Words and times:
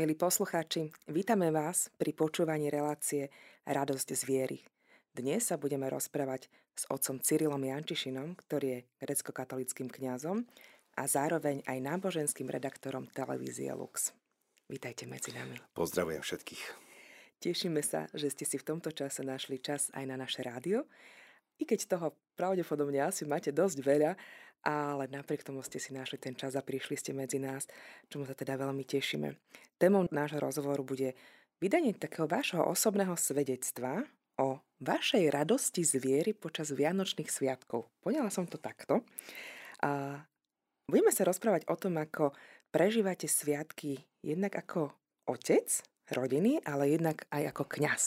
Milí 0.00 0.16
poslucháči, 0.16 0.88
vítame 1.12 1.52
vás 1.52 1.92
pri 2.00 2.16
počúvaní 2.16 2.72
relácie 2.72 3.28
Radosť 3.68 4.08
z 4.16 4.22
viery. 4.24 4.58
Dnes 5.12 5.44
sa 5.44 5.60
budeme 5.60 5.92
rozprávať 5.92 6.48
s 6.72 6.88
otcom 6.88 7.20
Cyrilom 7.20 7.60
Jančišinom, 7.60 8.32
ktorý 8.32 8.80
je 8.80 8.84
grecko-katolickým 8.96 9.92
kňazom 9.92 10.48
a 10.96 11.04
zároveň 11.04 11.60
aj 11.68 11.84
náboženským 11.84 12.48
redaktorom 12.48 13.12
televízie 13.12 13.68
Lux. 13.76 14.16
Vítajte 14.72 15.04
medzi 15.04 15.36
nami. 15.36 15.60
Pozdravujem 15.76 16.24
všetkých. 16.24 16.64
Tešíme 17.44 17.84
sa, 17.84 18.08
že 18.16 18.32
ste 18.32 18.48
si 18.48 18.56
v 18.56 18.72
tomto 18.72 18.96
čase 18.96 19.20
našli 19.20 19.60
čas 19.60 19.92
aj 19.92 20.08
na 20.08 20.16
naše 20.16 20.40
rádio. 20.40 20.88
I 21.60 21.68
keď 21.68 22.00
toho 22.00 22.16
pravdepodobne 22.40 23.04
asi 23.04 23.28
máte 23.28 23.52
dosť 23.52 23.84
veľa, 23.84 24.16
ale 24.60 25.08
napriek 25.08 25.40
tomu 25.44 25.64
ste 25.64 25.80
si 25.80 25.96
našli 25.96 26.20
ten 26.20 26.36
čas 26.36 26.56
a 26.56 26.64
prišli 26.64 26.96
ste 26.96 27.12
medzi 27.16 27.40
nás, 27.40 27.64
čomu 28.12 28.28
sa 28.28 28.36
teda 28.36 28.60
veľmi 28.60 28.84
tešíme. 28.84 29.36
Témou 29.80 30.04
nášho 30.12 30.40
rozhovoru 30.40 30.84
bude 30.84 31.16
vydanie 31.60 31.96
takého 31.96 32.28
vášho 32.28 32.64
osobného 32.64 33.16
svedectva 33.16 34.04
o 34.40 34.60
vašej 34.80 35.28
radosti 35.28 35.84
z 35.84 36.00
viery 36.00 36.32
počas 36.32 36.72
Vianočných 36.72 37.28
sviatkov. 37.28 37.92
Poňala 38.00 38.32
som 38.32 38.48
to 38.48 38.56
takto. 38.56 39.04
A 39.84 40.24
budeme 40.88 41.12
sa 41.12 41.28
rozprávať 41.28 41.68
o 41.68 41.76
tom, 41.76 42.00
ako 42.00 42.32
prežívate 42.72 43.28
sviatky 43.28 44.00
jednak 44.24 44.56
ako 44.56 44.92
otec 45.28 45.68
rodiny, 46.12 46.62
ale 46.66 46.94
jednak 46.94 47.26
aj 47.30 47.54
ako 47.54 47.64
kňaz, 47.66 48.02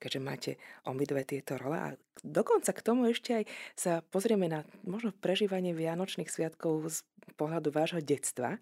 keďže 0.00 0.20
máte 0.20 0.50
obidve 0.88 1.22
tieto 1.24 1.56
role. 1.56 1.78
A 1.78 1.88
dokonca 2.24 2.72
k 2.72 2.84
tomu 2.84 3.08
ešte 3.08 3.42
aj 3.42 3.44
sa 3.76 3.92
pozrieme 4.00 4.48
na 4.48 4.64
možno 4.84 5.12
prežívanie 5.12 5.76
Vianočných 5.76 6.30
sviatkov 6.30 6.88
z 6.88 6.98
pohľadu 7.36 7.72
vášho 7.72 8.00
detstva. 8.00 8.60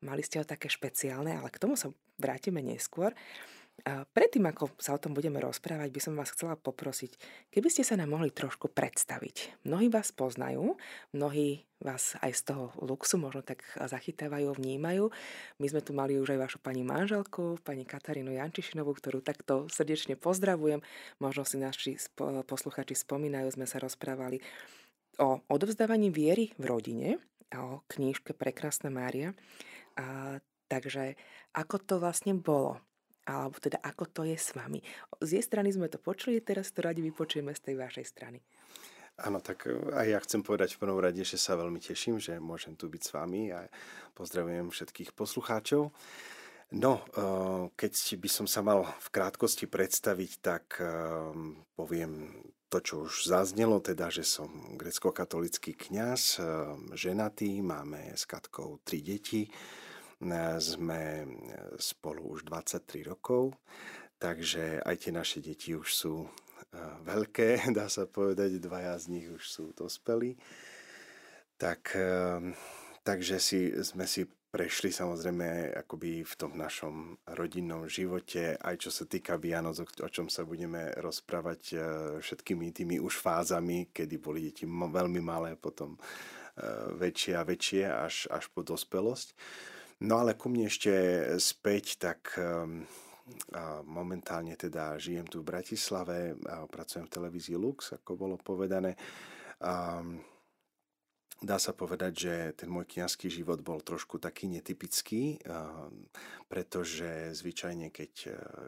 Mali 0.00 0.24
ste 0.24 0.40
ho 0.40 0.48
také 0.48 0.72
špeciálne, 0.72 1.36
ale 1.36 1.52
k 1.52 1.60
tomu 1.60 1.76
sa 1.76 1.92
vrátime 2.16 2.64
neskôr. 2.64 3.12
Predtým, 3.86 4.44
ako 4.50 4.76
sa 4.76 4.92
o 4.92 5.02
tom 5.02 5.16
budeme 5.16 5.40
rozprávať, 5.40 5.88
by 5.88 6.00
som 6.00 6.14
vás 6.14 6.30
chcela 6.30 6.54
poprosiť, 6.54 7.16
keby 7.48 7.68
ste 7.72 7.80
sa 7.80 7.96
nám 7.96 8.12
mohli 8.12 8.28
trošku 8.28 8.68
predstaviť. 8.68 9.64
Mnohí 9.64 9.88
vás 9.88 10.12
poznajú, 10.12 10.76
mnohí 11.16 11.64
vás 11.80 12.12
aj 12.20 12.32
z 12.36 12.42
toho 12.52 12.64
luxu 12.76 13.16
možno 13.16 13.40
tak 13.40 13.64
zachytávajú, 13.80 14.52
vnímajú. 14.52 15.08
My 15.56 15.66
sme 15.72 15.80
tu 15.80 15.96
mali 15.96 16.20
už 16.20 16.36
aj 16.36 16.40
vašu 16.44 16.58
pani 16.60 16.84
manželku, 16.84 17.56
pani 17.64 17.88
Katarínu 17.88 18.36
Jančišinovú, 18.36 18.92
ktorú 19.00 19.24
takto 19.24 19.64
srdečne 19.72 20.20
pozdravujem. 20.20 20.84
Možno 21.16 21.48
si 21.48 21.56
naši 21.56 21.96
posluchači 22.44 22.92
spomínajú, 22.92 23.56
sme 23.56 23.64
sa 23.64 23.80
rozprávali 23.80 24.44
o 25.16 25.40
odovzdávaní 25.48 26.12
viery 26.12 26.52
v 26.60 26.64
rodine 26.68 27.08
a 27.48 27.64
o 27.64 27.74
knížke 27.88 28.36
Prekrásna 28.36 28.92
Mária. 28.92 29.32
A, 29.96 30.36
takže 30.68 31.16
ako 31.56 31.80
to 31.80 31.94
vlastne 31.96 32.36
bolo? 32.36 32.76
Alebo 33.30 33.62
teda 33.62 33.78
ako 33.78 34.04
to 34.10 34.22
je 34.26 34.34
s 34.34 34.50
vami. 34.58 34.82
Z 35.22 35.38
jej 35.38 35.44
strany 35.44 35.70
sme 35.70 35.86
to 35.86 36.02
počuli, 36.02 36.42
teraz 36.42 36.74
to 36.74 36.82
radi 36.82 36.98
vypočujeme 37.04 37.54
z 37.54 37.60
tej 37.70 37.74
vašej 37.78 38.06
strany. 38.06 38.42
Áno, 39.20 39.44
tak 39.44 39.68
e, 39.68 39.76
aj 39.92 40.06
ja 40.08 40.18
chcem 40.24 40.40
povedať 40.40 40.76
v 40.76 40.80
prvom 40.86 41.00
rade, 41.00 41.20
že 41.20 41.36
sa 41.36 41.58
veľmi 41.58 41.76
teším, 41.76 42.16
že 42.16 42.40
môžem 42.40 42.72
tu 42.72 42.88
byť 42.88 43.02
s 43.04 43.10
vami 43.12 43.52
a 43.52 43.68
pozdravujem 44.16 44.72
všetkých 44.72 45.12
poslucháčov. 45.12 45.92
No, 46.70 46.92
e, 46.96 47.02
keď 47.76 47.92
by 48.16 48.28
som 48.30 48.46
sa 48.48 48.64
mal 48.64 48.86
v 48.86 49.08
krátkosti 49.12 49.68
predstaviť, 49.68 50.32
tak 50.40 50.64
e, 50.80 50.88
poviem 51.76 52.32
to, 52.70 52.78
čo 52.80 52.94
už 53.04 53.26
zaznelo, 53.28 53.82
teda, 53.82 54.08
že 54.14 54.22
som 54.22 54.78
grecko-katolický 54.78 55.74
kňaz, 55.74 56.38
ženatý, 56.94 57.66
máme 57.66 58.14
s 58.14 58.22
Katkou 58.30 58.78
tri 58.86 59.02
deti, 59.02 59.50
sme 60.60 61.24
spolu 61.80 62.36
už 62.36 62.44
23 62.44 63.08
rokov, 63.08 63.56
takže 64.20 64.84
aj 64.84 64.96
tie 65.00 65.12
naše 65.16 65.40
deti 65.40 65.72
už 65.72 65.88
sú 65.88 66.28
veľké, 67.04 67.64
dá 67.78 67.88
sa 67.88 68.06
povedať, 68.06 68.60
dvaja 68.60 68.94
z 69.00 69.06
nich 69.08 69.26
už 69.32 69.42
sú 69.48 69.64
dospelí. 69.72 70.36
Tak, 71.60 71.92
takže 73.04 73.36
si, 73.36 73.68
sme 73.84 74.08
si 74.08 74.24
prešli 74.24 74.88
samozrejme 74.88 75.76
akoby 75.84 76.24
v 76.24 76.34
tom 76.34 76.56
našom 76.56 77.20
rodinnom 77.36 77.84
živote, 77.84 78.56
aj 78.56 78.80
čo 78.80 78.90
sa 78.90 79.04
týka 79.04 79.36
Vianoc, 79.36 79.76
o 79.84 80.08
čom 80.08 80.32
sa 80.32 80.48
budeme 80.48 80.88
rozprávať 80.96 81.76
všetkými 82.24 82.72
tými 82.72 82.96
už 82.96 83.20
fázami, 83.20 83.92
kedy 83.92 84.16
boli 84.16 84.48
deti 84.48 84.64
veľmi 84.66 85.20
malé, 85.20 85.52
potom 85.60 86.00
väčšie 86.96 87.32
a 87.36 87.44
väčšie 87.44 87.82
až, 87.86 88.24
až 88.32 88.48
po 88.50 88.64
dospelosť. 88.64 89.36
No 90.00 90.16
ale 90.16 90.32
ku 90.32 90.48
mne 90.48 90.68
ešte 90.68 90.92
späť, 91.36 92.00
tak 92.00 92.40
a 93.54 93.82
momentálne 93.86 94.58
teda 94.58 94.98
žijem 94.98 95.26
tu 95.26 95.42
v 95.42 95.54
Bratislave 95.54 96.34
a 96.50 96.66
pracujem 96.66 97.06
v 97.06 97.14
televízii 97.14 97.54
Lux, 97.54 97.94
ako 97.94 98.18
bolo 98.18 98.34
povedané. 98.34 98.98
A 99.62 100.02
dá 101.38 101.56
sa 101.60 101.70
povedať, 101.70 102.12
že 102.16 102.34
ten 102.58 102.68
môj 102.72 102.90
kniazský 102.90 103.30
život 103.30 103.62
bol 103.62 103.84
trošku 103.84 104.18
taký 104.18 104.50
netypický, 104.50 105.38
pretože 106.50 107.36
zvyčajne, 107.38 107.94
keď, 107.94 108.12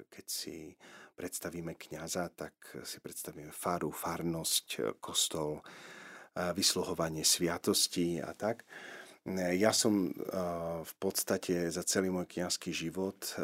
keď 0.08 0.26
si 0.30 0.76
predstavíme 1.16 1.74
kniaza, 1.74 2.30
tak 2.32 2.54
si 2.86 3.02
predstavíme 3.02 3.50
faru, 3.50 3.90
farnosť, 3.90 4.98
kostol, 5.02 5.60
vysluhovanie 6.32 7.26
sviatostí 7.26 8.22
a 8.22 8.32
tak. 8.32 8.64
Ja 9.30 9.70
som 9.70 10.10
v 10.82 10.94
podstate 10.98 11.70
za 11.70 11.86
celý 11.86 12.10
môj 12.10 12.26
kniazský 12.26 12.74
život 12.74 13.38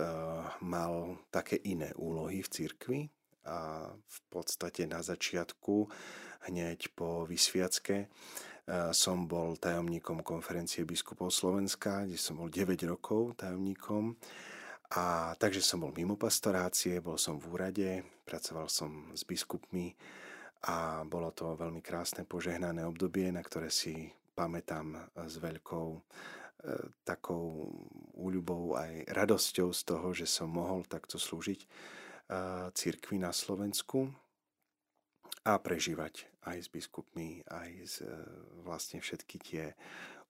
mal 0.59 1.23
také 1.31 1.55
iné 1.63 1.95
úlohy 1.95 2.43
v 2.43 2.51
cirkvi 2.51 3.01
a 3.47 3.87
v 3.95 4.19
podstate 4.27 4.91
na 4.91 5.07
začiatku, 5.07 5.87
hneď 6.51 6.91
po 6.99 7.23
vysviacke, 7.31 8.11
som 8.91 9.31
bol 9.31 9.55
tajomníkom 9.55 10.27
konferencie 10.27 10.83
biskupov 10.83 11.31
Slovenska, 11.31 12.05
kde 12.05 12.19
som 12.19 12.43
bol 12.43 12.51
9 12.51 12.75
rokov 12.91 13.39
tajomníkom. 13.39 14.19
A 14.99 15.37
takže 15.39 15.63
som 15.63 15.85
bol 15.85 15.95
mimo 15.95 16.19
pastorácie, 16.19 16.99
bol 16.99 17.21
som 17.21 17.39
v 17.39 17.55
úrade, 17.55 17.89
pracoval 18.27 18.67
som 18.67 19.15
s 19.15 19.23
biskupmi 19.23 19.95
a 20.67 21.07
bolo 21.07 21.31
to 21.31 21.55
veľmi 21.55 21.79
krásne 21.85 22.27
požehnané 22.27 22.83
obdobie, 22.83 23.31
na 23.31 23.45
ktoré 23.45 23.71
si 23.71 24.11
pamätám 24.39 24.95
s 25.19 25.35
veľkou 25.43 25.89
e, 25.99 26.01
takou 27.03 27.75
úľubou 28.15 28.79
aj 28.79 29.11
radosťou 29.11 29.75
z 29.75 29.81
toho, 29.83 30.09
že 30.15 30.31
som 30.31 30.47
mohol 30.47 30.87
takto 30.87 31.19
slúžiť 31.19 31.61
e, 31.63 31.69
církvi 32.71 33.19
na 33.19 33.35
Slovensku 33.35 34.07
a 35.43 35.59
prežívať 35.59 36.31
aj 36.47 36.57
s 36.63 36.69
biskupmi, 36.71 37.43
aj 37.51 37.71
z 37.83 37.95
vlastne 38.63 39.03
všetky 39.03 39.37
tie 39.43 39.65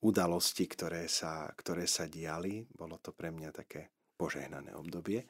udalosti, 0.00 0.64
ktoré 0.64 1.10
sa, 1.10 1.50
ktoré 1.52 1.84
sa 1.84 2.06
diali. 2.08 2.64
Bolo 2.70 2.96
to 3.02 3.10
pre 3.12 3.28
mňa 3.34 3.50
také 3.50 3.90
požehnané 4.18 4.74
obdobie. 4.74 5.26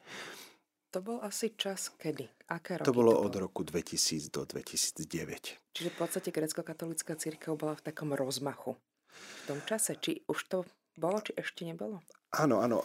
To 0.89 1.05
bol 1.05 1.21
asi 1.21 1.53
čas 1.53 1.93
kedy? 2.01 2.25
Aké 2.49 2.81
roky 2.81 2.89
to 2.89 2.97
bolo 2.97 3.13
to 3.13 3.29
od 3.29 3.33
roku 3.37 3.61
2000 3.61 4.33
do 4.33 4.41
2009. 4.41 5.61
Čiže 5.69 5.89
v 5.93 5.97
podstate 6.01 6.33
grecko-katolická 6.33 7.13
církev 7.13 7.53
bola 7.53 7.77
v 7.77 7.85
takom 7.85 8.17
rozmachu 8.17 8.73
v 9.09 9.41
tom 9.45 9.61
čase. 9.69 10.01
Či 10.01 10.25
už 10.25 10.39
to 10.49 10.57
bolo, 10.97 11.21
či 11.21 11.37
ešte 11.37 11.61
nebolo? 11.61 12.01
Áno, 12.33 12.65
áno. 12.65 12.81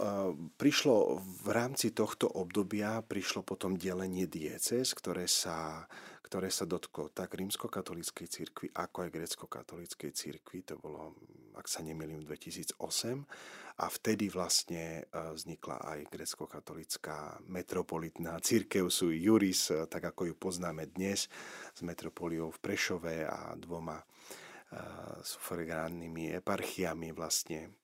Prišlo 0.61 1.17
v 1.17 1.49
rámci 1.49 1.97
tohto 1.97 2.29
obdobia, 2.29 3.01
prišlo 3.01 3.41
potom 3.41 3.81
delenie 3.81 4.29
dieces, 4.29 4.93
ktoré 4.93 5.25
sa, 5.25 5.89
ktoré 6.21 6.53
sa 6.53 6.69
dotklo 6.69 7.09
tak 7.09 7.33
rímsko-katolíckej 7.33 8.29
cirkvi, 8.29 8.69
ako 8.77 9.09
aj 9.09 9.11
grecko-katolíckej 9.17 10.13
cirkvi. 10.13 10.61
To 10.69 10.77
bolo, 10.77 11.17
ak 11.57 11.65
sa 11.73 11.81
nemýlim, 11.81 12.21
2008 12.21 12.77
a 13.75 13.91
vtedy 13.91 14.31
vlastne 14.31 15.03
e, 15.03 15.35
vznikla 15.35 15.83
aj 15.83 16.01
grecko-katolická 16.07 17.43
metropolitná 17.51 18.39
církev 18.47 18.87
sui 18.87 19.19
juris, 19.19 19.75
e, 19.75 19.91
tak 19.91 20.15
ako 20.15 20.31
ju 20.31 20.35
poznáme 20.39 20.87
dnes, 20.95 21.27
s 21.75 21.81
metropoliou 21.83 22.55
v 22.55 22.63
Prešove 22.63 23.27
a 23.27 23.59
dvoma 23.59 23.99
e, 23.99 24.05
sufragánnymi 25.27 26.39
eparchiami 26.39 27.11
vlastne 27.11 27.75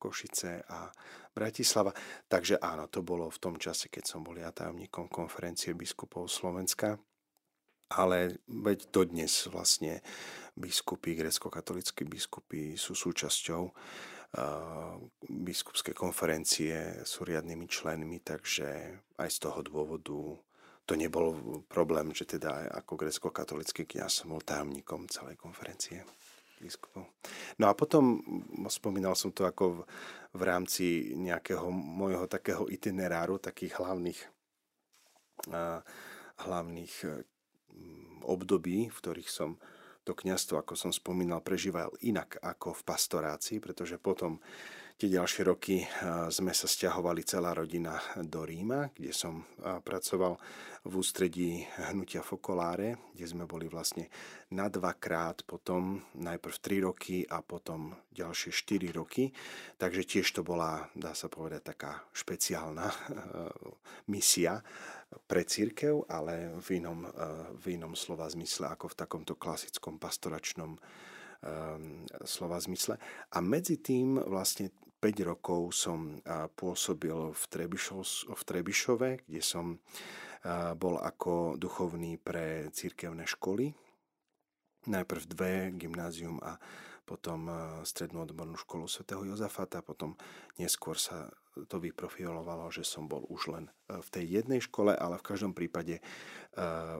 Košice 0.00 0.64
a 0.72 0.88
Bratislava. 1.36 1.92
Takže 2.32 2.56
áno, 2.64 2.88
to 2.88 3.04
bolo 3.04 3.28
v 3.28 3.36
tom 3.36 3.60
čase, 3.60 3.92
keď 3.92 4.08
som 4.08 4.24
bol 4.24 4.40
ja 4.40 4.48
tajomníkom 4.48 5.12
konferencie 5.12 5.76
biskupov 5.76 6.32
Slovenska. 6.32 6.96
Ale 7.92 8.40
veď 8.48 8.88
dodnes 8.88 9.44
vlastne 9.52 10.00
biskupy, 10.56 11.12
grecko-katolickí 11.12 12.08
biskupy 12.08 12.80
sú 12.80 12.96
súčasťou 12.96 13.68
biskupské 15.30 15.94
konferencie 15.94 17.06
sú 17.06 17.22
riadnymi 17.22 17.70
členmi, 17.70 18.18
takže 18.18 18.98
aj 19.18 19.30
z 19.30 19.38
toho 19.38 19.62
dôvodu 19.62 20.18
to 20.84 20.92
nebol 20.98 21.62
problém, 21.64 22.12
že 22.12 22.28
teda 22.28 22.68
ako 22.76 23.00
grecko-katolický 23.00 23.88
kniaz 23.88 24.20
som 24.20 24.36
bol 24.36 24.44
tajomníkom 24.44 25.08
celej 25.08 25.40
konferencie. 25.40 26.04
biskupov. 26.60 27.08
No 27.60 27.68
a 27.68 27.76
potom, 27.76 28.20
spomínal 28.72 29.12
som 29.18 29.34
to 29.34 29.44
ako 29.44 29.64
v, 29.74 29.78
v 30.32 30.42
rámci 30.44 30.84
nejakého 31.12 31.68
môjho 31.72 32.24
takého 32.24 32.64
itineráru, 32.70 33.36
takých 33.36 33.80
hlavných, 33.80 34.20
hlavných 36.40 36.94
uh, 37.04 37.20
období, 38.24 38.88
v 38.88 38.96
ktorých 38.96 39.28
som 39.28 39.60
to 40.04 40.12
kňazstvo, 40.12 40.60
ako 40.60 40.76
som 40.76 40.92
spomínal, 40.92 41.40
prežíval 41.40 41.90
inak 42.04 42.36
ako 42.44 42.76
v 42.76 42.82
pastorácii, 42.86 43.58
pretože 43.58 43.96
potom 43.96 44.38
Tie 44.94 45.10
ďalšie 45.10 45.42
roky 45.42 45.82
sme 46.30 46.54
sa 46.54 46.70
stiahovali 46.70 47.26
celá 47.26 47.50
rodina 47.50 47.98
do 48.22 48.46
Ríma, 48.46 48.94
kde 48.94 49.10
som 49.10 49.42
pracoval 49.58 50.38
v 50.86 50.92
ústredí 50.94 51.66
hnutia 51.90 52.22
Fokoláre, 52.22 53.10
kde 53.10 53.26
sme 53.26 53.42
boli 53.42 53.66
vlastne 53.66 54.06
na 54.54 54.70
dvakrát, 54.70 55.42
potom 55.42 55.98
najprv 56.14 56.54
3 56.54 56.86
roky 56.86 57.26
a 57.26 57.42
potom 57.42 57.90
ďalšie 58.14 58.54
4 58.54 58.94
roky. 58.94 59.34
Takže 59.82 60.06
tiež 60.06 60.30
to 60.30 60.46
bola, 60.46 60.86
dá 60.94 61.10
sa 61.10 61.26
povedať, 61.26 61.74
taká 61.74 62.06
špeciálna 62.14 62.86
misia 64.14 64.62
pre 65.24 65.46
církev, 65.46 66.06
ale 66.10 66.54
v 66.60 66.82
inom, 66.82 67.06
v 67.58 67.78
inom 67.78 67.94
slova 67.94 68.26
zmysle 68.28 68.70
ako 68.70 68.92
v 68.92 68.98
takomto 68.98 69.34
klasickom 69.38 69.96
pastoračnom 69.98 70.76
slova 72.24 72.58
zmysle. 72.60 72.96
A 73.32 73.38
medzi 73.44 73.76
tým 73.80 74.16
vlastne 74.16 74.72
5 74.96 75.28
rokov 75.28 75.76
som 75.76 76.16
pôsobil 76.56 77.12
v, 77.36 77.42
Trebišov, 77.52 78.32
v 78.32 78.42
Trebišove, 78.48 79.08
kde 79.28 79.42
som 79.44 79.76
bol 80.76 80.96
ako 81.00 81.60
duchovný 81.60 82.16
pre 82.16 82.72
církevné 82.72 83.28
školy. 83.28 83.76
Najprv 84.88 85.22
dve, 85.28 85.54
gymnázium 85.76 86.40
a 86.40 86.56
potom 87.04 87.52
strednú 87.84 88.24
odbornú 88.24 88.56
školu 88.56 88.88
svätého 88.88 89.22
Jozafata, 89.28 89.84
potom 89.84 90.16
neskôr 90.56 90.96
sa 90.96 91.28
to 91.70 91.78
vyprofilovalo, 91.78 92.66
že 92.74 92.82
som 92.82 93.06
bol 93.06 93.22
už 93.30 93.54
len 93.54 93.70
e, 93.86 94.02
v 94.02 94.08
tej 94.10 94.24
jednej 94.42 94.58
škole, 94.58 94.90
ale 94.90 95.22
v 95.22 95.26
každom 95.26 95.54
prípade 95.54 96.02
e, 96.02 96.02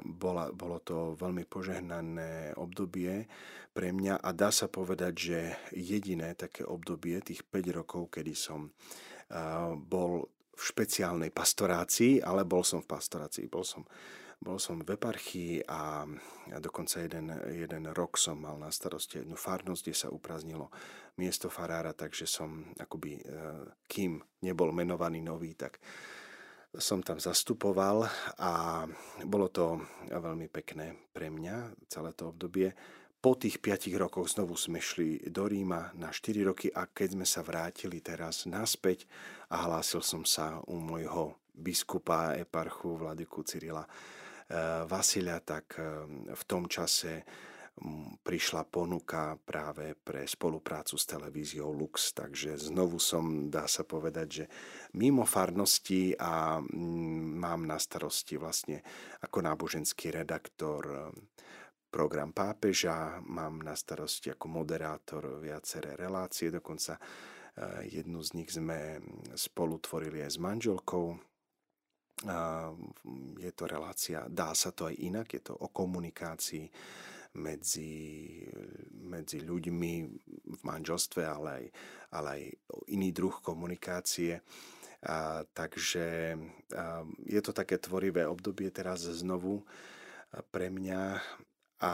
bola, 0.06 0.54
bolo 0.54 0.78
to 0.78 1.18
veľmi 1.18 1.42
požehnané 1.42 2.54
obdobie 2.54 3.26
pre 3.74 3.90
mňa 3.90 4.22
a 4.22 4.30
dá 4.30 4.54
sa 4.54 4.70
povedať, 4.70 5.12
že 5.18 5.38
jediné 5.74 6.38
také 6.38 6.62
obdobie, 6.62 7.18
tých 7.18 7.42
5 7.42 7.78
rokov, 7.82 8.14
kedy 8.14 8.34
som 8.38 8.70
e, 8.70 8.70
bol 9.74 10.30
v 10.54 10.62
špeciálnej 10.62 11.34
pastorácii, 11.34 12.22
ale 12.22 12.46
bol 12.46 12.62
som 12.62 12.78
v 12.78 12.94
pastorácii, 12.94 13.50
bol 13.50 13.66
som 13.66 13.82
bol 14.44 14.60
som 14.60 14.76
v 14.84 14.92
eparchii 14.92 15.64
a 15.64 16.04
dokonca 16.60 17.00
jeden, 17.00 17.32
jeden 17.48 17.88
rok 17.96 18.20
som 18.20 18.36
mal 18.36 18.60
na 18.60 18.68
starosti 18.68 19.24
jednu 19.24 19.40
farnosť, 19.40 19.82
kde 19.88 19.96
sa 19.96 20.12
upraznilo 20.12 20.68
miesto 21.16 21.48
farára, 21.48 21.96
takže 21.96 22.28
som 22.28 22.76
akoby, 22.76 23.12
e, 23.16 23.22
kým 23.88 24.20
nebol 24.44 24.68
menovaný 24.76 25.24
nový, 25.24 25.56
tak 25.56 25.80
som 26.76 27.00
tam 27.00 27.22
zastupoval 27.22 28.04
a 28.42 28.84
bolo 29.24 29.46
to 29.48 29.80
veľmi 30.10 30.50
pekné 30.50 30.92
pre 31.14 31.30
mňa 31.30 31.86
celé 31.86 32.12
to 32.12 32.34
obdobie. 32.34 32.74
Po 33.22 33.38
tých 33.40 33.62
5 33.62 33.88
rokoch 33.96 34.28
znovu 34.28 34.52
sme 34.58 34.82
šli 34.82 35.32
do 35.32 35.48
Ríma 35.48 35.96
na 35.96 36.12
4 36.12 36.44
roky 36.44 36.68
a 36.68 36.84
keď 36.90 37.16
sme 37.16 37.24
sa 37.24 37.40
vrátili 37.40 38.04
teraz 38.04 38.44
naspäť 38.44 39.08
a 39.48 39.64
hlásil 39.64 40.04
som 40.04 40.28
sa 40.28 40.60
u 40.68 40.76
môjho 40.76 41.38
biskupa, 41.54 42.36
eparchu, 42.36 42.98
vladyku 42.98 43.46
Cyrila, 43.46 43.86
Vasilia, 44.84 45.40
tak 45.40 45.80
eh, 45.80 46.04
v 46.32 46.42
tom 46.44 46.68
čase 46.68 47.24
prišla 48.22 48.70
ponuka 48.70 49.34
práve 49.42 49.98
pre 49.98 50.22
spoluprácu 50.30 50.94
s 50.94 51.10
televíziou 51.10 51.74
Lux, 51.74 52.14
takže 52.14 52.54
znovu 52.54 53.02
som, 53.02 53.50
dá 53.50 53.66
sa 53.66 53.82
povedať, 53.82 54.28
že 54.30 54.44
mimo 54.94 55.26
farnosti 55.26 56.14
a 56.14 56.62
mám 57.34 57.66
na 57.66 57.74
starosti 57.74 58.38
vlastne 58.38 58.78
ako 59.26 59.42
náboženský 59.42 60.14
redaktor 60.14 60.82
eh, 60.86 61.00
program 61.90 62.30
pápeža, 62.30 63.18
mám 63.26 63.62
na 63.62 63.74
starosti 63.74 64.30
ako 64.30 64.46
moderátor 64.50 65.38
viaceré 65.38 65.94
relácie, 65.94 66.50
dokonca 66.50 66.98
jednu 67.86 68.18
z 68.18 68.30
nich 68.34 68.50
sme 68.50 68.98
spolu 69.38 69.78
tvorili 69.78 70.26
aj 70.26 70.30
s 70.34 70.38
manželkou, 70.42 71.14
je 73.38 73.52
to 73.52 73.64
relácia, 73.66 74.24
dá 74.30 74.54
sa 74.54 74.70
to 74.70 74.86
aj 74.86 74.96
inak, 74.96 75.28
je 75.34 75.42
to 75.50 75.54
o 75.58 75.68
komunikácii 75.68 76.70
medzi, 77.34 78.46
medzi 79.02 79.42
ľuďmi 79.42 79.92
v 80.46 80.60
manželstve, 80.62 81.22
ale 81.26 81.48
aj, 81.50 81.64
ale 82.14 82.28
aj 82.30 82.42
iný 82.94 83.10
druh 83.10 83.34
komunikácie. 83.42 84.38
A, 85.04 85.42
takže 85.52 86.38
a, 86.72 87.04
je 87.26 87.40
to 87.42 87.52
také 87.52 87.76
tvorivé 87.76 88.24
obdobie 88.24 88.70
teraz 88.70 89.04
znovu 89.04 89.66
pre 90.48 90.70
mňa 90.70 91.20
a 91.84 91.92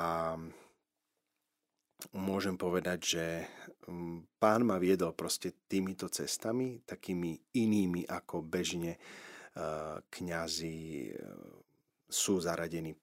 môžem 2.17 2.57
povedať, 2.57 2.99
že 3.03 3.27
pán 4.41 4.65
ma 4.65 4.81
viedol 4.81 5.13
proste 5.13 5.53
týmito 5.69 6.09
cestami, 6.09 6.81
takými 6.87 7.37
inými 7.59 8.09
ako 8.09 8.41
bežne 8.41 8.97
kňazi 10.11 11.11
sú 12.11 12.43
zaradení 12.43 12.95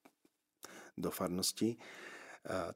do 0.98 1.12
farnosti. 1.12 1.76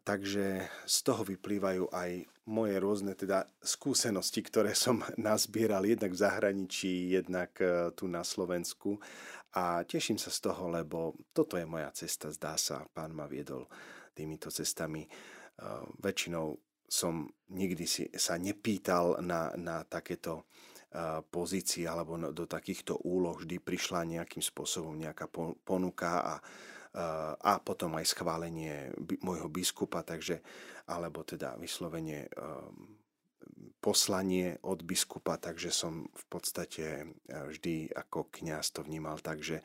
Takže 0.03 0.67
z 0.83 0.97
toho 1.07 1.23
vyplývajú 1.23 1.95
aj 1.95 2.27
moje 2.51 2.75
rôzne 2.83 3.15
teda 3.15 3.47
skúsenosti, 3.63 4.43
ktoré 4.43 4.75
som 4.75 4.99
nazbieral 5.19 5.87
jednak 5.87 6.11
v 6.11 6.21
zahraničí, 6.21 7.15
jednak 7.15 7.55
tu 7.95 8.11
na 8.11 8.27
Slovensku. 8.27 8.99
A 9.55 9.83
teším 9.83 10.19
sa 10.19 10.31
z 10.31 10.47
toho, 10.47 10.71
lebo 10.71 11.15
toto 11.31 11.55
je 11.55 11.67
moja 11.67 11.91
cesta, 11.91 12.31
zdá 12.31 12.55
sa, 12.55 12.87
pán 12.91 13.15
ma 13.15 13.27
viedol 13.27 13.67
týmito 14.15 14.51
cestami. 14.51 15.07
Väčšinou 16.03 16.55
som 16.91 17.31
nikdy 17.47 17.85
si 17.87 18.03
sa 18.19 18.35
nepýtal 18.35 19.23
na, 19.23 19.55
na 19.55 19.87
takéto 19.87 20.51
pozícií 21.31 21.87
alebo 21.87 22.19
do 22.19 22.43
takýchto 22.43 22.99
úloh 23.07 23.39
vždy 23.39 23.63
prišla 23.63 24.03
nejakým 24.19 24.43
spôsobom 24.43 24.99
nejaká 24.99 25.31
ponuka 25.63 26.11
a, 26.19 26.35
a 27.39 27.51
potom 27.63 27.95
aj 27.95 28.11
schválenie 28.11 28.91
môjho 29.23 29.47
biskupa, 29.47 30.03
takže, 30.03 30.43
alebo 30.91 31.23
teda 31.23 31.55
vyslovenie 31.55 32.27
poslanie 33.79 34.59
od 34.67 34.83
biskupa, 34.83 35.39
takže 35.39 35.71
som 35.71 36.11
v 36.11 36.25
podstate 36.27 36.85
vždy 37.25 37.89
ako 37.95 38.27
kňaz 38.29 38.75
to 38.75 38.83
vnímal 38.83 39.17
tak, 39.23 39.41
že, 39.41 39.63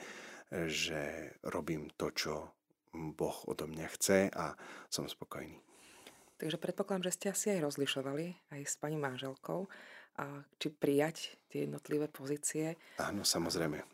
že 0.51 1.35
robím 1.43 1.91
to, 1.99 2.15
čo 2.15 2.55
Boh 2.95 3.37
odo 3.45 3.69
mňa 3.69 3.89
chce 3.99 4.33
a 4.33 4.57
som 4.89 5.05
spokojný. 5.05 5.61
Takže 6.37 6.61
predpokladám, 6.61 7.09
že 7.09 7.15
ste 7.17 7.27
asi 7.33 7.47
aj 7.57 7.65
rozlišovali 7.65 8.57
aj 8.57 8.61
s 8.65 8.77
pani 8.77 9.01
manželkou 9.01 9.69
a 10.17 10.45
či 10.57 10.73
prijať 10.73 11.37
tie 11.53 11.69
jednotlivé 11.69 12.09
pozície. 12.09 12.77
Áno, 13.01 13.23
samozrejme. 13.23 13.85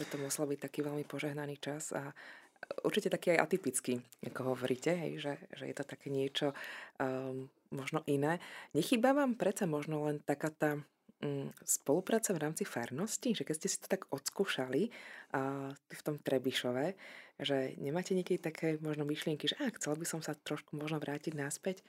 To 0.00 0.16
musel 0.16 0.48
byť 0.48 0.60
taký 0.64 0.80
veľmi 0.80 1.04
požehnaný 1.04 1.60
čas 1.60 1.92
a 1.92 2.12
určite 2.84 3.12
taký 3.12 3.36
aj 3.36 3.50
atypický, 3.50 4.00
ako 4.24 4.54
hovoríte, 4.54 4.92
hej, 4.92 5.12
že, 5.20 5.34
že 5.52 5.64
je 5.68 5.74
to 5.76 5.84
také 5.84 6.08
niečo 6.08 6.52
um, 7.00 7.48
možno 7.72 8.04
iné. 8.08 8.40
Nechýba 8.72 9.12
vám 9.12 9.36
predsa 9.36 9.68
možno 9.68 10.08
len 10.08 10.22
taká 10.24 10.48
tá 10.52 10.70
um, 10.76 11.48
spolupráca 11.64 12.32
v 12.32 12.42
rámci 12.42 12.64
farnosti, 12.64 13.36
že 13.36 13.44
keď 13.44 13.54
ste 13.56 13.68
si 13.68 13.78
to 13.80 13.88
tak 13.90 14.08
odskúšali 14.08 14.88
uh, 14.88 15.72
v 15.72 16.00
tom 16.00 16.16
Trebišove, 16.20 16.96
že 17.40 17.76
nemáte 17.80 18.12
niekedy 18.12 18.36
také 18.36 18.76
možno 18.84 19.08
myšlienky, 19.08 19.48
že 19.48 19.56
ah, 19.60 19.72
chcel 19.72 19.96
by 19.96 20.04
som 20.04 20.20
sa 20.20 20.36
trošku 20.36 20.76
možno 20.76 21.00
vrátiť 21.00 21.32
naspäť? 21.32 21.80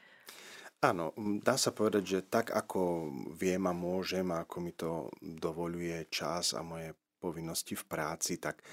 Áno, 0.82 1.14
dá 1.46 1.62
sa 1.62 1.70
povedať, 1.78 2.04
že 2.10 2.20
tak 2.26 2.50
ako 2.50 3.14
viem 3.38 3.70
a 3.70 3.74
môžem 3.74 4.26
a 4.34 4.42
ako 4.42 4.58
mi 4.58 4.74
to 4.74 5.14
dovoluje 5.22 6.10
čas 6.10 6.58
a 6.58 6.66
moje 6.66 6.98
povinnosti 7.22 7.78
v 7.78 7.86
práci, 7.86 8.42
tak 8.42 8.66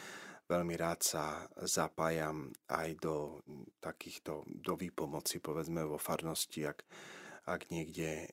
veľmi 0.48 0.72
rád 0.72 1.04
sa 1.04 1.44
zapájam 1.68 2.48
aj 2.72 2.88
do 2.96 3.44
takýchto, 3.76 4.48
do 4.48 4.72
výpomoci, 4.72 5.36
povedzme 5.44 5.84
vo 5.84 6.00
farnosti, 6.00 6.64
ak, 6.64 6.80
ak 7.44 7.68
niekde 7.68 8.24
e, 8.24 8.28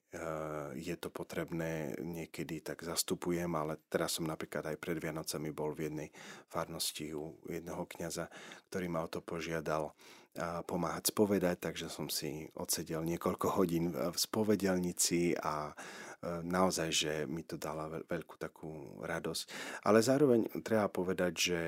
je 0.79 0.96
to 0.96 1.12
potrebné 1.12 2.00
niekedy, 2.00 2.63
tak 2.63 2.79
zastupujem, 2.79 3.51
ale 3.60 3.84
teraz 3.91 4.15
som 4.15 4.24
napríklad 4.24 4.72
aj 4.72 4.79
pred 4.79 5.03
Vianocami 5.03 5.51
bol 5.51 5.75
v 5.75 5.91
jednej 5.91 6.10
farnosti 6.48 7.12
u 7.12 7.44
jedného 7.51 7.84
kňaza, 7.84 8.32
ktorý 8.72 8.88
ma 8.88 9.03
o 9.03 9.12
to 9.12 9.20
požiadal 9.20 9.91
pomáhať 10.68 11.15
spovedať, 11.15 11.72
takže 11.72 11.88
som 11.88 12.12
si 12.12 12.51
odsedel 12.60 13.01
niekoľko 13.08 13.48
hodín 13.56 13.96
v 13.96 14.18
spovedelnici 14.20 15.32
a 15.39 15.72
naozaj, 16.44 16.89
že 16.92 17.13
mi 17.30 17.46
to 17.46 17.56
dala 17.56 17.88
veľkú 17.88 18.36
takú 18.36 19.00
radosť. 19.06 19.44
Ale 19.86 20.01
zároveň 20.01 20.63
treba 20.65 20.89
povedať, 20.89 21.34
že 21.34 21.60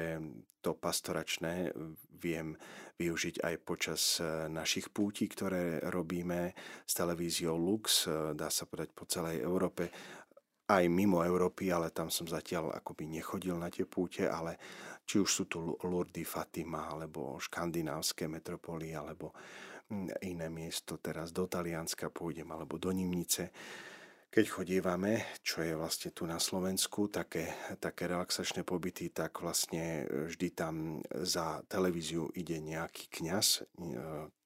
to 0.62 0.74
pastoračné 0.74 1.72
viem 2.18 2.58
využiť 2.98 3.46
aj 3.46 3.56
počas 3.62 4.02
e, 4.18 4.50
našich 4.50 4.90
pútí, 4.90 5.30
ktoré 5.30 5.86
robíme 5.94 6.58
s 6.82 6.94
televíziou 6.98 7.54
Lux, 7.54 8.10
dá 8.34 8.50
sa 8.50 8.66
povedať 8.66 8.90
po 8.98 9.06
celej 9.06 9.46
Európe 9.46 9.94
aj 10.68 10.84
mimo 10.92 11.24
Európy, 11.24 11.72
ale 11.72 11.96
tam 11.96 12.12
som 12.12 12.28
zatiaľ 12.28 12.76
akoby 12.76 13.08
nechodil 13.08 13.56
na 13.56 13.72
tie 13.72 13.88
púte, 13.88 14.28
ale 14.28 14.60
či 15.08 15.24
už 15.24 15.30
sú 15.32 15.44
tu 15.48 15.60
Lourdes, 15.88 16.28
Fatima, 16.28 16.92
alebo 16.92 17.40
škandinávské 17.40 18.28
metropoly, 18.28 18.92
alebo 18.92 19.32
mm, 19.88 20.20
iné 20.28 20.52
miesto, 20.52 21.00
teraz 21.00 21.32
do 21.32 21.48
Talianska 21.48 22.12
pôjdem, 22.12 22.52
alebo 22.52 22.76
do 22.76 22.92
Nimnice. 22.92 23.56
Keď 24.28 24.46
chodívame, 24.52 25.40
čo 25.40 25.64
je 25.64 25.72
vlastne 25.72 26.12
tu 26.12 26.28
na 26.28 26.36
Slovensku, 26.36 27.08
také, 27.08 27.48
také 27.80 28.12
relaxačné 28.12 28.68
pobyty, 28.68 29.16
tak 29.16 29.40
vlastne 29.40 30.04
vždy 30.04 30.48
tam 30.52 31.00
za 31.24 31.64
televíziu 31.72 32.28
ide 32.36 32.60
nejaký 32.60 33.08
kňaz, 33.08 33.48
e, 33.64 33.88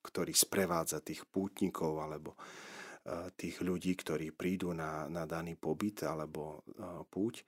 ktorý 0.05 0.33
sprevádza 0.37 1.01
tých 1.01 1.25
pútnikov 1.25 1.97
alebo 1.97 2.37
tých 3.33 3.65
ľudí, 3.65 3.97
ktorí 3.97 4.29
prídu 4.29 4.77
na, 4.77 5.09
na 5.09 5.25
daný 5.25 5.57
pobyt 5.57 6.05
alebo 6.05 6.61
eh, 6.61 7.01
púť. 7.09 7.41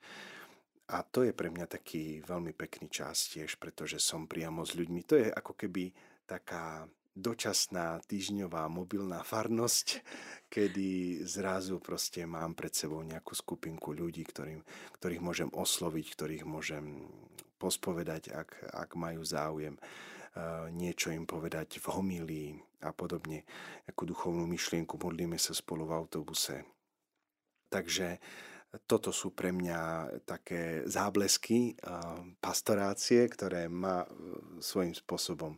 A 0.84 1.00
to 1.00 1.24
je 1.24 1.32
pre 1.32 1.48
mňa 1.48 1.64
taký 1.64 2.20
veľmi 2.20 2.52
pekný 2.52 2.92
čas 2.92 3.32
tiež, 3.32 3.56
pretože 3.56 3.96
som 3.96 4.28
priamo 4.28 4.68
s 4.68 4.76
ľuďmi. 4.76 5.00
To 5.08 5.14
je 5.16 5.28
ako 5.32 5.56
keby 5.56 5.88
taká 6.28 6.84
dočasná 7.14 8.02
týždňová 8.04 8.68
mobilná 8.68 9.22
farnosť, 9.22 10.02
kedy 10.54 11.22
zrazu 11.24 11.78
proste 11.78 12.26
mám 12.26 12.52
pred 12.58 12.74
sebou 12.74 13.00
nejakú 13.00 13.32
skupinku 13.32 13.94
ľudí, 13.94 14.26
ktorým, 14.26 14.60
ktorých 15.00 15.22
môžem 15.22 15.50
osloviť, 15.54 16.06
ktorých 16.12 16.44
môžem 16.44 17.06
pospovedať, 17.62 18.34
ak, 18.34 18.50
ak 18.74 18.90
majú 18.98 19.22
záujem 19.24 19.78
niečo 20.74 21.14
im 21.14 21.26
povedať 21.26 21.78
v 21.78 21.86
homílii 21.94 22.50
a 22.82 22.90
podobne, 22.90 23.46
ako 23.86 24.02
duchovnú 24.10 24.44
myšlienku, 24.50 24.98
modlíme 24.98 25.38
sa 25.38 25.54
spolu 25.54 25.86
v 25.86 25.94
autobuse. 25.94 26.66
Takže 27.70 28.18
toto 28.86 29.14
sú 29.14 29.30
pre 29.30 29.54
mňa 29.54 30.10
také 30.26 30.82
záblesky 30.90 31.78
pastorácie, 32.42 33.22
ktoré 33.30 33.70
ma 33.70 34.02
e, 34.02 34.06
svojím 34.58 34.98
spôsobom 34.98 35.54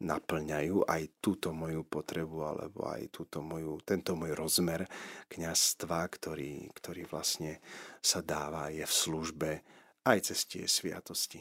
naplňajú 0.00 0.84
aj 0.84 1.02
túto 1.24 1.52
moju 1.56 1.84
potrebu 1.88 2.44
alebo 2.44 2.88
aj 2.88 3.08
túto 3.12 3.40
moju, 3.40 3.80
tento 3.84 4.12
môj 4.16 4.36
rozmer 4.36 4.84
kňazstva, 5.28 6.04
ktorý, 6.08 6.68
ktorý 6.76 7.08
vlastne 7.08 7.60
sa 8.00 8.20
dáva, 8.20 8.72
je 8.72 8.84
v 8.84 8.92
službe 8.92 9.50
aj 10.04 10.18
cez 10.32 10.38
tie 10.48 10.64
sviatosti. 10.68 11.40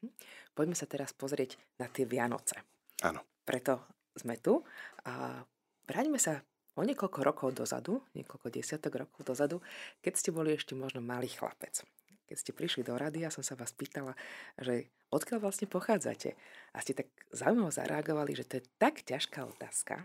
Hm. 0.00 0.12
Poďme 0.60 0.76
sa 0.76 0.84
teraz 0.84 1.16
pozrieť 1.16 1.56
na 1.80 1.88
tie 1.88 2.04
Vianoce. 2.04 2.60
Áno. 3.00 3.24
Preto 3.48 3.80
sme 4.12 4.36
tu 4.36 4.60
a 5.08 5.40
vráťme 5.88 6.20
sa 6.20 6.36
o 6.76 6.84
niekoľko 6.84 7.24
rokov 7.24 7.56
dozadu, 7.56 8.04
niekoľko 8.12 8.52
desiatok 8.52 9.08
rokov 9.08 9.24
dozadu, 9.24 9.64
keď 10.04 10.12
ste 10.20 10.36
boli 10.36 10.52
ešte 10.52 10.76
možno 10.76 11.00
malý 11.00 11.32
chlapec. 11.32 11.80
Keď 12.28 12.36
ste 12.36 12.52
prišli 12.52 12.84
do 12.84 12.92
rady, 12.92 13.24
ja 13.24 13.32
som 13.32 13.40
sa 13.40 13.56
vás 13.56 13.72
pýtala, 13.72 14.12
že 14.60 14.92
odkiaľ 15.08 15.48
vlastne 15.48 15.64
pochádzate. 15.64 16.36
A 16.76 16.84
ste 16.84 16.92
tak 16.92 17.08
zaujímavo 17.32 17.72
zareagovali, 17.72 18.36
že 18.36 18.44
to 18.44 18.60
je 18.60 18.68
tak 18.76 19.00
ťažká 19.00 19.40
otázka. 19.48 20.04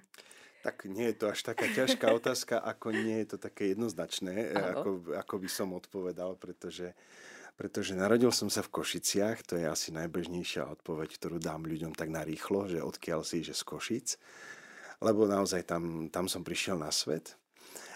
Tak 0.63 0.87
nie 0.87 1.11
je 1.11 1.19
to 1.19 1.35
až 1.35 1.51
taká 1.51 1.67
ťažká 1.67 2.15
otázka, 2.15 2.63
ako 2.63 2.95
nie 2.95 3.27
je 3.27 3.35
to 3.35 3.37
také 3.43 3.75
jednoznačné, 3.75 4.55
ako, 4.55 5.19
ako 5.19 5.35
by 5.35 5.49
som 5.51 5.75
odpovedal, 5.75 6.39
pretože 6.39 6.95
uh, 6.95 7.34
pretože 7.55 7.95
narodil 7.95 8.35
som 8.35 8.51
sa 8.51 8.59
v 8.59 8.71
Košiciach, 8.71 9.47
to 9.47 9.55
je 9.55 9.63
asi 9.63 9.95
najbežnejšia 9.95 10.67
odpoveď, 10.79 11.15
ktorú 11.15 11.39
dám 11.39 11.63
ľuďom 11.63 11.95
tak 11.95 12.11
narýchlo, 12.11 12.67
že 12.67 12.83
odkiaľ 12.83 13.23
si, 13.23 13.47
že 13.47 13.55
z 13.55 13.63
Košic, 13.63 14.07
lebo 14.99 15.23
naozaj 15.23 15.63
tam, 15.63 16.11
tam 16.11 16.27
som 16.27 16.43
prišiel 16.43 16.75
na 16.75 16.91
svet. 16.91 17.39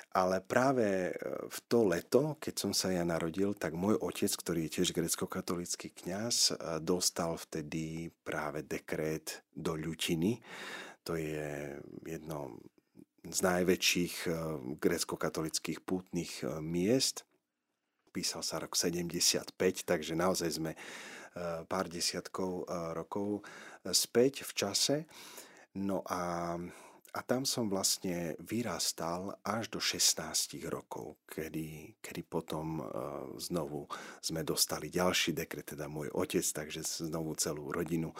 Ale 0.09 0.41
práve 0.41 1.13
e, 1.13 1.13
v 1.45 1.59
to 1.69 1.85
leto, 1.85 2.41
keď 2.41 2.55
som 2.57 2.71
sa 2.73 2.89
ja 2.89 3.05
narodil, 3.05 3.53
tak 3.53 3.77
môj 3.77 3.93
otec, 4.01 4.33
ktorý 4.33 4.65
je 4.65 4.81
tiež 4.81 4.89
grecko-katolický 4.97 5.93
kňaz, 5.93 6.35
e, 6.49 6.53
dostal 6.81 7.37
vtedy 7.37 8.09
práve 8.25 8.65
dekret 8.65 9.45
do 9.53 9.77
Ľutiny. 9.77 10.41
To 11.05 11.13
je 11.13 11.77
jedno 12.09 12.57
z 13.21 13.37
najväčších 13.37 14.15
e, 14.25 14.29
grecko-katolických 14.81 15.85
pútnych 15.85 16.41
miest 16.57 17.28
písal 18.09 18.41
sa 18.41 18.57
rok 18.59 18.73
75, 18.73 19.55
takže 19.85 20.13
naozaj 20.17 20.49
sme 20.49 20.71
eh, 20.73 21.61
pár 21.69 21.85
desiatkov 21.87 22.65
eh, 22.65 22.93
rokov 22.97 23.41
eh, 23.41 23.93
späť 23.93 24.43
v 24.43 24.51
čase. 24.57 24.95
No 25.77 26.01
a 26.09 26.57
a 27.09 27.25
tam 27.25 27.41
som 27.41 27.65
vlastne 27.73 28.37
vyrastal 28.37 29.33
až 29.41 29.73
do 29.73 29.81
16 29.81 30.61
rokov, 30.69 31.17
kedy, 31.25 31.97
kedy 32.05 32.21
potom 32.21 32.85
znovu 33.41 33.89
sme 34.21 34.45
dostali 34.45 34.93
ďalší 34.93 35.33
dekret, 35.33 35.73
teda 35.73 35.89
môj 35.89 36.13
otec, 36.13 36.45
takže 36.45 36.85
znovu 37.09 37.33
celú 37.33 37.73
rodinu 37.73 38.13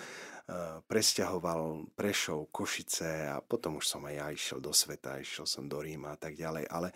presťahoval 0.89 1.94
Prešov, 1.94 2.50
Košice 2.50 3.29
a 3.29 3.38
potom 3.38 3.77
už 3.77 3.86
som 3.86 4.01
aj 4.10 4.15
ja 4.18 4.27
išiel 4.34 4.60
do 4.60 4.74
sveta, 4.74 5.22
išiel 5.22 5.46
som 5.46 5.70
do 5.70 5.77
Ríma 5.77 6.15
a 6.15 6.20
tak 6.20 6.34
ďalej, 6.34 6.65
ale 6.65 6.89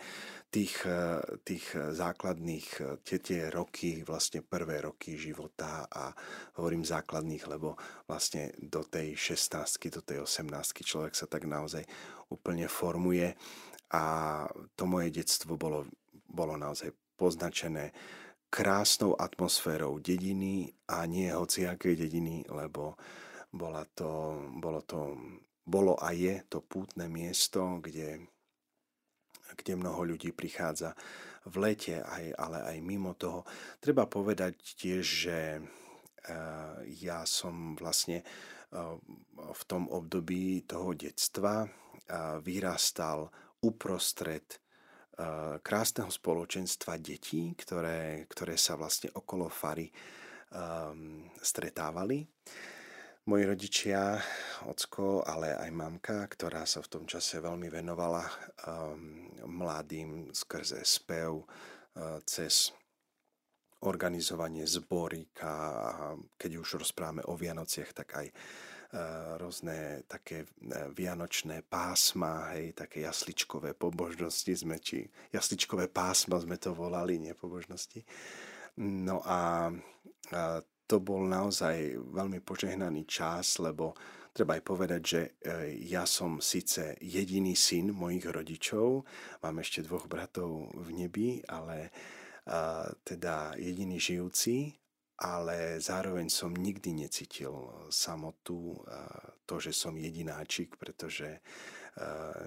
tých, 0.50 0.82
uh, 0.86 1.22
tých 1.46 1.74
základných, 1.74 3.00
tie, 3.06 3.18
tie 3.22 3.40
roky, 3.54 4.02
vlastne 4.02 4.42
prvé 4.42 4.82
roky 4.82 5.14
života 5.14 5.86
a 5.86 6.10
hovorím 6.58 6.82
základných, 6.82 7.44
lebo 7.46 7.78
vlastne 8.10 8.50
do 8.58 8.82
tej 8.82 9.14
16 9.14 9.94
do 9.94 10.02
tej 10.02 10.26
18 10.26 10.50
človek 10.82 11.14
sa 11.14 11.30
tak 11.30 11.46
naozaj 11.46 11.86
úplne 12.34 12.66
formuje 12.66 13.30
a 13.94 14.04
to 14.74 14.84
moje 14.90 15.14
detstvo 15.14 15.54
bolo, 15.54 15.86
bolo 16.26 16.58
naozaj 16.58 16.90
poznačené 17.14 17.94
krásnou 18.50 19.18
atmosférou 19.18 19.98
dediny 19.98 20.70
a 20.86 21.06
nie 21.06 21.30
hociakej 21.30 21.94
dediny, 21.98 22.46
lebo 22.50 22.94
bola 23.54 23.86
to, 23.94 24.34
bolo 24.58 24.82
to 24.82 25.14
bolo 25.64 25.96
a 25.96 26.12
je 26.12 26.44
to 26.50 26.60
pútne 26.60 27.08
miesto, 27.08 27.80
kde, 27.80 28.28
kde 29.56 29.72
mnoho 29.80 30.04
ľudí 30.04 30.36
prichádza 30.36 30.92
v 31.48 31.54
lete, 31.56 32.04
aj, 32.04 32.36
ale 32.36 32.58
aj 32.68 32.76
mimo 32.84 33.16
toho. 33.16 33.48
Treba 33.80 34.04
povedať 34.04 34.60
tiež, 34.60 35.04
že 35.04 35.38
eh, 35.56 36.74
ja 37.00 37.24
som 37.24 37.72
vlastne 37.80 38.20
v 39.54 39.62
tom 39.70 39.86
období 39.86 40.66
toho 40.66 40.98
detstva 40.98 41.62
vyrastal 42.42 43.30
uprostred 43.62 44.58
krásneho 45.62 46.10
spoločenstva 46.10 46.98
detí, 46.98 47.54
ktoré, 47.54 48.26
ktoré 48.26 48.58
sa 48.58 48.74
vlastne 48.74 49.14
okolo 49.14 49.46
fary 49.46 49.86
um, 50.50 51.22
stretávali. 51.38 52.26
Moji 53.24 53.44
rodičia, 53.48 54.20
ocko, 54.68 55.24
ale 55.24 55.56
aj 55.56 55.70
mamka, 55.72 56.28
ktorá 56.28 56.68
sa 56.68 56.84
v 56.84 56.90
tom 56.92 57.04
čase 57.08 57.40
veľmi 57.40 57.72
venovala 57.72 58.20
um, 58.20 59.32
mladým 59.48 60.28
skrze 60.28 60.84
spev, 60.84 61.40
uh, 61.40 62.20
cez 62.28 62.76
organizovanie 63.84 64.64
zborík 64.64 65.40
a 65.44 65.54
keď 66.36 66.50
už 66.60 66.84
rozprávame 66.84 67.24
o 67.28 67.36
Vianociach, 67.36 67.92
tak 67.92 68.08
aj 68.16 68.26
e, 68.28 68.34
rôzne 69.36 70.08
také 70.08 70.44
e, 70.44 70.46
vianočné 70.88 71.68
pásma, 71.68 72.56
hej, 72.56 72.72
také 72.72 73.04
jasličkové 73.04 73.76
pobožnosti 73.76 74.56
sme, 74.56 74.80
či 74.80 75.04
jasličkové 75.36 75.92
pásma 75.92 76.40
sme 76.40 76.56
to 76.56 76.72
volali, 76.72 77.20
nie 77.20 77.36
pobožnosti. 77.36 78.00
No 78.80 79.20
a, 79.20 79.68
a 80.32 80.40
to 80.86 81.00
bol 81.00 81.24
naozaj 81.24 81.96
veľmi 81.96 82.44
požehnaný 82.44 83.08
čas, 83.08 83.58
lebo 83.58 83.96
treba 84.34 84.58
aj 84.58 84.62
povedať, 84.66 85.02
že 85.02 85.20
e, 85.22 85.30
ja 85.88 86.04
som 86.04 86.42
síce 86.42 86.98
jediný 87.00 87.56
syn 87.56 87.94
mojich 87.94 88.28
rodičov, 88.28 89.06
mám 89.40 89.62
ešte 89.62 89.86
dvoch 89.86 90.10
bratov 90.10 90.74
v 90.74 90.88
nebi, 90.92 91.40
ale 91.48 91.90
teda 93.04 93.56
jediný 93.56 93.96
žijúci, 93.96 94.76
ale 95.24 95.80
zároveň 95.80 96.28
som 96.28 96.52
nikdy 96.52 96.92
necítil 96.92 97.88
samotu, 97.88 98.84
to, 99.48 99.56
že 99.56 99.72
som 99.72 99.96
jedináčik, 99.96 100.76
pretože 100.76 101.40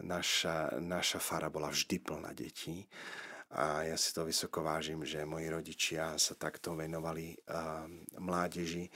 naša, 0.06 0.78
naša 0.78 1.18
fara 1.18 1.50
bola 1.50 1.74
vždy 1.74 1.98
plná 1.98 2.30
detí 2.38 2.86
a 3.48 3.88
ja 3.88 3.96
si 3.96 4.12
to 4.12 4.28
vysoko 4.28 4.60
vážim, 4.60 5.08
že 5.08 5.24
moji 5.24 5.48
rodičia 5.48 6.20
sa 6.20 6.36
takto 6.36 6.76
venovali 6.76 7.32
mládeži, 8.20 8.92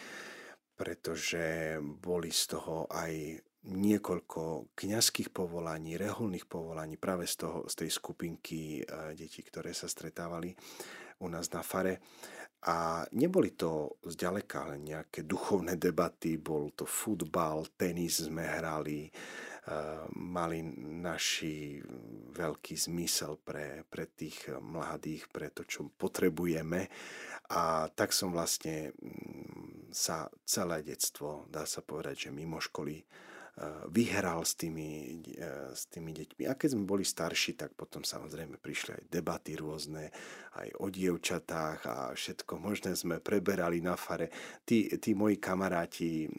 pretože 0.76 1.78
boli 1.80 2.36
z 2.36 2.44
toho 2.58 2.90
aj 2.92 3.40
niekoľko 3.62 4.74
kňazských 4.74 5.30
povolaní, 5.30 5.96
reholných 5.96 6.50
povolaní 6.50 6.98
práve 6.98 7.30
z, 7.30 7.46
toho, 7.46 7.70
z 7.70 7.86
tej 7.86 7.90
skupinky 7.94 8.82
detí, 9.14 9.46
ktoré 9.46 9.72
sa 9.72 9.86
stretávali 9.86 10.52
u 11.22 11.30
nás 11.30 11.48
na 11.54 11.62
fare. 11.62 12.02
A 12.62 13.02
neboli 13.18 13.58
to 13.58 13.98
zďaleka 14.06 14.70
len 14.70 14.86
nejaké 14.86 15.26
duchovné 15.26 15.82
debaty, 15.82 16.38
bol 16.38 16.70
to 16.78 16.86
futbal, 16.86 17.66
tenis 17.74 18.22
sme 18.22 18.46
hrali, 18.46 19.10
mali 20.18 20.60
naši 21.02 21.78
veľký 22.34 22.74
zmysel 22.74 23.38
pre, 23.42 23.86
pre 23.86 24.10
tých 24.10 24.50
mladých, 24.58 25.30
pre 25.30 25.54
to, 25.54 25.66
čo 25.66 25.90
potrebujeme. 25.94 26.90
A 27.52 27.86
tak 27.94 28.16
som 28.16 28.34
vlastne 28.34 28.96
mm, 28.96 29.92
sa 29.92 30.32
celé 30.48 30.82
detstvo, 30.82 31.46
dá 31.52 31.68
sa 31.68 31.84
povedať, 31.84 32.28
že 32.28 32.30
mimo 32.34 32.58
školy 32.58 33.04
vyhral 33.92 34.42
s 34.48 34.56
tými, 34.56 35.22
e, 35.36 35.76
s 35.76 35.86
tými 35.92 36.16
deťmi. 36.16 36.48
A 36.48 36.56
keď 36.56 36.74
sme 36.74 36.88
boli 36.88 37.04
starší, 37.04 37.60
tak 37.60 37.76
potom 37.76 38.02
samozrejme 38.02 38.58
prišli 38.58 38.96
aj 38.96 39.04
debaty 39.12 39.60
rôzne, 39.60 40.08
aj 40.56 40.68
o 40.80 40.88
dievčatách 40.88 41.80
a 41.84 41.96
všetko 42.16 42.60
možné 42.60 42.96
sme 42.96 43.20
preberali 43.20 43.84
na 43.84 44.00
fare. 44.00 44.32
Tí, 44.64 44.88
tí 44.98 45.12
moji 45.12 45.38
kamaráti, 45.38 46.26
e, 46.26 46.30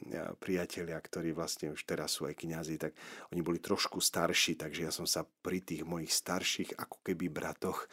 priatelia, 0.41 0.97
ktorí 0.97 1.37
vlastne 1.37 1.71
už 1.71 1.85
teraz 1.85 2.17
sú 2.17 2.25
aj 2.25 2.35
kňazi, 2.43 2.81
tak 2.81 2.97
oni 3.29 3.45
boli 3.45 3.61
trošku 3.61 4.01
starší, 4.01 4.57
takže 4.57 4.89
ja 4.89 4.93
som 4.93 5.05
sa 5.05 5.23
pri 5.23 5.61
tých 5.61 5.85
mojich 5.85 6.11
starších 6.11 6.81
ako 6.81 7.05
keby 7.05 7.29
bratoch 7.29 7.85
e, 7.85 7.89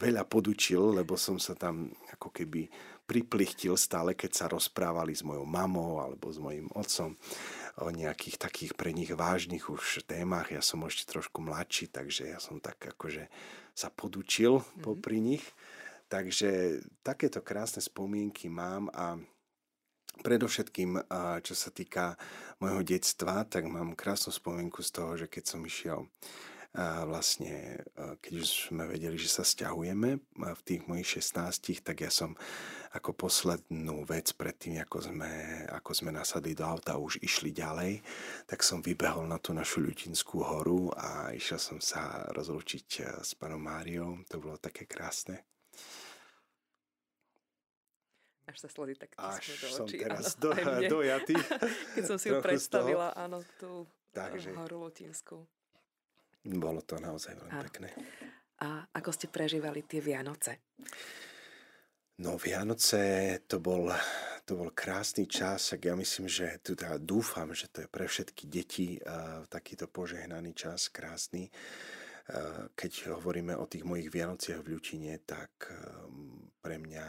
veľa 0.00 0.24
podučil, 0.24 0.96
lebo 0.96 1.14
som 1.14 1.36
sa 1.36 1.52
tam 1.52 1.92
ako 2.16 2.32
keby 2.32 2.72
priplichtil 3.10 3.74
stále, 3.74 4.14
keď 4.14 4.30
sa 4.32 4.46
rozprávali 4.46 5.10
s 5.10 5.26
mojou 5.26 5.42
mamou 5.42 5.98
alebo 5.98 6.30
s 6.30 6.38
mojim 6.38 6.70
otcom 6.78 7.18
o 7.80 7.88
nejakých 7.88 8.36
takých 8.36 8.72
pre 8.76 8.92
nich 8.92 9.08
vážnych 9.10 9.72
už 9.72 10.04
témach. 10.04 10.52
Ja 10.52 10.60
som 10.60 10.84
ešte 10.84 11.08
trošku 11.08 11.40
mladší, 11.40 11.88
takže 11.88 12.30
ja 12.30 12.38
som 12.38 12.60
tak 12.60 12.76
akože 12.80 13.32
sa 13.72 13.88
podučil 13.88 14.60
mm-hmm. 14.60 14.82
popri 14.84 15.18
nich. 15.18 15.44
Takže 16.10 16.82
takéto 17.06 17.38
krásne 17.40 17.78
spomienky 17.78 18.50
mám 18.50 18.90
a 18.90 19.14
predovšetkým, 20.26 21.06
čo 21.40 21.54
sa 21.54 21.70
týka 21.70 22.18
môjho 22.58 22.82
detstva, 22.82 23.46
tak 23.46 23.70
mám 23.70 23.94
krásnu 23.94 24.34
spomienku 24.34 24.82
z 24.82 24.90
toho, 24.90 25.12
že 25.16 25.26
keď 25.30 25.44
som 25.46 25.60
išiel 25.62 26.10
a 26.70 27.02
vlastne, 27.02 27.82
keď 28.22 28.32
už 28.46 28.70
sme 28.70 28.86
vedeli, 28.86 29.18
že 29.18 29.26
sa 29.26 29.42
stiahujeme 29.42 30.22
v 30.38 30.62
tých 30.62 30.86
mojich 30.86 31.18
16, 31.18 31.82
tak 31.82 32.06
ja 32.06 32.14
som 32.14 32.38
ako 32.94 33.26
poslednú 33.26 34.06
vec 34.06 34.30
predtým, 34.34 34.78
ako 34.78 35.10
sme, 35.10 35.66
ako 35.66 35.90
sme 35.90 36.10
nasadli 36.14 36.54
do 36.54 36.62
auta 36.62 36.94
a 36.94 37.02
už 37.02 37.18
išli 37.26 37.50
ďalej, 37.50 38.02
tak 38.46 38.62
som 38.62 38.82
vybehol 38.82 39.26
na 39.26 39.42
tú 39.42 39.50
našu 39.50 39.82
ľudinskú 39.82 40.46
horu 40.46 40.94
a 40.94 41.34
išiel 41.34 41.58
som 41.58 41.78
sa 41.82 42.30
rozlučiť 42.34 43.18
s 43.18 43.34
pánom 43.34 43.58
Máriou. 43.58 44.22
To 44.30 44.38
bolo 44.38 44.54
také 44.54 44.86
krásne. 44.86 45.42
Až 48.50 48.66
sa 48.66 48.68
sledy 48.70 48.98
tak 48.98 49.14
Až 49.14 49.58
do 49.62 49.68
som 49.70 49.86
očí. 49.86 50.02
teraz 50.02 50.34
áno, 50.34 50.42
do, 50.42 50.50
dojatý. 50.98 51.34
Keď 51.98 52.04
som 52.06 52.18
si 52.18 52.30
ju 52.30 52.42
predstavila, 52.42 53.14
áno, 53.14 53.42
tú 53.58 53.86
Takže, 54.10 54.50
horu 54.54 54.90
Lutinskú. 54.90 55.46
Bolo 56.44 56.80
to 56.80 56.96
naozaj 56.96 57.36
veľmi 57.36 57.52
a. 57.52 57.64
pekné. 57.68 57.88
A 58.60 58.84
ako 58.92 59.10
ste 59.12 59.26
prežívali 59.28 59.84
tie 59.84 60.00
Vianoce? 60.04 60.72
No 62.20 62.36
Vianoce 62.36 63.40
to 63.48 63.60
bol, 63.64 63.88
to 64.44 64.52
bol 64.52 64.68
krásny 64.76 65.24
čas, 65.24 65.72
ak 65.72 65.88
ja 65.88 65.96
myslím, 65.96 66.28
že 66.28 66.60
tu 66.60 66.76
teda 66.76 67.00
dúfam, 67.00 67.48
že 67.56 67.72
to 67.72 67.84
je 67.84 67.88
pre 67.88 68.04
všetky 68.04 68.44
deti 68.44 69.00
uh, 69.00 69.48
takýto 69.48 69.88
požehnaný 69.88 70.52
čas, 70.52 70.92
krásny. 70.92 71.48
Uh, 72.28 72.68
keď 72.76 73.16
hovoríme 73.16 73.56
o 73.56 73.64
tých 73.64 73.88
mojich 73.88 74.12
Vianociach 74.12 74.60
v 74.60 74.76
Ľutine, 74.76 75.16
tak 75.24 75.72
uh, 75.72 76.04
pre 76.60 76.76
mňa, 76.76 77.04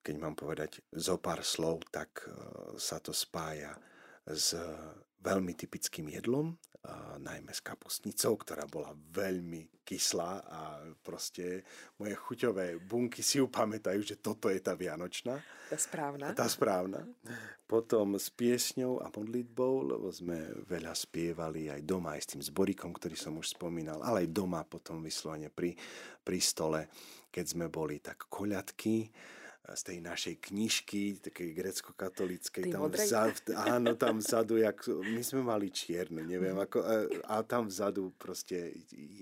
keď 0.00 0.14
mám 0.16 0.32
povedať 0.32 0.80
zo 0.88 1.20
pár 1.20 1.44
slov, 1.44 1.84
tak 1.92 2.24
uh, 2.24 2.72
sa 2.80 3.04
to 3.04 3.12
spája 3.12 3.76
s 4.24 4.56
veľmi 5.22 5.52
typickým 5.54 6.10
jedlom, 6.14 6.54
a 6.86 7.18
najmä 7.18 7.50
s 7.50 7.58
kapustnicou, 7.58 8.38
ktorá 8.38 8.62
bola 8.70 8.94
veľmi 8.94 9.82
kyslá 9.82 10.32
a 10.46 10.60
proste 11.02 11.66
moje 11.98 12.14
chuťové 12.14 12.78
bunky 12.78 13.18
si 13.18 13.42
ju 13.42 13.50
pamätajú, 13.50 13.98
že 14.06 14.22
toto 14.22 14.46
je 14.46 14.62
tá 14.62 14.78
vianočná. 14.78 15.36
Tá 15.68 15.76
správna. 15.76 16.32
Tá 16.38 16.46
správna. 16.46 17.02
Potom 17.66 18.14
s 18.14 18.30
piesňou 18.30 19.02
a 19.02 19.10
modlitbou, 19.10 19.90
lebo 19.90 20.08
sme 20.08 20.54
veľa 20.70 20.94
spievali 20.94 21.66
aj 21.68 21.82
doma, 21.82 22.14
aj 22.14 22.22
s 22.24 22.30
tým 22.32 22.42
zborikom, 22.46 22.94
ktorý 22.94 23.18
som 23.18 23.34
už 23.36 23.58
spomínal, 23.58 24.00
ale 24.00 24.24
aj 24.24 24.32
doma 24.32 24.62
potom 24.62 25.02
vyslovene 25.02 25.50
pri, 25.50 25.74
pri 26.22 26.38
stole, 26.38 26.86
keď 27.28 27.44
sme 27.44 27.66
boli 27.66 27.98
tak 27.98 28.30
koľadky 28.30 29.10
z 29.68 29.82
tej 29.84 29.98
našej 30.00 30.34
knižky, 30.48 31.20
takej 31.20 31.50
grecko-katolíckej, 31.52 32.72
tam 32.72 32.88
vzad, 32.88 33.52
áno, 33.52 33.92
tam 34.00 34.24
vzadu, 34.24 34.56
jak, 34.56 34.80
my 34.88 35.20
sme 35.20 35.44
mali 35.44 35.68
čierne, 35.68 36.24
neviem, 36.24 36.56
mhm. 36.56 36.64
ako, 36.64 36.78
a 37.28 37.34
tam 37.44 37.68
vzadu 37.68 38.16
proste 38.16 38.72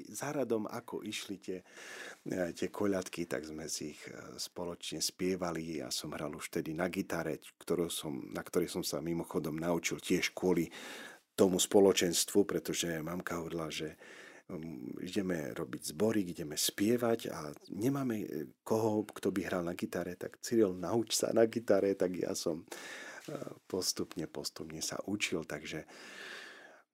za 0.07 0.31
radom, 0.31 0.71
ako 0.71 1.03
išli 1.03 1.37
tie, 1.43 1.59
e, 2.31 2.55
tie 2.55 2.69
koľadky, 2.71 3.27
tak 3.27 3.43
sme 3.43 3.67
si 3.67 3.97
ich 3.97 4.03
e, 4.07 4.39
spoločne 4.39 5.03
spievali. 5.03 5.83
Ja 5.83 5.91
som 5.91 6.15
hral 6.15 6.31
už 6.31 6.55
tedy 6.55 6.77
na 6.79 6.87
gitare, 6.87 7.43
ktorú 7.59 7.91
som, 7.91 8.31
na 8.31 8.47
ktorej 8.47 8.71
som 8.71 8.87
sa 8.87 9.03
mimochodom 9.03 9.59
naučil 9.59 9.99
tiež 9.99 10.31
kvôli 10.31 10.71
tomu 11.37 11.61
spoločenstvu, 11.61 12.49
pretože 12.49 12.89
mamka 13.03 13.37
hovorila, 13.37 13.69
že 13.69 13.99
ideme 15.03 15.51
robiť 15.51 15.83
zbory, 15.91 16.23
ideme 16.23 16.55
spievať 16.55 17.21
a 17.35 17.51
nemáme 17.75 18.17
e, 18.23 18.29
koho, 18.63 19.03
kto 19.11 19.35
by 19.35 19.41
hral 19.43 19.67
na 19.67 19.75
gitare, 19.75 20.15
tak 20.15 20.39
Cyril, 20.39 20.71
nauč 20.71 21.19
sa 21.19 21.35
na 21.35 21.51
gitare, 21.51 21.99
tak 21.99 22.15
ja 22.15 22.31
som 22.39 22.63
e, 22.63 22.67
postupne, 23.67 24.31
postupne 24.31 24.79
sa 24.79 25.03
učil, 25.07 25.43
takže 25.43 25.83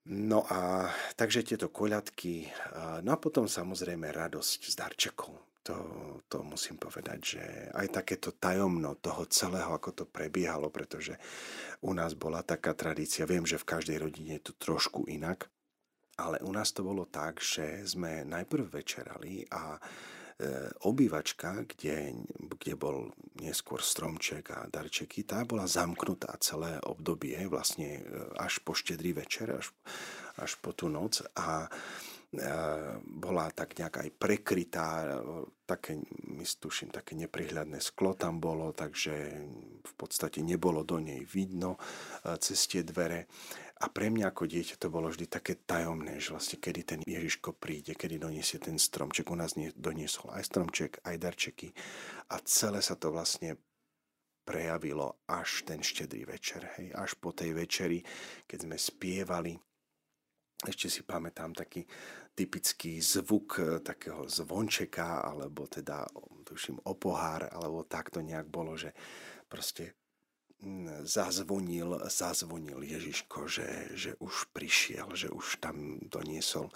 No 0.02 0.42
a 0.50 0.90
takže 1.14 1.46
tieto 1.46 1.70
koľadky, 1.70 2.50
no 3.06 3.14
a 3.14 3.22
potom 3.22 3.46
samozrejme 3.46 4.10
radosť 4.10 4.60
z 4.66 4.74
darčekov. 4.74 5.38
To, 5.62 5.78
to 6.26 6.42
musím 6.42 6.74
povedať, 6.74 7.18
že 7.22 7.42
aj 7.70 8.02
takéto 8.02 8.34
tajomno 8.34 8.98
toho 8.98 9.30
celého, 9.30 9.70
ako 9.70 10.02
to 10.02 10.04
prebiehalo, 10.10 10.74
pretože 10.74 11.14
u 11.86 11.94
nás 11.94 12.18
bola 12.18 12.42
taká 12.42 12.74
tradícia, 12.74 13.30
viem, 13.30 13.46
že 13.46 13.62
v 13.62 13.68
každej 13.78 14.02
rodine 14.02 14.42
je 14.42 14.50
to 14.50 14.58
trošku 14.58 15.06
inak, 15.06 15.46
ale 16.22 16.38
u 16.46 16.52
nás 16.54 16.70
to 16.70 16.86
bolo 16.86 17.10
tak, 17.10 17.42
že 17.42 17.82
sme 17.82 18.22
najprv 18.22 18.70
večerali 18.70 19.42
a 19.50 19.74
e, 19.74 19.80
obývačka, 20.86 21.66
kde, 21.66 22.14
kde 22.46 22.72
bol 22.78 23.10
neskôr 23.42 23.82
stromček 23.82 24.54
a 24.54 24.70
darčeky, 24.70 25.26
tá 25.26 25.42
bola 25.42 25.66
zamknutá 25.66 26.38
celé 26.38 26.78
obdobie, 26.86 27.34
vlastne 27.50 27.98
e, 27.98 28.02
až 28.38 28.62
po 28.62 28.78
štedrý 28.78 29.18
večer, 29.18 29.50
až, 29.50 29.74
až 30.38 30.54
po 30.62 30.70
tú 30.70 30.86
noc 30.86 31.26
a 31.34 31.66
e, 31.66 31.68
bola 33.02 33.50
tak 33.50 33.74
nejak 33.74 34.06
aj 34.06 34.10
prekrytá, 34.14 35.18
také, 35.66 35.98
tuším, 36.38 36.94
také 36.94 37.18
neprihľadné 37.18 37.82
sklo 37.82 38.14
tam 38.14 38.38
bolo, 38.38 38.70
takže 38.70 39.14
v 39.82 39.92
podstate 39.98 40.38
nebolo 40.38 40.86
do 40.86 41.02
nej 41.02 41.26
vidno 41.26 41.74
cez 42.38 42.70
tie 42.70 42.86
dvere. 42.86 43.26
A 43.82 43.90
pre 43.90 44.14
mňa 44.14 44.30
ako 44.30 44.46
dieťa 44.46 44.78
to 44.78 44.94
bolo 44.94 45.10
vždy 45.10 45.26
také 45.26 45.58
tajomné, 45.58 46.22
že 46.22 46.30
vlastne 46.30 46.62
kedy 46.62 46.80
ten 46.86 47.00
Ježiško 47.02 47.58
príde, 47.58 47.98
kedy 47.98 48.22
doniesie 48.22 48.62
ten 48.62 48.78
stromček. 48.78 49.26
U 49.26 49.34
nás 49.34 49.58
doniesol 49.74 50.30
aj 50.30 50.46
stromček, 50.46 51.02
aj 51.02 51.18
darčeky. 51.18 51.74
A 52.30 52.38
celé 52.46 52.78
sa 52.78 52.94
to 52.94 53.10
vlastne 53.10 53.58
prejavilo 54.46 55.26
až 55.26 55.66
ten 55.66 55.82
štedrý 55.82 56.30
večer. 56.30 56.78
Hej, 56.78 56.94
až 56.94 57.18
po 57.18 57.34
tej 57.34 57.58
večeri, 57.58 57.98
keď 58.46 58.58
sme 58.70 58.76
spievali, 58.78 59.54
ešte 60.62 60.86
si 60.86 61.02
pamätám 61.02 61.50
taký 61.50 61.82
typický 62.38 63.02
zvuk 63.02 63.58
e, 63.58 63.82
takého 63.82 64.30
zvončeka, 64.30 65.26
alebo 65.26 65.66
teda, 65.66 66.06
tuším, 66.46 66.78
o 66.86 66.94
pohár, 66.94 67.50
alebo 67.50 67.82
takto 67.82 68.22
nejak 68.22 68.46
bolo, 68.46 68.78
že 68.78 68.94
proste 69.50 70.01
zazvonil, 71.02 71.98
zazvonil 72.06 72.82
Ježiško, 72.82 73.50
že, 73.50 73.68
že 73.94 74.10
už 74.22 74.50
prišiel, 74.54 75.10
že 75.18 75.28
už 75.28 75.58
tam 75.58 75.98
doniesol 76.06 76.70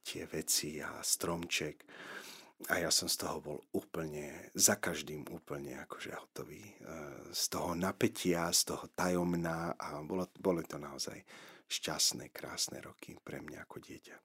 tie 0.00 0.24
veci 0.24 0.80
a 0.80 1.04
stromček. 1.04 1.84
A 2.68 2.76
ja 2.76 2.92
som 2.92 3.08
z 3.08 3.24
toho 3.24 3.40
bol 3.40 3.58
úplne, 3.72 4.52
za 4.52 4.76
každým 4.76 5.24
úplne 5.32 5.80
akože 5.80 6.12
hotový. 6.12 6.60
E, 6.60 6.74
z 7.32 7.44
toho 7.48 7.72
napätia, 7.72 8.52
z 8.52 8.72
toho 8.76 8.84
tajomná 8.92 9.72
a 9.80 10.04
bolo, 10.04 10.28
boli 10.36 10.60
to 10.68 10.76
naozaj 10.76 11.16
šťastné, 11.72 12.28
krásne 12.28 12.84
roky 12.84 13.16
pre 13.16 13.40
mňa 13.40 13.64
ako 13.64 13.80
dieťa. 13.80 14.16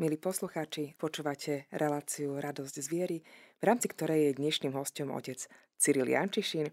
Milí 0.00 0.16
poslucháči, 0.16 0.96
počúvate 0.96 1.68
reláciu 1.72 2.36
Radosť 2.36 2.76
z 2.80 2.88
viery, 2.88 3.18
v 3.60 3.64
rámci 3.64 3.88
ktorej 3.92 4.28
je 4.28 4.38
dnešným 4.40 4.72
hostom 4.76 5.12
otec 5.12 5.40
Cyril 5.76 6.08
Jančišin, 6.08 6.68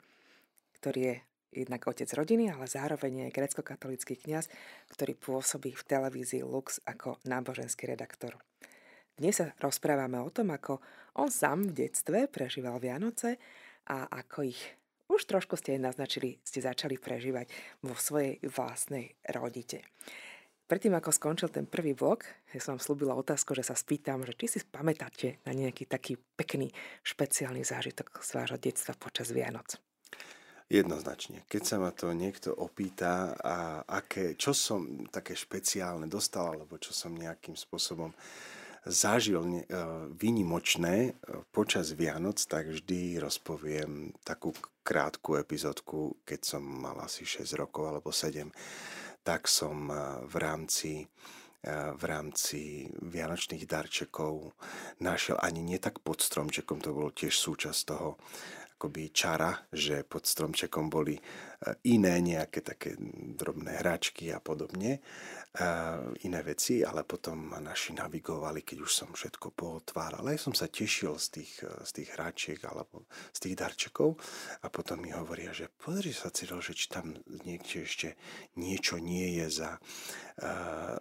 ktorý 0.79 0.99
je 1.03 1.15
jednak 1.53 1.85
otec 1.85 2.09
rodiny, 2.09 2.49
ale 2.49 2.65
zároveň 2.65 3.29
je 3.29 3.35
grecko-katolický 3.35 4.17
kňaz, 4.17 4.49
ktorý 4.91 5.13
pôsobí 5.13 5.77
v 5.77 5.87
televízii 5.87 6.41
Lux 6.41 6.81
ako 6.83 7.21
náboženský 7.29 7.93
redaktor. 7.93 8.35
Dnes 9.13 9.37
sa 9.37 9.53
rozprávame 9.61 10.17
o 10.17 10.33
tom, 10.33 10.49
ako 10.49 10.81
on 11.21 11.29
sám 11.29 11.69
v 11.69 11.85
detstve 11.85 12.25
prežíval 12.25 12.81
Vianoce 12.81 13.37
a 13.85 14.09
ako 14.09 14.49
ich 14.49 14.61
už 15.13 15.29
trošku 15.29 15.53
ste 15.59 15.77
naznačili, 15.77 16.41
ste 16.41 16.65
začali 16.65 16.97
prežívať 16.97 17.45
vo 17.85 17.93
svojej 17.93 18.41
vlastnej 18.49 19.13
rodite. 19.29 19.85
Predtým, 20.65 20.97
ako 20.97 21.13
skončil 21.13 21.53
ten 21.53 21.69
prvý 21.69 21.93
blok, 21.93 22.25
ja 22.49 22.57
som 22.57 22.81
slúbila 22.81 23.13
otázku, 23.13 23.53
že 23.53 23.61
sa 23.61 23.77
spýtam, 23.77 24.25
že 24.25 24.33
či 24.33 24.47
si 24.47 24.59
pamätáte 24.65 25.37
na 25.45 25.53
nejaký 25.53 25.85
taký 25.85 26.17
pekný, 26.39 26.73
špeciálny 27.05 27.61
zážitok 27.61 28.23
z 28.23 28.29
vášho 28.33 28.57
detstva 28.57 28.97
počas 28.97 29.29
Vianoc. 29.29 29.77
Jednoznačne. 30.73 31.45
Keď 31.45 31.61
sa 31.61 31.77
ma 31.77 31.93
to 31.93 32.09
niekto 32.17 32.49
opýta, 32.49 33.37
a 33.37 33.85
aké, 33.85 34.33
čo 34.33 34.57
som 34.57 35.05
také 35.13 35.37
špeciálne 35.37 36.09
dostal, 36.09 36.57
alebo 36.57 36.81
čo 36.81 36.97
som 36.97 37.13
nejakým 37.13 37.53
spôsobom 37.53 38.09
zažil 38.83 39.37
e, 39.45 39.61
výnimočné 40.17 40.95
e, 41.07 41.11
počas 41.53 41.93
Vianoc, 41.93 42.41
tak 42.49 42.73
vždy 42.73 43.21
rozpoviem 43.21 44.17
takú 44.25 44.49
krátku 44.81 45.37
epizódku, 45.37 46.17
keď 46.25 46.41
som 46.41 46.65
mal 46.65 46.97
asi 47.05 47.21
6 47.21 47.53
rokov 47.53 47.93
alebo 47.93 48.09
7 48.09 48.49
tak 49.23 49.47
som 49.47 49.87
eh, 49.89 49.97
v 50.27 50.35
rámci 50.35 50.91
eh, 51.63 51.91
v 51.95 52.03
rámci 52.03 52.91
vianočných 52.91 53.63
darčekov 53.63 54.51
našiel 54.99 55.39
ani 55.39 55.63
nie 55.63 55.79
tak 55.79 56.03
pod 56.03 56.19
stromčekom, 56.19 56.83
to 56.83 56.91
bolo 56.91 57.09
tiež 57.15 57.31
súčasť 57.31 57.81
toho 57.87 58.19
akoby 58.83 59.15
čara, 59.15 59.55
že 59.71 60.03
pod 60.03 60.27
stromčekom 60.27 60.91
boli 60.91 61.15
eh, 61.15 61.23
iné 61.87 62.19
nejaké 62.19 62.59
také 62.59 62.99
drobné 63.39 63.79
hračky 63.79 64.27
a 64.35 64.43
podobne 64.43 64.99
iné 66.25 66.41
veci, 66.41 66.81
ale 66.81 67.05
potom 67.05 67.53
naši 67.61 67.93
navigovali, 67.93 68.65
keď 68.65 68.77
už 68.81 68.89
som 68.89 69.09
všetko 69.13 69.53
pootváral. 69.53 70.25
Ja 70.25 70.41
som 70.41 70.57
sa 70.57 70.65
tešil 70.65 71.13
z 71.21 71.27
tých, 71.29 71.61
z 71.61 71.91
tých 71.93 72.09
hráčiek 72.17 72.57
alebo 72.65 73.05
z 73.29 73.37
tých 73.37 73.55
darčekov 73.61 74.17
a 74.65 74.67
potom 74.73 75.05
mi 75.05 75.13
hovoria, 75.13 75.53
že 75.53 75.69
pozri 75.69 76.09
sa 76.09 76.33
Cyril, 76.33 76.57
že 76.57 76.73
či 76.73 76.89
tam 76.89 77.13
niekde 77.45 77.85
ešte 77.85 78.17
niečo 78.57 78.97
nie 78.97 79.37
je 79.37 79.61
za, 79.61 79.77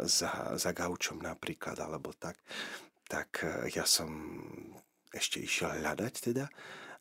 za, 0.04 0.30
za 0.60 0.70
gaučom 0.76 1.24
napríklad 1.24 1.80
alebo 1.80 2.12
tak. 2.12 2.36
Tak 3.08 3.48
ja 3.72 3.88
som 3.88 4.36
ešte 5.16 5.40
išiel 5.40 5.80
hľadať 5.80 6.14
teda 6.28 6.44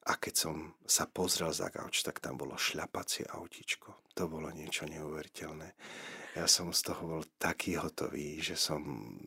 a 0.02 0.18
keď 0.18 0.34
som 0.34 0.56
sa 0.82 1.06
pozrel 1.06 1.54
za 1.54 1.70
gauč, 1.70 2.02
tak 2.02 2.18
tam 2.18 2.38
bolo 2.42 2.58
šľapacie 2.58 3.30
autíčko. 3.30 4.10
To 4.18 4.26
bolo 4.26 4.50
niečo 4.50 4.90
neuveriteľné. 4.90 5.70
Ja 6.32 6.48
som 6.48 6.72
z 6.72 6.90
toho 6.90 7.04
bol 7.06 7.24
taký 7.36 7.76
hotový, 7.76 8.40
že 8.40 8.56
som 8.56 8.82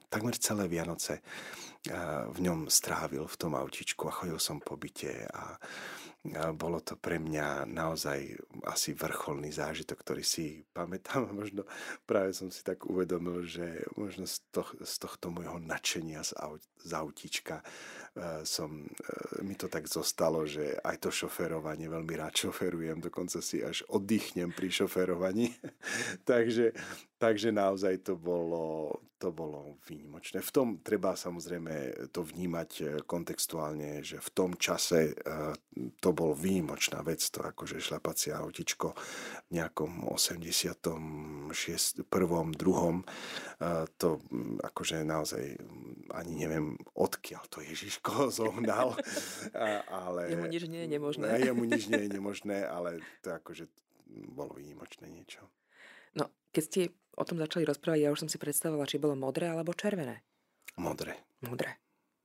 takmer 0.08 0.34
celé 0.40 0.66
Vianoce 0.66 1.20
v 2.32 2.38
ňom 2.40 2.72
strávil 2.72 3.28
v 3.28 3.36
tom 3.36 3.52
autičku 3.52 4.08
a 4.08 4.16
chodil 4.16 4.40
som 4.40 4.56
po 4.56 4.80
byte 4.80 5.28
a 5.28 5.60
bolo 6.56 6.80
to 6.80 6.96
pre 6.96 7.20
mňa 7.20 7.68
naozaj 7.68 8.32
asi 8.64 8.96
vrcholný 8.96 9.52
zážitok, 9.52 10.00
ktorý 10.00 10.24
si 10.24 10.64
pamätám 10.72 11.28
a 11.28 11.36
možno 11.36 11.68
práve 12.08 12.32
som 12.32 12.48
si 12.48 12.64
tak 12.64 12.88
uvedomil, 12.88 13.44
že 13.44 13.84
možno 14.00 14.24
z, 14.24 14.40
toh, 14.48 14.72
z 14.80 14.94
tohto 15.04 15.28
môjho 15.28 15.60
nadšenia 15.60 16.24
z, 16.24 16.32
aut, 16.40 16.64
z 16.80 16.90
autička 16.96 17.60
uh, 17.60 18.40
som, 18.40 18.88
uh, 18.88 19.44
mi 19.44 19.52
to 19.52 19.68
tak 19.68 19.84
zostalo, 19.84 20.48
že 20.48 20.80
aj 20.80 21.04
to 21.04 21.12
šoferovanie 21.12 21.92
veľmi 21.92 22.16
rád 22.16 22.32
šoferujem, 22.48 23.04
dokonca 23.04 23.44
si 23.44 23.60
až 23.60 23.84
oddychnem 23.92 24.48
pri 24.48 24.72
šoferovaní. 24.72 25.52
takže, 26.30 26.72
takže 27.18 27.52
naozaj 27.54 27.98
to 28.04 28.16
bolo, 28.18 28.90
to 29.18 29.30
bolo 29.30 29.78
výnimočné. 29.86 30.42
V 30.42 30.52
tom 30.52 30.68
treba 30.82 31.16
samozrejme 31.16 32.08
to 32.10 32.26
vnímať 32.26 32.70
e, 32.80 32.84
kontextuálne, 33.06 34.02
že 34.02 34.20
v 34.20 34.30
tom 34.34 34.56
čase 34.58 35.14
to 35.98 36.12
bol 36.14 36.34
výjimočná 36.34 37.02
vec, 37.02 37.30
to 37.30 37.42
akože 37.42 37.82
šlapacie 37.82 38.34
autičko 38.34 38.94
v 39.50 39.58
nejakom 39.58 40.06
86. 40.06 42.06
prvom, 42.06 42.54
druhom, 42.54 43.02
to 43.98 44.22
mm, 44.30 44.62
akože 44.62 45.02
naozaj 45.02 45.58
ani 46.14 46.32
neviem 46.38 46.78
odkiaľ 46.94 47.42
to 47.50 47.58
Ježiško 47.64 48.28
zohnal, 48.38 48.94
ale... 49.90 50.30
Jemu 50.30 50.46
nič 50.46 50.64
nie 50.70 50.86
je 50.86 50.90
nemožné. 50.90 51.26
Jemu 51.42 51.64
nič 51.66 51.90
nie 51.90 52.02
je 52.06 52.10
nemožné, 52.14 52.66
ale 52.66 53.02
to 53.24 53.34
akože 53.34 53.66
bolo 54.30 54.54
výnimočné 54.54 55.10
niečo. 55.10 55.42
No, 56.14 56.30
keď 56.54 56.62
ste 56.62 56.80
o 57.14 57.24
tom 57.24 57.38
začali 57.38 57.64
rozprávať, 57.64 58.00
ja 58.04 58.12
už 58.12 58.26
som 58.26 58.30
si 58.30 58.38
predstavovala, 58.38 58.90
či 58.90 59.02
bolo 59.02 59.14
modré 59.14 59.50
alebo 59.50 59.74
červené. 59.74 60.22
Modré. 60.78 61.14
Modré. 61.46 61.78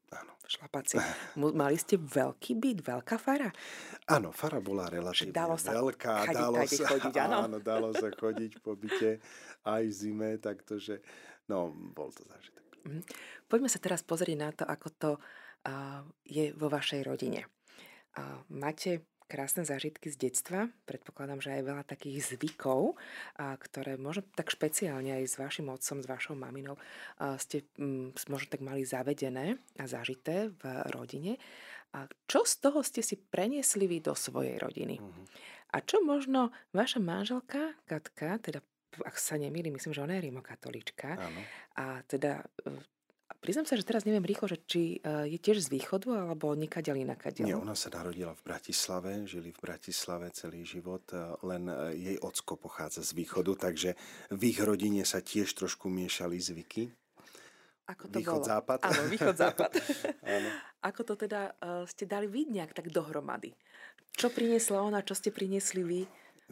Áno. 0.10 0.34
Šlapaci. 0.49 0.97
Mali 1.62 1.78
ste 1.78 2.02
veľký 2.02 2.58
byt, 2.58 2.80
veľká 2.82 3.15
fara? 3.21 3.54
Áno, 4.10 4.34
fara 4.34 4.58
bola 4.58 4.89
relatívne 4.89 5.34
dalo 5.34 5.56
sa 5.56 5.78
veľká. 5.78 6.13
Chadiť, 6.25 6.41
dalo 6.41 6.58
sa, 6.65 6.84
chodiť, 6.89 7.15
áno. 7.21 7.38
áno, 7.45 7.58
dalo 7.62 7.89
sa 7.93 8.10
chodiť 8.10 8.52
po 8.65 8.73
byte 8.73 9.21
aj 9.69 9.84
v 9.86 9.93
zime, 9.93 10.30
takže 10.41 11.06
no, 11.45 11.69
bol 11.93 12.10
to 12.10 12.25
zážitok. 12.25 12.65
Mm. 12.89 13.04
Poďme 13.45 13.69
sa 13.69 13.78
teraz 13.78 14.02
pozrieť 14.02 14.38
na 14.38 14.49
to, 14.49 14.63
ako 14.65 14.88
to 14.97 15.12
uh, 15.17 16.02
je 16.25 16.49
vo 16.58 16.73
vašej 16.73 17.06
rodine. 17.06 17.45
Uh, 18.17 18.41
máte 18.49 19.06
krásne 19.30 19.62
zážitky 19.62 20.10
z 20.10 20.18
detstva. 20.18 20.74
Predpokladám, 20.89 21.38
že 21.38 21.54
aj 21.54 21.63
veľa 21.70 21.84
takých 21.86 22.34
zvykov, 22.34 22.98
a 23.38 23.54
ktoré 23.54 23.96
možno 24.02 24.26
tak 24.34 24.50
špeciálne 24.50 25.13
aj 25.22 25.24
s 25.30 25.36
vašim 25.38 25.70
otcom, 25.70 26.02
s 26.02 26.08
vašou 26.10 26.34
maminou 26.34 26.82
a 27.22 27.38
ste 27.38 27.70
m, 27.78 28.10
možno 28.26 28.50
tak 28.50 28.65
mali 28.65 28.82
zavedené 28.82 29.62
a 29.78 29.86
zažité 29.86 30.50
v 30.50 30.63
rodine. 30.89 31.38
A 31.94 32.10
čo 32.26 32.42
z 32.46 32.58
toho 32.58 32.82
ste 32.82 33.06
si 33.06 33.18
preniesli 33.18 33.86
vy 33.86 34.02
do 34.02 34.18
svojej 34.18 34.58
rodiny? 34.58 34.98
Mm-hmm. 34.98 35.26
A 35.74 35.78
čo 35.86 36.02
možno 36.02 36.50
vaša 36.74 36.98
manželka, 36.98 37.78
Katka, 37.86 38.42
teda 38.42 38.60
ak 39.06 39.15
sa 39.22 39.38
nemýlim, 39.38 39.78
myslím, 39.78 39.94
že 39.94 40.02
ona 40.02 40.18
je 40.18 40.26
rimokatolička. 40.34 41.22
A 41.78 42.02
teda 42.10 42.42
e, 42.42 42.74
priznám 43.38 43.70
sa, 43.70 43.78
že 43.78 43.86
teraz 43.86 44.04
neviem 44.10 44.26
rýchlo, 44.26 44.50
že 44.50 44.58
či 44.65 44.98
e, 45.00 45.30
je 45.30 45.38
tiež 45.38 45.62
z 45.62 45.70
východu, 45.70 46.10
alebo 46.30 46.58
nikadiaľ 46.58 47.06
inakadiaľ. 47.06 47.46
Nie, 47.46 47.58
ona 47.58 47.78
sa 47.78 47.94
narodila 47.94 48.34
v 48.34 48.42
Bratislave, 48.42 49.30
žili 49.30 49.54
v 49.54 49.60
Bratislave 49.62 50.34
celý 50.34 50.65
život, 50.65 51.06
e, 51.13 51.38
len 51.46 51.70
e, 51.70 51.76
jej 51.96 52.18
ocko 52.20 52.58
pochádza 52.58 53.06
z 53.06 53.13
východu, 53.13 53.70
takže 53.70 53.94
v 54.34 54.42
ich 54.50 54.60
rodine 54.60 55.06
sa 55.06 55.22
tiež 55.22 55.54
trošku 55.54 55.88
miešali 55.88 56.42
zvyky. 56.42 56.89
Ako 57.89 58.06
to 58.10 58.22
východ, 58.22 58.42
bolo? 58.46 58.50
západ. 58.54 58.80
Áno, 58.86 59.02
východ, 59.10 59.36
západ. 59.38 59.72
Áno. 60.38 60.50
Ako 60.86 61.02
to 61.02 61.13
teda 61.18 61.58
ste 61.89 62.06
dali 62.06 62.30
vy 62.30 62.46
nejak 62.46 62.78
tak 62.78 62.94
dohromady? 62.94 63.58
Čo 64.13 64.30
priniesla 64.30 64.86
ona, 64.86 65.02
čo 65.02 65.18
ste 65.18 65.34
priniesli 65.34 65.82
vy? 65.82 66.02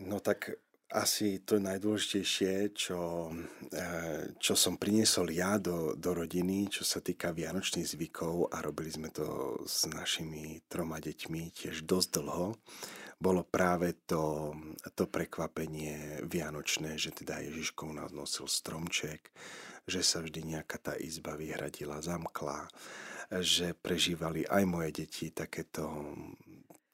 No 0.02 0.18
tak 0.18 0.58
asi 0.88 1.44
to 1.44 1.60
najdôležitejšie, 1.60 2.72
čo, 2.72 3.28
eh, 3.76 4.32
čo 4.40 4.54
som 4.56 4.80
priniesol 4.80 5.28
ja 5.36 5.60
do, 5.60 5.92
do 6.00 6.16
rodiny, 6.16 6.72
čo 6.72 6.88
sa 6.88 7.04
týka 7.04 7.36
vianočných 7.36 7.84
zvykov 7.84 8.56
a 8.56 8.64
robili 8.64 8.88
sme 8.88 9.12
to 9.12 9.60
s 9.68 9.84
našimi 9.92 10.64
troma 10.72 11.04
deťmi 11.04 11.52
tiež 11.52 11.84
dosť 11.84 12.10
dlho, 12.24 12.56
bolo 13.18 13.42
práve 13.44 13.98
to, 14.06 14.54
to 14.94 15.10
prekvapenie 15.10 16.24
vianočné, 16.24 16.96
že 16.96 17.12
teda 17.12 17.42
Ježiškov 17.44 17.90
nás 17.92 18.14
nosil 18.14 18.46
stromček, 18.46 19.34
že 19.90 20.06
sa 20.06 20.22
vždy 20.22 20.56
nejaká 20.56 20.78
tá 20.78 20.94
izba 20.96 21.34
vyhradila, 21.34 22.00
zamkla, 22.00 22.70
že 23.44 23.76
prežívali 23.76 24.48
aj 24.48 24.64
moje 24.64 25.04
deti 25.04 25.34
takéto 25.34 26.14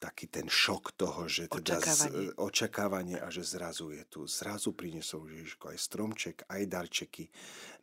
taký 0.04 0.28
ten 0.28 0.52
šok 0.52 1.00
toho, 1.00 1.32
že 1.32 1.48
teda 1.48 1.80
očakávanie. 1.80 2.28
Z, 2.28 2.36
očakávanie 2.36 3.18
a 3.24 3.28
že 3.32 3.48
zrazu 3.48 3.96
je 3.96 4.04
tu. 4.12 4.28
Zrazu 4.28 4.76
priniesol 4.76 5.32
Ježiško 5.32 5.72
aj 5.72 5.80
stromček, 5.80 6.38
aj 6.52 6.62
darčeky 6.68 7.32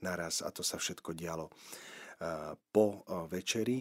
naraz 0.05 0.45
a 0.45 0.53
to 0.53 0.61
sa 0.61 0.77
všetko 0.77 1.17
dialo 1.17 1.49
uh, 1.49 2.53
po 2.69 3.01
uh, 3.09 3.25
večeri 3.25 3.81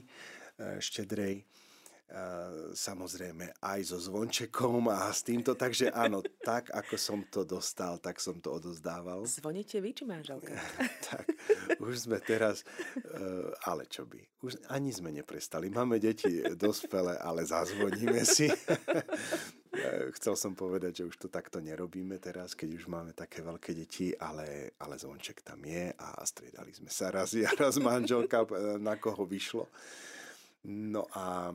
štedrej 0.60 1.40
samozrejme 2.74 3.54
aj 3.62 3.80
so 3.94 3.98
zvončekom 4.02 4.90
a 4.90 5.14
s 5.14 5.22
týmto, 5.22 5.54
takže 5.54 5.94
áno, 5.94 6.26
tak 6.42 6.74
ako 6.74 6.96
som 6.98 7.20
to 7.30 7.46
dostal, 7.46 8.02
tak 8.02 8.18
som 8.18 8.42
to 8.42 8.50
odozdával. 8.50 9.30
Zvoníte 9.30 9.78
vy 9.78 9.94
či 9.94 10.04
manželka? 10.10 10.58
tak, 11.10 11.30
už 11.78 12.10
sme 12.10 12.18
teraz, 12.18 12.66
e, 12.98 13.54
ale 13.62 13.86
čo 13.86 14.10
by, 14.10 14.18
už 14.42 14.58
ani 14.74 14.90
sme 14.90 15.14
neprestali. 15.14 15.70
Máme 15.70 16.02
deti 16.02 16.42
dospelé, 16.58 17.22
ale 17.22 17.46
zazvoníme 17.46 18.26
si. 18.26 18.50
E, 18.50 20.10
chcel 20.18 20.34
som 20.34 20.58
povedať, 20.58 21.06
že 21.06 21.08
už 21.14 21.16
to 21.22 21.28
takto 21.30 21.62
nerobíme 21.62 22.18
teraz, 22.18 22.58
keď 22.58 22.74
už 22.74 22.90
máme 22.90 23.14
také 23.14 23.46
veľké 23.46 23.78
deti, 23.78 24.18
ale, 24.18 24.74
ale 24.82 24.98
zvonček 24.98 25.46
tam 25.46 25.62
je 25.62 25.94
a 25.94 26.26
striedali 26.26 26.74
sme 26.74 26.90
sa 26.90 27.14
raz 27.14 27.38
ja, 27.38 27.54
raz 27.54 27.78
manželka, 27.78 28.50
na 28.82 28.98
koho 28.98 29.30
vyšlo. 29.30 29.70
No 30.66 31.06
a 31.14 31.54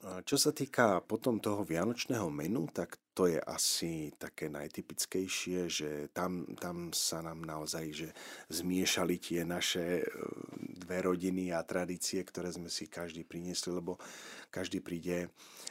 čo 0.00 0.36
sa 0.40 0.50
týka 0.56 1.04
potom 1.04 1.36
toho 1.36 1.60
vianočného 1.60 2.32
menu, 2.32 2.64
tak 2.72 2.96
to 3.14 3.26
je 3.26 3.38
asi 3.42 4.14
také 4.14 4.46
najtypickejšie, 4.48 5.66
že 5.66 5.90
tam, 6.14 6.46
tam 6.56 6.94
sa 6.94 7.20
nám 7.20 7.42
naozaj 7.42 7.86
že 7.90 8.08
zmiešali 8.48 9.18
tie 9.18 9.42
naše 9.42 10.00
e, 10.00 10.04
dve 10.78 11.02
rodiny 11.02 11.50
a 11.50 11.66
tradície, 11.66 12.22
ktoré 12.22 12.54
sme 12.54 12.70
si 12.70 12.86
každý 12.86 13.26
priniesli, 13.26 13.74
lebo 13.74 13.98
každý 14.50 14.82
príde 14.82 15.30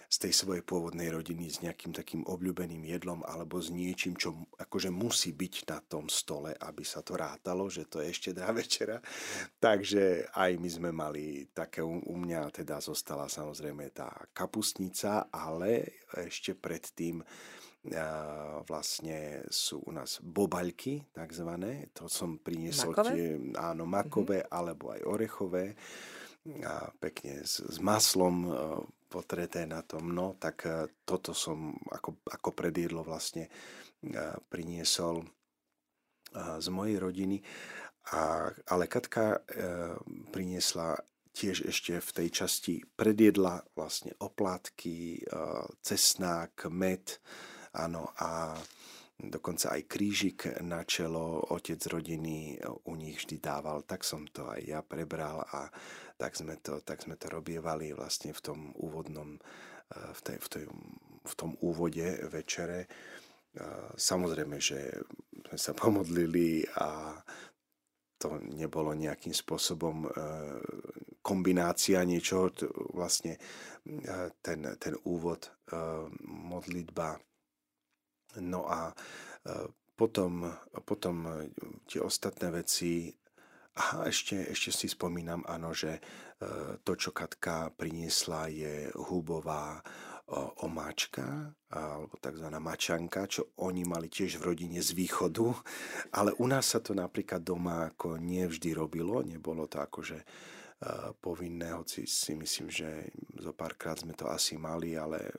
z 0.09 0.17
tej 0.25 0.33
svojej 0.33 0.63
pôvodnej 0.65 1.13
rodiny 1.13 1.53
s 1.53 1.61
nejakým 1.61 1.93
takým 1.93 2.25
obľúbeným 2.25 2.81
jedlom 2.81 3.21
alebo 3.29 3.61
s 3.61 3.69
niečím, 3.69 4.17
čo 4.17 4.49
akože 4.57 4.89
musí 4.89 5.37
byť 5.37 5.55
na 5.69 5.79
tom 5.85 6.09
stole, 6.09 6.57
aby 6.57 6.81
sa 6.81 7.05
to 7.05 7.13
rátalo, 7.13 7.69
že 7.69 7.85
to 7.85 8.01
je 8.01 8.09
ešte 8.09 8.33
dá 8.33 8.49
večera. 8.49 8.97
Takže 9.61 10.33
aj 10.33 10.51
my 10.57 10.69
sme 10.69 10.89
mali 10.89 11.45
také, 11.53 11.85
u 11.85 12.15
mňa 12.17 12.49
teda 12.49 12.81
zostala 12.81 13.29
samozrejme 13.29 13.93
tá 13.93 14.09
kapustnica, 14.33 15.29
ale 15.29 16.01
ešte 16.09 16.57
predtým 16.57 17.21
vlastne 18.67 19.47
sú 19.47 19.79
u 19.87 19.91
nás 19.95 20.19
bobaľky, 20.19 21.07
takzvané. 21.15 21.87
To 21.95 22.11
som 22.11 22.35
priniesol 22.35 22.91
makové? 22.91 23.11
tie, 23.15 23.27
áno, 23.55 23.87
makové 23.87 24.43
mm-hmm. 24.43 24.57
alebo 24.59 24.85
aj 24.91 25.01
orechové 25.07 25.65
a 26.63 26.91
pekne 26.99 27.43
s, 27.47 27.63
s 27.63 27.77
maslom 27.79 28.51
potreté 29.07 29.63
na 29.63 29.79
tom. 29.83 30.11
No, 30.11 30.35
tak 30.35 30.67
toto 31.07 31.31
som 31.31 31.71
ako, 31.87 32.19
ako 32.27 32.49
predjedlo 32.51 33.01
vlastne 33.03 33.47
priniesol 34.51 35.23
z 36.35 36.67
mojej 36.69 36.97
rodiny. 36.99 37.37
A, 38.09 38.49
ale 38.73 38.89
Katka 38.89 39.37
e, 39.37 39.39
priniesla 40.33 40.97
tiež 41.29 41.69
ešte 41.69 42.01
v 42.01 42.09
tej 42.09 42.29
časti 42.33 42.73
predjedla 42.97 43.61
vlastne 43.77 44.17
oplátky, 44.17 45.23
cesnák, 45.79 46.67
med, 46.73 47.21
áno, 47.75 48.09
a 48.17 48.55
dokonca 49.19 49.75
aj 49.75 49.83
krížik 49.91 50.47
na 50.63 50.87
čelo 50.87 51.43
otec 51.51 51.79
rodiny 51.91 52.55
u 52.87 52.93
nich 52.95 53.19
vždy 53.19 53.37
dával, 53.43 53.83
tak 53.83 54.07
som 54.07 54.23
to 54.31 54.47
aj 54.47 54.61
ja 54.63 54.79
prebral 54.79 55.43
a 55.43 55.67
tak 56.15 56.39
sme 56.39 56.55
to, 56.63 56.79
tak 56.83 57.03
sme 57.03 57.19
to 57.19 57.27
robievali 57.27 57.91
vlastne 57.91 58.31
v 58.31 58.41
tom 58.43 58.59
úvodnom, 58.79 59.39
v, 59.91 60.19
tej, 60.23 60.37
v, 60.39 60.47
tej, 60.47 60.65
v 61.23 61.33
tom 61.35 61.55
úvode 61.59 62.05
večere. 62.31 62.87
Samozrejme, 63.95 64.59
že 64.59 65.03
sme 65.47 65.57
sa 65.57 65.71
pomodlili 65.75 66.63
a 66.79 67.17
to 68.19 68.35
nebolo 68.51 68.91
nejakým 68.91 69.31
spôsobom 69.31 70.03
e, 70.03 70.09
kombinácia 71.23 72.03
niečoho, 72.03 72.51
vlastne 72.91 73.39
e, 73.39 73.41
ten, 74.43 74.59
ten 74.75 74.93
úvod, 75.07 75.47
e, 75.47 75.79
modlitba. 76.27 77.15
No 78.37 78.69
a 78.69 78.93
potom, 79.97 80.45
potom 80.85 81.25
tie 81.89 81.99
ostatné 81.99 82.53
veci, 82.53 83.09
a 83.79 84.05
ešte, 84.05 84.35
ešte 84.51 84.75
si 84.75 84.87
spomínam, 84.91 85.41
áno, 85.47 85.71
že 85.71 86.03
to, 86.83 86.93
čo 86.99 87.15
Katka 87.15 87.71
priniesla, 87.73 88.51
je 88.51 88.91
hubová 89.09 89.79
omáčka, 90.61 91.49
alebo 91.73 92.13
tzv. 92.21 92.47
mačanka, 92.61 93.25
čo 93.25 93.49
oni 93.65 93.81
mali 93.81 94.13
tiež 94.13 94.37
v 94.37 94.53
rodine 94.53 94.77
z 94.77 94.93
východu, 94.93 95.49
ale 96.13 96.37
u 96.37 96.45
nás 96.45 96.69
sa 96.69 96.79
to 96.83 96.93
napríklad 96.93 97.41
doma 97.41 97.89
ako 97.89 98.21
nevždy 98.21 98.77
robilo, 98.77 99.25
nebolo 99.25 99.65
to 99.65 99.81
akože 99.81 100.21
povinné, 101.19 101.73
hoci 101.73 102.05
si 102.05 102.37
myslím, 102.37 102.69
že 102.69 103.09
zo 103.41 103.51
párkrát 103.57 103.99
sme 103.99 104.13
to 104.13 104.29
asi 104.29 104.55
mali, 104.55 104.95
ale 104.95 105.33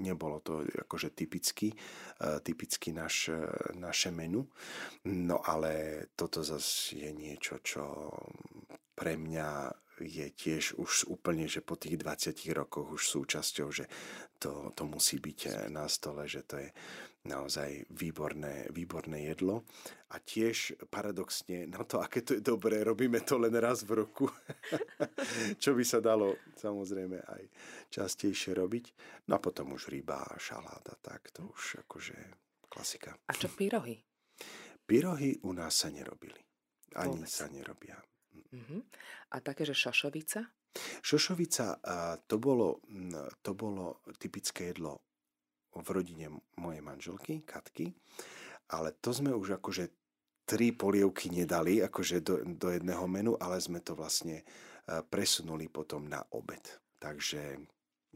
nebolo 0.00 0.40
to 0.40 0.66
akože 0.66 1.14
typicky, 1.14 1.72
typicky 2.42 2.92
naš, 2.92 3.30
naše 3.74 4.10
menu. 4.10 4.46
No 5.04 5.40
ale 5.42 6.06
toto 6.18 6.42
zase 6.42 6.96
je 7.06 7.10
niečo, 7.12 7.62
čo 7.62 8.10
pre 8.94 9.18
mňa 9.18 9.70
je 10.02 10.26
tiež 10.34 10.74
už 10.74 11.06
úplne, 11.06 11.46
že 11.46 11.62
po 11.62 11.78
tých 11.78 12.02
20 12.02 12.34
rokoch 12.50 12.98
už 12.98 13.02
súčasťou, 13.06 13.68
že 13.70 13.86
to, 14.42 14.74
to 14.74 14.82
musí 14.90 15.22
byť 15.22 15.70
na 15.70 15.86
stole, 15.86 16.26
že 16.26 16.42
to 16.42 16.58
je 16.58 16.68
naozaj 17.24 17.88
výborné, 17.90 18.68
výborné 18.68 19.32
jedlo. 19.32 19.64
A 20.12 20.20
tiež 20.20 20.76
paradoxne 20.92 21.66
na 21.66 21.82
to, 21.82 21.98
aké 21.98 22.20
to 22.20 22.38
je 22.38 22.42
dobré, 22.44 22.84
robíme 22.84 23.20
to 23.24 23.40
len 23.40 23.56
raz 23.56 23.82
v 23.82 24.04
roku. 24.04 24.28
Čo 25.62 25.74
by 25.74 25.84
sa 25.84 25.98
dalo 26.04 26.36
samozrejme 26.54 27.18
aj 27.24 27.42
častejšie 27.90 28.54
robiť. 28.54 28.84
No 29.28 29.40
a 29.40 29.42
potom 29.42 29.72
už 29.74 29.88
ryba 29.90 30.22
a 30.22 30.36
šaláda, 30.36 31.00
tak 31.00 31.32
to 31.32 31.48
už 31.48 31.88
akože 31.88 32.16
klasika. 32.68 33.16
A 33.26 33.32
čo 33.32 33.48
pyrohy? 33.48 33.96
Pyrohy 34.84 35.40
u 35.48 35.56
nás 35.56 35.80
sa 35.80 35.88
nerobili. 35.88 36.38
Ani 36.94 37.24
Vôbec. 37.24 37.32
sa 37.32 37.48
nerobia. 37.48 37.96
Uh-huh. 38.54 38.82
A 39.34 39.40
také, 39.40 39.66
že 39.66 39.74
šošovica? 39.74 40.46
Šošovica, 41.02 41.78
to 42.26 42.36
bolo, 42.38 42.82
to 43.42 43.54
bolo 43.54 44.02
typické 44.18 44.74
jedlo 44.74 45.02
v 45.80 45.88
rodine 45.90 46.26
mojej 46.58 46.82
manželky, 46.82 47.42
Katky, 47.42 47.90
ale 48.70 48.94
to 48.98 49.10
sme 49.10 49.34
už 49.34 49.58
akože 49.58 49.90
tri 50.44 50.76
polievky 50.76 51.32
nedali 51.32 51.80
akože 51.80 52.20
do, 52.20 52.44
do 52.44 52.68
jedného 52.68 53.04
menu, 53.08 53.32
ale 53.40 53.56
sme 53.58 53.80
to 53.80 53.96
vlastne 53.96 54.44
presunuli 54.84 55.72
potom 55.72 56.04
na 56.04 56.20
obed. 56.36 56.60
Takže 57.00 57.56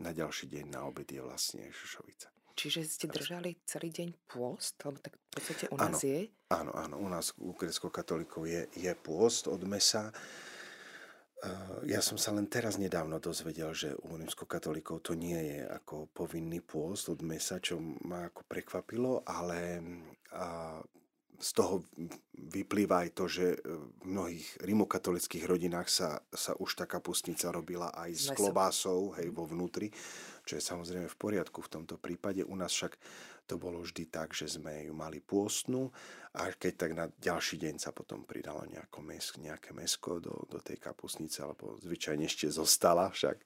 na 0.04 0.12
ďalší 0.12 0.46
deň 0.52 0.64
na 0.68 0.84
obed 0.84 1.08
je 1.08 1.20
vlastne 1.24 1.64
šošovica. 1.72 2.28
Čiže 2.58 2.80
ste 2.90 3.06
držali 3.06 3.54
celý 3.62 3.94
deň 3.94 4.08
pôst? 4.26 4.74
Lebo 4.82 4.98
tak 4.98 5.14
v 5.14 5.30
podstate 5.30 5.64
u 5.70 5.78
nás 5.78 5.94
áno, 5.94 6.02
je? 6.02 6.20
Áno, 6.50 6.72
áno. 6.74 6.94
U 6.98 7.06
nás 7.06 7.30
u 7.38 7.54
grecko-katolíkov 7.54 8.50
je, 8.50 8.66
je 8.74 8.92
pôst 8.98 9.46
od 9.46 9.62
mesa. 9.62 10.10
Eh, 10.10 10.57
ja 11.86 12.02
som 12.02 12.18
sa 12.18 12.34
len 12.34 12.50
teraz 12.50 12.82
nedávno 12.82 13.22
dozvedel, 13.22 13.70
že 13.70 13.94
u 13.94 14.18
rímsko-katolíkov 14.18 15.06
to 15.06 15.14
nie 15.14 15.38
je 15.38 15.60
ako 15.70 16.10
povinný 16.10 16.58
pôst 16.58 17.06
od 17.06 17.22
mesa, 17.22 17.62
čo 17.62 17.78
ma 17.78 18.26
ako 18.26 18.42
prekvapilo, 18.42 19.22
ale 19.22 19.78
z 21.38 21.50
toho 21.54 21.86
vyplýva 22.34 23.06
aj 23.06 23.10
to, 23.14 23.24
že 23.30 23.46
e, 23.54 23.58
v 23.62 24.02
mnohých 24.10 24.46
rimokatolických 24.58 25.46
rodinách 25.46 25.86
sa, 25.86 26.18
sa 26.34 26.58
už 26.58 26.82
tá 26.82 26.84
kapustnica 26.90 27.54
robila 27.54 27.94
aj 27.94 28.10
s 28.10 28.26
klobásou, 28.34 29.14
hej, 29.14 29.30
vo 29.30 29.46
vnútri, 29.46 29.94
čo 30.42 30.58
je 30.58 30.62
samozrejme 30.62 31.06
v 31.06 31.18
poriadku 31.18 31.62
v 31.62 31.72
tomto 31.78 31.94
prípade. 31.94 32.42
U 32.42 32.58
nás 32.58 32.74
však 32.74 32.98
to 33.48 33.56
bolo 33.56 33.80
vždy 33.80 34.12
tak, 34.12 34.36
že 34.36 34.44
sme 34.44 34.84
ju 34.84 34.92
mali 34.92 35.24
pôstnu 35.24 35.88
a 36.36 36.52
keď 36.52 36.72
tak 36.76 36.92
na 36.92 37.08
ďalší 37.08 37.56
deň 37.56 37.80
sa 37.80 37.96
potom 37.96 38.28
pridalo 38.28 38.68
mes, 39.00 39.24
nejaké 39.40 39.72
mesko 39.72 40.20
do, 40.20 40.44
do 40.44 40.60
tej 40.60 40.76
kapustnice, 40.76 41.40
alebo 41.40 41.80
zvyčajne 41.80 42.28
ešte 42.28 42.52
zostala 42.52 43.08
však. 43.08 43.40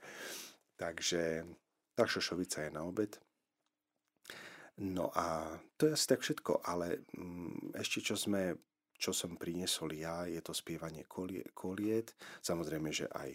Takže 0.74 1.46
tá 1.94 2.04
šošovica 2.10 2.66
je 2.66 2.70
na 2.74 2.82
obed. 2.82 3.14
No 4.82 5.14
a 5.14 5.54
to 5.78 5.86
je 5.86 5.94
asi 5.94 6.06
tak 6.10 6.26
všetko, 6.26 6.66
ale 6.66 7.06
mm, 7.14 7.78
ešte 7.78 8.02
čo 8.02 8.18
sme 8.18 8.58
čo 9.02 9.10
som 9.10 9.34
priniesol 9.34 9.98
ja, 9.98 10.30
je 10.30 10.38
to 10.38 10.54
spievanie 10.54 11.02
koliet. 11.10 12.14
Samozrejme, 12.38 12.94
že 12.94 13.10
aj 13.10 13.34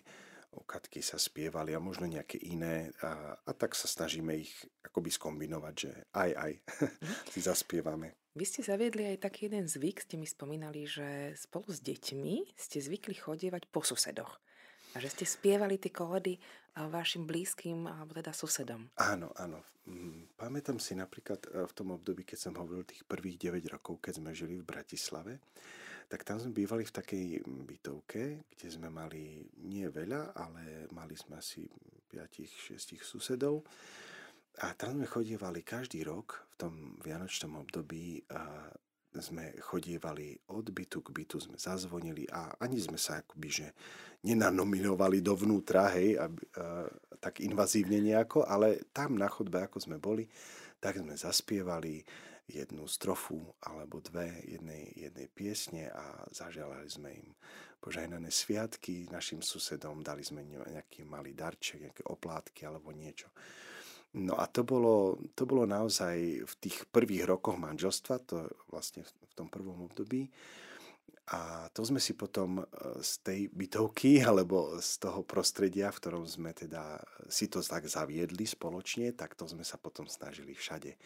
o 0.53 0.63
Katky 0.63 1.03
sa 1.03 1.19
spievali 1.19 1.75
a 1.75 1.83
možno 1.83 2.07
nejaké 2.07 2.39
iné 2.39 2.91
a, 3.03 3.35
a 3.35 3.51
tak 3.51 3.75
sa 3.75 3.89
snažíme 3.89 4.31
ich 4.37 4.53
akoby 4.85 5.11
skombinovať, 5.11 5.73
že 5.75 5.91
aj, 6.15 6.29
aj 6.33 6.51
mhm. 6.61 7.13
si 7.33 7.39
zaspievame. 7.43 8.15
Vy 8.37 8.45
ste 8.45 8.61
zaviedli 8.61 9.17
aj 9.17 9.25
taký 9.25 9.49
jeden 9.49 9.65
zvyk, 9.65 10.05
ste 10.05 10.15
mi 10.21 10.29
spomínali, 10.29 10.85
že 10.85 11.33
spolu 11.33 11.73
s 11.73 11.81
deťmi 11.81 12.53
ste 12.53 12.77
zvykli 12.77 13.17
chodievať 13.17 13.65
po 13.73 13.81
susedoch. 13.81 14.37
A 14.95 15.03
že 15.03 15.11
ste 15.11 15.25
spievali 15.27 15.81
tie 15.81 15.91
koledy 15.91 16.37
vašim 16.85 17.25
blízkym, 17.25 17.89
alebo 17.89 18.13
teda 18.13 18.29
susedom. 18.29 18.85
Áno, 19.01 19.33
áno. 19.33 19.65
Mm, 19.87 20.35
pamätám 20.35 20.77
si 20.77 20.93
napríklad 20.93 21.47
e, 21.47 21.63
v 21.63 21.73
tom 21.73 21.95
období, 21.95 22.27
keď 22.27 22.37
som 22.37 22.53
hovoril 22.59 22.83
tých 22.83 23.07
prvých 23.07 23.49
9 23.49 23.73
rokov, 23.73 24.03
keď 24.03 24.19
sme 24.19 24.35
žili 24.35 24.59
v 24.59 24.67
Bratislave, 24.67 25.39
tak 26.11 26.27
tam 26.27 26.37
sme 26.37 26.51
bývali 26.51 26.83
v 26.83 26.95
takej 26.95 27.25
bytovke, 27.47 28.51
kde 28.51 28.67
sme 28.67 28.91
mali 28.91 29.47
nie 29.63 29.87
veľa, 29.87 30.35
ale 30.35 30.91
mali 30.91 31.15
sme 31.15 31.39
asi 31.39 31.63
5-6 32.11 32.99
susedov. 32.99 33.63
A 34.63 34.73
tam 34.73 34.97
sme 34.97 35.07
chodievali 35.07 35.61
každý 35.63 36.03
rok 36.03 36.47
v 36.51 36.55
tom 36.57 36.73
vianočnom 37.03 37.61
období 37.61 38.23
a 38.33 38.67
sme 39.19 39.55
chodievali 39.59 40.37
od 40.53 40.67
bytu 40.69 41.03
k 41.03 41.09
bytu, 41.11 41.37
sme 41.41 41.57
zazvonili 41.59 42.27
a 42.29 42.55
ani 42.61 42.77
sme 42.77 42.99
sa 42.99 43.21
akoby, 43.21 43.49
že 43.49 43.67
nenanominovali 44.25 45.21
dovnútra, 45.21 45.93
hej, 45.93 46.17
aby, 46.17 46.41
a, 46.57 46.87
tak 47.17 47.41
invazívne 47.41 48.01
nejako, 48.01 48.45
ale 48.45 48.89
tam 48.93 49.17
na 49.17 49.27
chodbe, 49.29 49.61
ako 49.61 49.77
sme 49.81 49.97
boli, 49.97 50.29
tak 50.77 51.01
sme 51.01 51.17
zaspievali 51.17 52.05
jednu 52.47 52.87
strofu 52.87 53.43
alebo 53.59 53.99
dve 53.99 54.39
jednej, 54.47 54.95
jednej 54.95 55.27
piesne 55.27 55.91
a 55.91 56.23
zaželali 56.31 56.87
sme 56.87 57.09
im 57.11 57.27
požehnané 57.77 58.31
sviatky 58.31 59.11
našim 59.11 59.43
susedom, 59.43 59.99
dali 59.99 60.23
sme 60.23 60.47
nejaký 60.47 61.03
malý 61.03 61.35
darček, 61.35 61.83
nejaké 61.91 62.03
oplátky 62.07 62.65
alebo 62.65 62.95
niečo. 62.95 63.27
No 64.17 64.33
a 64.41 64.49
to 64.49 64.65
bolo, 64.65 65.21
to 65.37 65.45
bolo 65.45 65.69
naozaj 65.69 66.41
v 66.41 66.53
tých 66.57 66.89
prvých 66.89 67.29
rokoch 67.29 67.53
manželstva, 67.53 68.25
to 68.25 68.49
vlastne 68.73 69.05
v 69.05 69.33
tom 69.37 69.45
prvom 69.45 69.85
období. 69.85 70.33
A 71.27 71.67
to 71.75 71.83
sme 71.83 71.99
si 71.99 72.15
potom 72.15 72.63
e, 72.63 72.63
z 73.03 73.11
tej 73.21 73.41
bytovky 73.51 74.19
alebo 74.29 74.79
z 74.81 74.97
toho 74.97 75.21
prostredia, 75.21 75.93
v 75.93 75.99
ktorom 76.01 76.25
sme 76.25 76.55
teda 76.55 76.97
si 77.29 77.45
to 77.51 77.61
tak 77.61 77.85
zaviedli 77.85 78.47
spoločne, 78.47 79.13
tak 79.13 79.37
to 79.37 79.45
sme 79.45 79.61
sa 79.61 79.77
potom 79.77 80.09
snažili 80.09 80.57
všade. 80.57 80.97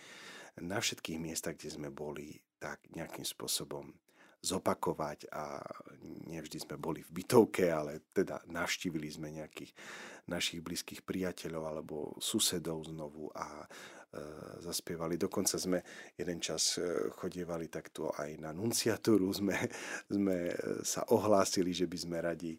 Na 0.64 0.80
všetkých 0.80 1.20
miestach, 1.20 1.60
kde 1.60 1.74
sme 1.74 1.90
boli, 1.92 2.40
tak 2.62 2.80
nejakým 2.96 3.28
spôsobom 3.28 3.92
zopakovať 4.42 5.30
a 5.30 5.62
nevždy 6.34 6.58
sme 6.58 6.76
boli 6.82 7.06
v 7.06 7.22
bytovke, 7.22 7.70
ale 7.70 8.10
teda 8.10 8.42
navštívili 8.50 9.06
sme 9.06 9.30
nejakých 9.30 9.72
našich 10.26 10.66
blízkych 10.66 11.06
priateľov 11.06 11.64
alebo 11.66 11.96
susedov 12.18 12.90
znovu 12.90 13.30
a 13.38 13.62
e, 13.62 13.68
zaspievali. 14.66 15.18
Dokonca 15.18 15.62
sme 15.62 15.86
jeden 16.18 16.42
čas 16.42 16.82
e, 16.82 17.10
chodievali 17.14 17.70
takto 17.70 18.10
aj 18.18 18.42
na 18.42 18.50
nunciatúru, 18.50 19.30
sme, 19.30 19.58
sme 20.10 20.38
e, 20.50 20.56
sa 20.82 21.06
ohlásili, 21.14 21.74
že 21.74 21.86
by 21.86 21.98
sme 21.98 22.18
radi 22.22 22.58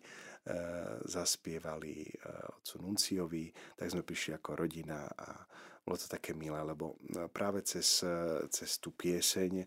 zaspievali 1.07 2.02
e, 2.02 2.14
otcu 2.59 2.74
Nunciovi, 2.83 3.46
tak 3.78 3.87
sme 3.87 4.02
prišli 4.02 4.35
ako 4.35 4.50
rodina 4.59 5.07
a 5.07 5.38
bolo 5.83 5.98
to 5.98 6.11
také 6.11 6.35
milé, 6.35 6.59
lebo 6.62 6.98
e, 6.98 7.26
práve 7.31 7.62
cez, 7.62 8.02
e, 8.02 8.42
cez 8.50 8.78
tú 8.83 8.90
pieseň, 8.94 9.66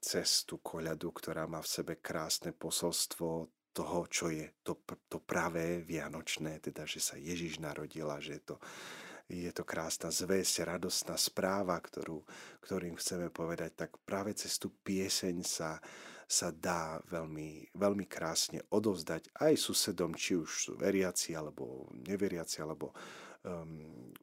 cez 0.00 0.48
tú 0.48 0.60
koľadu, 0.64 1.12
ktorá 1.12 1.44
má 1.44 1.60
v 1.60 1.68
sebe 1.68 1.94
krásne 2.00 2.56
posolstvo 2.56 3.48
toho, 3.76 4.00
čo 4.08 4.32
je 4.32 4.48
to, 4.64 4.80
to 5.08 5.20
pravé 5.20 5.84
vianočné, 5.84 6.60
teda, 6.64 6.88
že 6.88 7.00
sa 7.00 7.16
Ježiš 7.20 7.60
narodil 7.60 8.08
a 8.08 8.16
že 8.16 8.40
je 8.40 8.42
to, 8.52 8.56
je 9.30 9.52
to 9.52 9.62
krásna 9.62 10.08
zväzť, 10.08 10.64
radostná 10.64 11.14
správa, 11.20 11.76
ktorú, 11.78 12.24
ktorým 12.64 12.96
chceme 12.96 13.28
povedať, 13.28 13.86
tak 13.86 13.90
práve 14.02 14.32
cez 14.32 14.56
tú 14.56 14.72
pieseň 14.82 15.36
sa, 15.44 15.76
sa 16.30 16.54
dá 16.54 17.02
veľmi, 17.10 17.74
veľmi 17.74 18.06
krásne 18.06 18.62
odovzdať 18.70 19.34
aj 19.34 19.58
susedom, 19.58 20.14
či 20.14 20.38
už 20.38 20.50
sú 20.70 20.72
veriaci, 20.78 21.34
alebo 21.34 21.90
neveriaci, 22.06 22.62
alebo 22.62 22.94
um, 23.42 24.14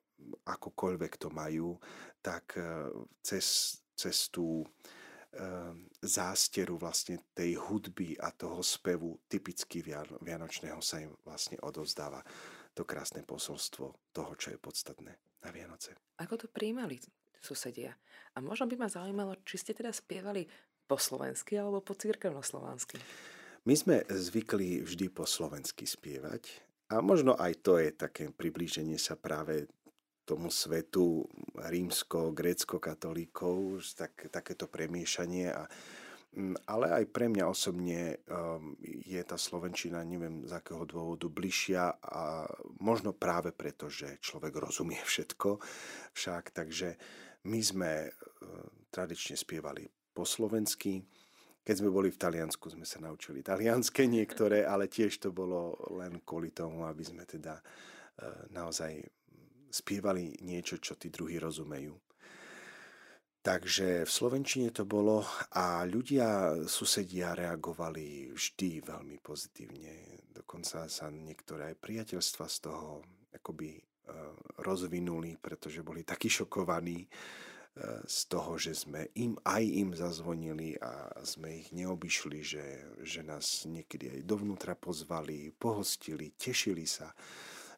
akokoľvek 0.48 1.14
to 1.20 1.28
majú, 1.28 1.76
tak 2.24 2.56
eh, 2.56 2.88
cez, 3.20 3.78
cez 3.92 4.32
tú 4.32 4.64
eh, 4.64 5.76
zásteru 6.00 6.80
vlastne 6.80 7.20
tej 7.36 7.60
hudby 7.60 8.16
a 8.20 8.32
toho 8.32 8.64
spevu 8.64 9.20
typicky 9.28 9.84
vianočného 10.24 10.80
sa 10.80 11.04
im 11.04 11.12
vlastne 11.28 11.60
odozdáva 11.60 12.24
to 12.72 12.86
krásne 12.86 13.26
posolstvo 13.26 14.14
toho, 14.14 14.32
čo 14.38 14.54
je 14.54 14.60
podstatné 14.62 15.12
na 15.42 15.50
Vianoce. 15.50 15.98
Ako 16.22 16.38
to 16.38 16.46
príjmali 16.46 17.02
susedia? 17.42 17.98
A 18.38 18.42
možno 18.42 18.70
by 18.70 18.78
ma 18.78 18.86
zaujímalo, 18.86 19.42
či 19.42 19.58
ste 19.58 19.74
teda 19.74 19.90
spievali 19.90 20.46
po 20.88 20.96
slovensky 20.96 21.60
alebo 21.60 21.84
po 21.84 21.94
církevnoslovansky? 21.94 22.98
My 23.68 23.76
sme 23.76 24.08
zvykli 24.08 24.80
vždy 24.80 25.12
po 25.12 25.28
slovensky 25.28 25.84
spievať 25.84 26.64
a 26.88 27.04
možno 27.04 27.36
aj 27.36 27.54
to 27.60 27.84
je 27.84 27.92
také 27.92 28.32
priblíženie 28.32 28.96
sa 28.96 29.20
práve 29.20 29.68
tomu 30.28 30.52
svetu 30.52 31.24
rímsko-grécko-katolíkov, 31.56 33.80
tak, 33.96 34.28
takéto 34.28 34.68
premiešanie. 34.68 35.52
A, 35.52 35.68
mm, 36.36 36.56
ale 36.68 36.92
aj 37.04 37.06
pre 37.12 37.28
mňa 37.32 37.48
osobne 37.48 38.18
um, 38.28 38.76
je 38.84 39.24
tá 39.24 39.38
Slovenčina, 39.40 40.04
neviem 40.04 40.44
z 40.44 40.52
akého 40.52 40.84
dôvodu, 40.84 41.32
bližšia 41.32 41.96
a 42.04 42.44
možno 42.84 43.16
práve 43.16 43.56
preto, 43.56 43.88
že 43.88 44.20
človek 44.20 44.52
rozumie 44.56 45.00
všetko 45.00 45.60
však. 46.12 46.52
Takže 46.52 46.96
my 47.48 47.64
sme 47.64 47.92
uh, 48.08 48.12
tradične 48.92 49.40
spievali 49.40 49.88
po 50.18 50.26
slovensky. 50.26 51.06
Keď 51.62 51.86
sme 51.86 51.94
boli 51.94 52.10
v 52.10 52.18
Taliansku, 52.18 52.74
sme 52.74 52.90
sa 52.90 52.98
naučili 52.98 53.46
talianské 53.46 54.10
niektoré, 54.10 54.66
ale 54.66 54.90
tiež 54.90 55.22
to 55.22 55.30
bolo 55.30 55.78
len 55.94 56.26
kvôli 56.26 56.50
tomu, 56.50 56.90
aby 56.90 57.06
sme 57.06 57.30
teda 57.30 57.62
uh, 57.62 58.50
naozaj 58.50 58.98
spievali 59.70 60.42
niečo, 60.42 60.82
čo 60.82 60.98
tí 60.98 61.14
druhí 61.14 61.38
rozumejú. 61.38 61.94
Takže 63.48 64.04
v 64.04 64.12
Slovenčine 64.12 64.76
to 64.76 64.84
bolo 64.84 65.24
a 65.56 65.88
ľudia, 65.88 66.60
susedia 66.68 67.32
reagovali 67.32 68.36
vždy 68.36 68.84
veľmi 68.84 69.24
pozitívne. 69.24 70.20
Dokonca 70.36 70.92
sa 70.92 71.08
niektoré 71.08 71.72
aj 71.72 71.80
priateľstva 71.80 72.44
z 72.44 72.58
toho 72.68 73.00
akoby 73.32 73.80
e, 73.80 73.82
rozvinuli, 74.60 75.40
pretože 75.40 75.80
boli 75.80 76.04
takí 76.04 76.28
šokovaní 76.28 77.08
e, 77.08 77.08
z 78.10 78.20
toho, 78.26 78.58
že 78.58 78.74
sme 78.74 79.14
im 79.14 79.38
aj 79.46 79.64
im 79.64 79.94
zazvonili 79.94 80.74
a 80.82 81.14
sme 81.22 81.62
ich 81.62 81.70
neobyšli, 81.70 82.40
že, 82.42 82.66
že 83.06 83.22
nás 83.22 83.70
niekedy 83.70 84.18
aj 84.18 84.22
dovnútra 84.26 84.74
pozvali, 84.74 85.54
pohostili, 85.54 86.34
tešili 86.34 86.90
sa 86.90 87.14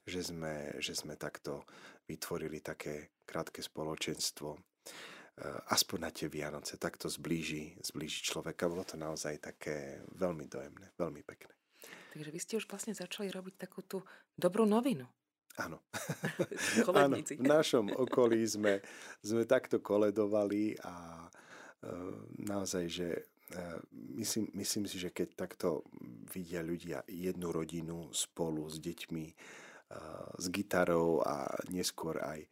že 0.10 0.26
sme, 0.26 0.82
že 0.82 0.98
sme 0.98 1.14
takto 1.14 1.70
vytvorili 2.10 2.66
také 2.66 3.22
krátke 3.22 3.62
spoločenstvo. 3.62 4.58
E, 4.58 4.60
aspoň 5.70 5.98
na 6.02 6.10
tie 6.10 6.26
Vianoce, 6.26 6.82
takto 6.82 7.06
zblíži, 7.06 7.78
zblíži 7.86 8.26
človeka. 8.26 8.66
Bolo 8.66 8.82
to 8.82 8.98
naozaj 8.98 9.38
také 9.38 10.02
veľmi 10.18 10.50
dojemné, 10.50 10.98
veľmi 10.98 11.22
pekné. 11.22 11.54
Takže 12.10 12.34
vy 12.34 12.40
ste 12.42 12.58
už 12.58 12.66
vlastne 12.66 12.98
začali 12.98 13.30
robiť 13.30 13.70
takú 13.70 13.86
tú 13.86 14.02
dobrú 14.34 14.66
novinu. 14.66 15.06
Áno. 15.60 15.84
Áno. 17.04 17.16
V 17.20 17.44
našom 17.44 17.92
okolí 17.92 18.42
sme, 18.48 18.80
sme 19.20 19.44
takto 19.44 19.84
koledovali 19.84 20.80
a 20.82 21.28
e, 21.84 21.90
naozaj, 22.48 22.86
že 22.88 23.08
e, 23.12 23.22
myslím, 24.16 24.48
myslím 24.56 24.86
si, 24.88 24.96
že 24.96 25.12
keď 25.12 25.36
takto 25.36 25.84
vidia 26.32 26.64
ľudia 26.64 27.04
jednu 27.12 27.52
rodinu 27.52 28.08
spolu 28.16 28.72
s 28.72 28.80
deťmi, 28.80 29.26
s 30.38 30.46
gitarou 30.54 31.26
a 31.26 31.50
neskôr 31.74 32.22
aj 32.22 32.46
e, 32.46 32.50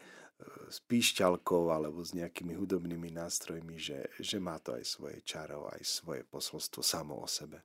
s 0.73 0.81
píšťalkou 0.89 1.69
alebo 1.69 2.01
s 2.01 2.17
nejakými 2.17 2.57
hudobnými 2.57 3.13
nástrojmi, 3.13 3.77
že, 3.77 4.09
že 4.17 4.41
má 4.41 4.57
to 4.57 4.73
aj 4.73 4.85
svoje 4.85 5.21
čaro, 5.21 5.69
aj 5.69 5.81
svoje 5.85 6.25
posolstvo 6.25 6.81
samo 6.81 7.21
o 7.21 7.29
sebe. 7.29 7.61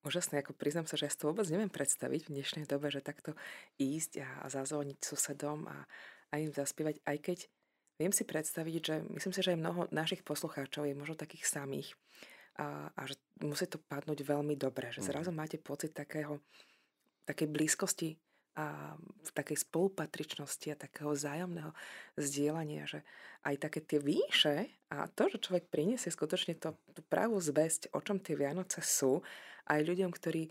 Úžasné, 0.00 0.40
ako 0.40 0.56
priznám 0.56 0.88
sa, 0.88 0.96
že 0.96 1.04
ja 1.04 1.12
si 1.12 1.20
to 1.20 1.28
vôbec 1.28 1.44
neviem 1.52 1.68
predstaviť 1.68 2.24
v 2.24 2.32
dnešnej 2.40 2.64
dobe, 2.64 2.88
že 2.88 3.04
takto 3.04 3.36
ísť 3.76 4.24
a, 4.24 4.48
zazvoniť 4.48 4.96
susedom 4.96 5.68
a, 5.68 5.84
a 6.32 6.40
im 6.40 6.48
zaspievať, 6.48 7.04
aj 7.04 7.16
keď 7.20 7.38
viem 8.00 8.08
si 8.08 8.24
predstaviť, 8.24 8.74
že 8.80 8.94
myslím 9.12 9.32
si, 9.36 9.44
že 9.44 9.52
aj 9.52 9.60
mnoho 9.60 9.80
našich 9.92 10.24
poslucháčov 10.24 10.88
je 10.88 10.96
možno 10.96 11.20
takých 11.20 11.44
samých 11.44 11.92
a, 12.56 12.88
a 12.96 13.00
že 13.04 13.20
musí 13.44 13.68
to 13.68 13.76
padnúť 13.76 14.24
veľmi 14.24 14.56
dobre, 14.56 14.88
že 14.88 15.04
zrazu 15.04 15.32
mhm. 15.32 15.36
máte 15.36 15.60
pocit 15.60 15.92
takého, 15.92 16.40
takej 17.28 17.48
blízkosti 17.52 18.16
a 18.58 18.98
v 18.98 19.30
takej 19.30 19.62
spolupatričnosti 19.62 20.68
a 20.74 20.80
takého 20.80 21.14
zájomného 21.14 21.70
zdieľania, 22.18 22.82
že 22.88 23.00
aj 23.46 23.54
také 23.62 23.80
tie 23.84 24.00
výše 24.02 24.66
a 24.90 25.06
to, 25.06 25.30
že 25.30 25.44
človek 25.44 25.70
priniesie 25.70 26.10
skutočne 26.10 26.58
to, 26.58 26.74
tú 26.90 27.00
pravú 27.06 27.38
zväzť, 27.38 27.94
o 27.94 28.02
čom 28.02 28.18
tie 28.18 28.34
Vianoce 28.34 28.82
sú, 28.82 29.22
aj 29.70 29.80
ľuďom, 29.86 30.10
ktorí 30.10 30.50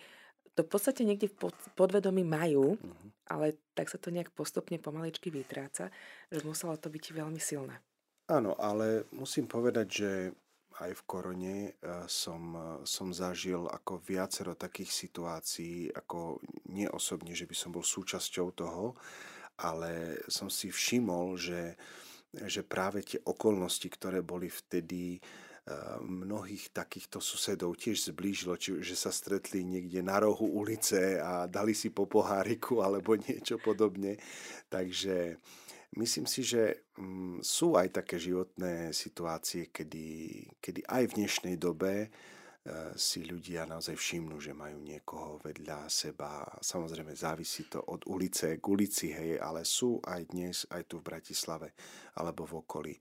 to 0.56 0.68
v 0.68 0.72
podstate 0.72 1.08
niekde 1.08 1.32
v 1.32 1.52
podvedomí 1.76 2.28
majú, 2.28 2.76
mm-hmm. 2.76 3.32
ale 3.32 3.56
tak 3.76 3.88
sa 3.88 3.96
to 3.96 4.12
nejak 4.12 4.32
postupne 4.36 4.76
pomaličky 4.76 5.32
vytráca, 5.32 5.88
že 6.28 6.44
muselo 6.44 6.76
to 6.76 6.92
byť 6.92 7.16
veľmi 7.16 7.40
silné. 7.40 7.80
Áno, 8.28 8.54
ale 8.60 9.08
musím 9.16 9.48
povedať, 9.48 9.88
že 9.88 10.12
aj 10.80 10.92
v 10.96 11.06
korone 11.08 11.56
eh, 11.72 11.74
som, 12.08 12.44
eh, 12.56 12.64
som 12.88 13.12
zažil 13.12 13.68
ako 13.68 14.04
viacero 14.04 14.56
takých 14.56 14.92
situácií, 14.92 15.92
ako 15.96 16.40
nie 16.72 16.88
osobne, 16.92 17.36
že 17.36 17.48
by 17.48 17.56
som 17.56 17.72
bol 17.72 17.84
súčasťou 17.84 18.48
toho, 18.56 18.96
ale 19.60 20.24
som 20.32 20.48
si 20.48 20.72
všimol, 20.72 21.36
že, 21.36 21.76
že 22.32 22.64
práve 22.64 23.04
tie 23.04 23.20
okolnosti, 23.20 23.88
ktoré 23.92 24.24
boli 24.24 24.48
vtedy, 24.48 25.20
eh, 25.20 25.49
mnohých 26.02 26.74
takýchto 26.74 27.22
susedov 27.22 27.78
tiež 27.78 28.10
zblížilo, 28.10 28.58
či, 28.58 28.82
že 28.82 28.98
sa 28.98 29.14
stretli 29.14 29.62
niekde 29.62 30.02
na 30.02 30.18
rohu 30.22 30.50
ulice 30.50 31.22
a 31.22 31.46
dali 31.46 31.78
si 31.78 31.94
po 31.94 32.10
poháriku 32.10 32.82
alebo 32.82 33.14
niečo 33.28 33.62
podobne. 33.62 34.18
Takže 34.70 35.38
Myslím 35.98 36.30
si, 36.30 36.46
že 36.46 36.86
mm, 37.02 37.42
sú 37.42 37.74
aj 37.74 37.90
také 37.90 38.22
životné 38.22 38.94
situácie, 38.94 39.74
kedy, 39.74 40.46
kedy 40.62 40.86
aj 40.86 41.04
v 41.10 41.16
dnešnej 41.18 41.56
dobe 41.58 42.06
e, 42.06 42.08
si 42.94 43.26
ľudia 43.26 43.66
naozaj 43.66 43.98
všimnú, 43.98 44.38
že 44.38 44.54
majú 44.54 44.78
niekoho 44.78 45.42
vedľa 45.42 45.90
seba. 45.90 46.46
Samozrejme 46.62 47.18
závisí 47.18 47.66
to 47.66 47.82
od 47.82 48.06
ulice 48.06 48.62
k 48.62 48.66
ulici, 48.70 49.10
hej, 49.10 49.42
ale 49.42 49.66
sú 49.66 49.98
aj 50.06 50.30
dnes, 50.30 50.70
aj 50.70 50.86
tu 50.86 51.02
v 51.02 51.10
Bratislave 51.10 51.74
alebo 52.22 52.46
v 52.46 52.62
okolí. 52.62 52.94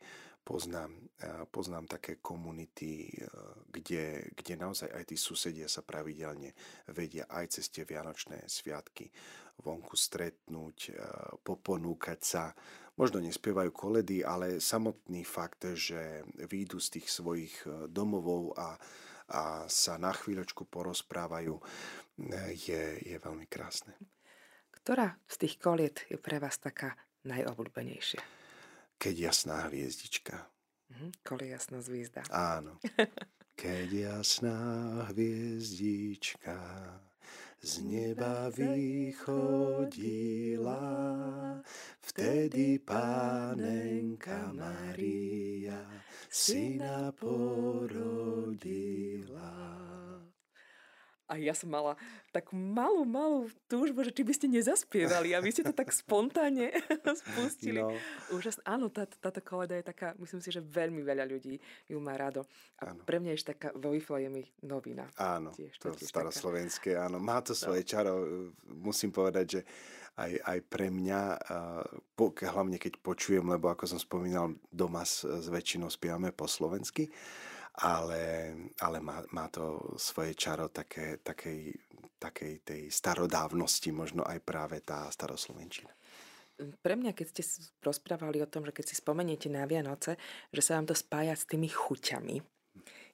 Poznám, 0.49 0.97
e, 1.21 1.45
poznám 1.53 1.85
také 1.85 2.25
komunity, 2.25 3.05
e, 3.05 3.29
kde, 3.69 4.33
kde 4.33 4.55
naozaj 4.57 4.89
aj 4.89 5.05
tí 5.13 5.17
susedia 5.21 5.69
sa 5.69 5.85
pravidelne 5.85 6.57
vedia 6.89 7.29
aj 7.29 7.61
cez 7.61 7.69
tie 7.69 7.85
vianočné 7.85 8.49
sviatky 8.49 9.13
vonku 9.61 9.99
stretnúť, 9.99 10.95
poponúkať 11.43 12.21
sa, 12.23 12.55
možno 12.99 13.23
nespievajú 13.23 13.71
koledy, 13.71 14.27
ale 14.27 14.59
samotný 14.59 15.23
fakt, 15.23 15.71
že 15.79 16.27
výjdu 16.35 16.83
z 16.83 16.99
tých 16.99 17.09
svojich 17.09 17.55
e, 17.65 17.87
domovov 17.87 18.59
a, 18.59 18.75
a 19.31 19.43
sa 19.71 19.95
na 19.97 20.11
chvíľočku 20.11 20.67
porozprávajú, 20.67 21.55
e, 21.55 21.63
je, 22.59 22.83
je 23.07 23.17
veľmi 23.23 23.47
krásne. 23.47 23.95
Ktorá 24.75 25.15
z 25.31 25.47
tých 25.47 25.55
koliet 25.63 26.03
je 26.11 26.19
pre 26.19 26.43
vás 26.43 26.59
taká 26.59 26.99
najobľúbenejšia? 27.23 28.38
Keď 28.99 29.31
jasná 29.31 29.71
hviezdička. 29.71 30.51
Mhm, 30.91 31.13
Kolie 31.23 31.55
jasná 31.55 31.79
zvízda. 31.79 32.23
Áno. 32.35 32.83
Keď 33.59 33.89
jasná 33.91 34.59
hviezdička 35.11 36.59
z 37.59 37.83
neba 37.83 38.51
vychodila, 38.55 39.99
vtedy 41.99 42.79
pánenka 42.79 44.55
Maria 44.55 45.83
syna 46.31 47.11
porodila. 47.19 47.99
A 51.29 51.37
ja 51.37 51.53
som 51.53 51.69
mala 51.69 51.93
takú 52.33 52.57
malú, 52.57 53.05
malú 53.05 53.53
túžbu, 53.69 54.01
že 54.01 54.17
či 54.17 54.25
by 54.25 54.33
ste 54.33 54.47
nezaspievali 54.49 55.37
a 55.37 55.45
vy 55.45 55.53
ste 55.53 55.61
to 55.61 55.77
tak 55.77 55.93
spontánne 55.93 56.73
spustili. 57.21 57.85
No. 57.85 57.93
Úžasné. 58.33 58.65
Áno, 58.65 58.89
tá, 58.89 59.05
táto 59.05 59.45
koleda 59.45 59.77
je 59.77 59.85
taká, 59.85 60.17
myslím 60.17 60.41
si, 60.41 60.49
že 60.49 60.65
veľmi 60.65 61.05
veľa 61.05 61.29
ľudí 61.29 61.61
ju 61.85 61.99
má 62.01 62.17
rado. 62.17 62.49
A 62.81 62.97
áno. 62.97 63.05
pre 63.05 63.21
mňa 63.21 63.37
je 63.37 63.45
taká 63.45 63.69
vo 63.77 63.93
je 63.93 64.29
mi 64.33 64.49
novina. 64.65 65.05
Áno, 65.21 65.53
tiež, 65.53 65.77
to, 65.77 65.93
to 65.93 66.01
staroslovenské, 66.01 66.97
taká... 66.97 67.13
áno. 67.13 67.21
Má 67.21 67.45
to 67.45 67.53
svoje 67.53 67.85
no. 67.85 67.89
čaro. 67.89 68.13
Musím 68.73 69.13
povedať, 69.13 69.47
že 69.47 69.61
aj, 70.19 70.33
aj 70.43 70.59
pre 70.67 70.91
mňa, 70.91 71.21
po, 72.19 72.35
hlavne 72.35 72.77
keď 72.81 72.99
počujem, 72.99 73.47
lebo 73.47 73.71
ako 73.71 73.87
som 73.87 74.01
spomínal, 74.03 74.59
doma 74.75 75.07
s, 75.07 75.23
s 75.23 75.47
väčšinou 75.47 75.87
spievame 75.87 76.35
po 76.35 76.51
slovensky, 76.51 77.07
ale, 77.79 78.55
ale 78.83 78.99
má, 78.99 79.23
má 79.31 79.47
to 79.47 79.95
svoje 79.95 80.35
čaro 80.35 80.67
také, 80.69 81.23
takej, 81.23 81.75
takej 82.19 82.55
tej 82.67 82.83
starodávnosti, 82.91 83.95
možno 83.95 84.27
aj 84.27 84.43
práve 84.43 84.83
tá 84.83 85.07
staroslovenčina. 85.09 85.91
Pre 86.59 86.95
mňa, 86.99 87.15
keď 87.15 87.27
ste 87.39 87.43
rozprávali 87.87 88.43
o 88.43 88.51
tom, 88.51 88.67
že 88.67 88.75
keď 88.75 88.85
si 88.91 88.99
spomeniete 88.99 89.47
na 89.47 89.63
Vianoce, 89.63 90.19
že 90.51 90.59
sa 90.59 90.75
vám 90.75 90.91
to 90.91 90.97
spája 90.99 91.39
s 91.39 91.47
tými 91.47 91.71
chuťami, 91.71 92.43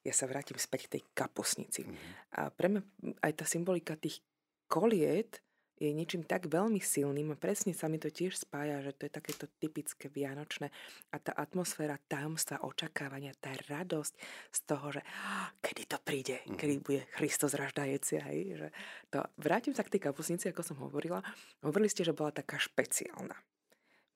ja 0.05 0.13
sa 0.17 0.25
vrátim 0.25 0.57
späť 0.57 0.89
k 0.89 0.93
tej 0.97 1.03
kapusnici. 1.13 1.85
Mm-hmm. 1.85 2.13
A 2.41 2.49
pre 2.53 2.73
mňa 2.73 2.81
aj 3.21 3.33
tá 3.37 3.45
symbolika 3.45 4.01
tých 4.01 4.25
koliet 4.69 5.45
je 5.85 5.95
niečím 5.95 6.25
tak 6.25 6.49
veľmi 6.49 6.81
silným 6.81 7.35
a 7.35 7.41
presne 7.41 7.77
sa 7.77 7.87
mi 7.87 8.01
to 8.01 8.09
tiež 8.09 8.35
spája, 8.35 8.81
že 8.81 8.97
to 8.97 9.07
je 9.07 9.13
takéto 9.13 9.45
typické 9.61 10.09
vianočné 10.09 10.73
a 11.13 11.17
tá 11.21 11.37
atmosféra 11.37 12.01
tajomstva, 12.09 12.65
očakávania, 12.65 13.37
tá 13.37 13.53
radosť 13.69 14.15
z 14.51 14.61
toho, 14.65 14.87
že 14.97 15.01
oh, 15.05 15.49
kedy 15.61 15.83
to 15.85 15.99
príde, 16.01 16.37
mm. 16.49 16.57
kedy 16.57 16.75
bude 16.81 17.03
Kristus 17.13 17.53
raždajúci. 17.53 18.15
Hej, 18.25 18.39
že 18.57 18.69
to, 19.13 19.21
vrátim 19.37 19.77
sa 19.77 19.85
k 19.85 19.99
tej 19.99 20.09
kapusnici, 20.09 20.49
ako 20.49 20.63
som 20.65 20.77
hovorila. 20.81 21.21
Hovorili 21.61 21.93
ste, 21.93 22.03
že 22.03 22.17
bola 22.17 22.33
taká 22.33 22.57
špeciálna. 22.57 23.37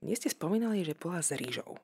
Mne 0.00 0.14
ste 0.14 0.30
spomínali, 0.30 0.86
že 0.86 0.94
bola 0.94 1.20
s 1.20 1.34
rýžou. 1.34 1.76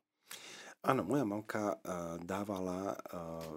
Áno, 0.84 1.02
moja 1.02 1.24
mamka 1.24 1.74
uh, 1.74 2.20
dávala 2.20 2.92
uh, 2.92 3.56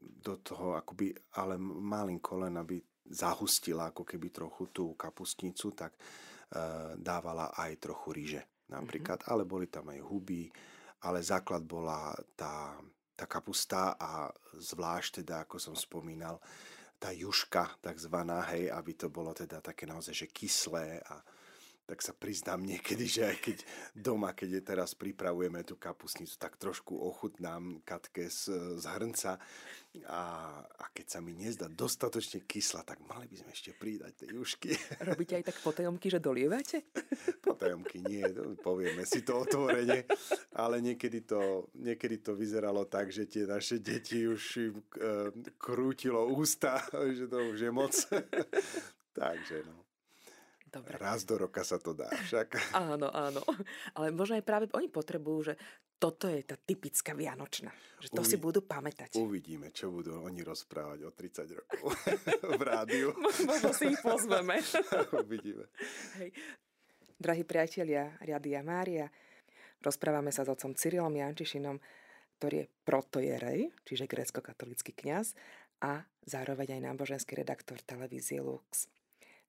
do 0.00 0.38
toho 0.40 0.76
akoby, 0.78 1.12
ale 1.36 1.58
malinko 1.58 2.46
len, 2.46 2.54
aby 2.60 2.78
zahustila 3.10 3.90
ako 3.90 4.06
keby 4.06 4.30
trochu 4.30 4.70
tú 4.70 4.94
kapustnicu, 4.94 5.74
tak 5.74 5.98
e, 5.98 6.00
dávala 6.96 7.50
aj 7.58 7.70
trochu 7.82 8.08
ríže 8.14 8.42
napríklad, 8.70 9.20
mm-hmm. 9.20 9.32
ale 9.34 9.42
boli 9.42 9.66
tam 9.66 9.90
aj 9.90 10.00
huby, 10.00 10.46
ale 11.02 11.18
základ 11.20 11.66
bola 11.66 12.14
tá, 12.38 12.78
tá 13.18 13.26
kapusta 13.26 13.98
a 13.98 14.30
zvlášť 14.54 15.26
teda, 15.26 15.42
ako 15.42 15.58
som 15.58 15.74
spomínal, 15.74 16.38
tá 17.00 17.10
juška 17.10 17.80
takzvaná, 17.80 18.44
hej, 18.52 18.68
aby 18.70 18.92
to 18.94 19.08
bolo 19.08 19.32
teda 19.32 19.58
také 19.64 19.88
naozaj, 19.88 20.12
že 20.12 20.28
kyslé 20.28 21.00
a 21.02 21.18
tak 21.90 22.06
sa 22.06 22.14
priznám 22.14 22.62
niekedy, 22.62 23.02
že 23.10 23.26
aj 23.26 23.36
keď 23.42 23.56
doma, 23.98 24.30
keď 24.30 24.48
je 24.54 24.62
teraz 24.62 24.94
pripravujeme 24.94 25.66
tú 25.66 25.74
kapusnicu, 25.74 26.38
tak 26.38 26.54
trošku 26.54 26.94
ochutnám 26.94 27.82
katke 27.82 28.30
z, 28.30 28.78
z 28.78 28.84
hrnca 28.86 29.42
a, 30.06 30.22
a 30.62 30.84
keď 30.94 31.06
sa 31.10 31.18
mi 31.18 31.34
nezdá 31.34 31.66
dostatočne 31.66 32.46
kysla, 32.46 32.86
tak 32.86 33.02
mali 33.10 33.26
by 33.26 33.42
sme 33.42 33.50
ešte 33.50 33.74
pridať 33.74 34.22
tie 34.22 34.28
jušky. 34.38 34.70
Robíte 35.02 35.34
aj 35.42 35.50
tak 35.50 35.58
potajomky, 35.66 36.06
že 36.06 36.22
dolievate? 36.22 36.86
Potajomky 37.50 37.98
nie, 38.06 38.22
povieme 38.62 39.02
si 39.02 39.26
to 39.26 39.42
otvorene, 39.42 40.06
ale 40.54 40.78
niekedy 40.78 41.26
to, 41.26 41.74
niekedy 41.74 42.22
to 42.22 42.38
vyzeralo 42.38 42.86
tak, 42.86 43.10
že 43.10 43.26
tie 43.26 43.50
naše 43.50 43.82
deti 43.82 44.30
už 44.30 44.42
im 44.62 44.78
e, 44.78 44.84
krútilo 45.58 46.22
ústa, 46.30 46.78
že 47.18 47.26
to 47.26 47.50
už 47.50 47.58
je 47.58 47.70
moc. 47.74 47.94
Takže 49.18 49.66
no. 49.66 49.89
Dobre. 50.70 50.94
Raz 51.02 51.26
do 51.26 51.34
roka 51.34 51.66
sa 51.66 51.82
to 51.82 51.90
dá 51.90 52.06
však. 52.06 52.54
Áno, 52.94 53.10
áno. 53.10 53.42
Ale 53.98 54.14
možno 54.14 54.38
aj 54.38 54.46
práve 54.46 54.64
oni 54.70 54.86
potrebujú, 54.86 55.50
že 55.50 55.54
toto 55.98 56.30
je 56.30 56.46
tá 56.46 56.54
typická 56.54 57.10
Vianočná. 57.12 57.74
Že 57.98 58.08
to 58.14 58.22
Uvi- 58.22 58.30
si 58.30 58.36
budú 58.38 58.62
pamätať. 58.62 59.18
Uvidíme, 59.18 59.74
čo 59.74 59.90
budú 59.90 60.22
oni 60.22 60.46
rozprávať 60.46 61.04
o 61.04 61.10
30 61.10 61.58
rokov 61.58 61.90
v 62.60 62.62
rádiu. 62.62 63.10
Možno 63.50 63.74
si 63.74 63.90
ich 63.90 64.00
pozveme. 64.00 64.62
Uvidíme. 65.12 65.66
Hej. 66.22 66.30
Drahí 67.20 67.44
priatelia 67.44 68.16
Riadia 68.24 68.64
Mária, 68.64 69.04
rozprávame 69.84 70.32
sa 70.32 70.46
s 70.46 70.48
otcom 70.48 70.72
Cyrilom 70.72 71.12
Jančišinom, 71.12 71.76
ktorý 72.40 72.64
je 72.64 72.66
protojerej, 72.86 73.60
čiže 73.84 74.08
grécko-katolický 74.08 74.96
kňaz 74.96 75.36
a 75.84 76.00
zároveň 76.24 76.80
aj 76.80 76.84
náboženský 76.88 77.36
redaktor 77.36 77.76
televízie 77.84 78.40
Lux. 78.40 78.88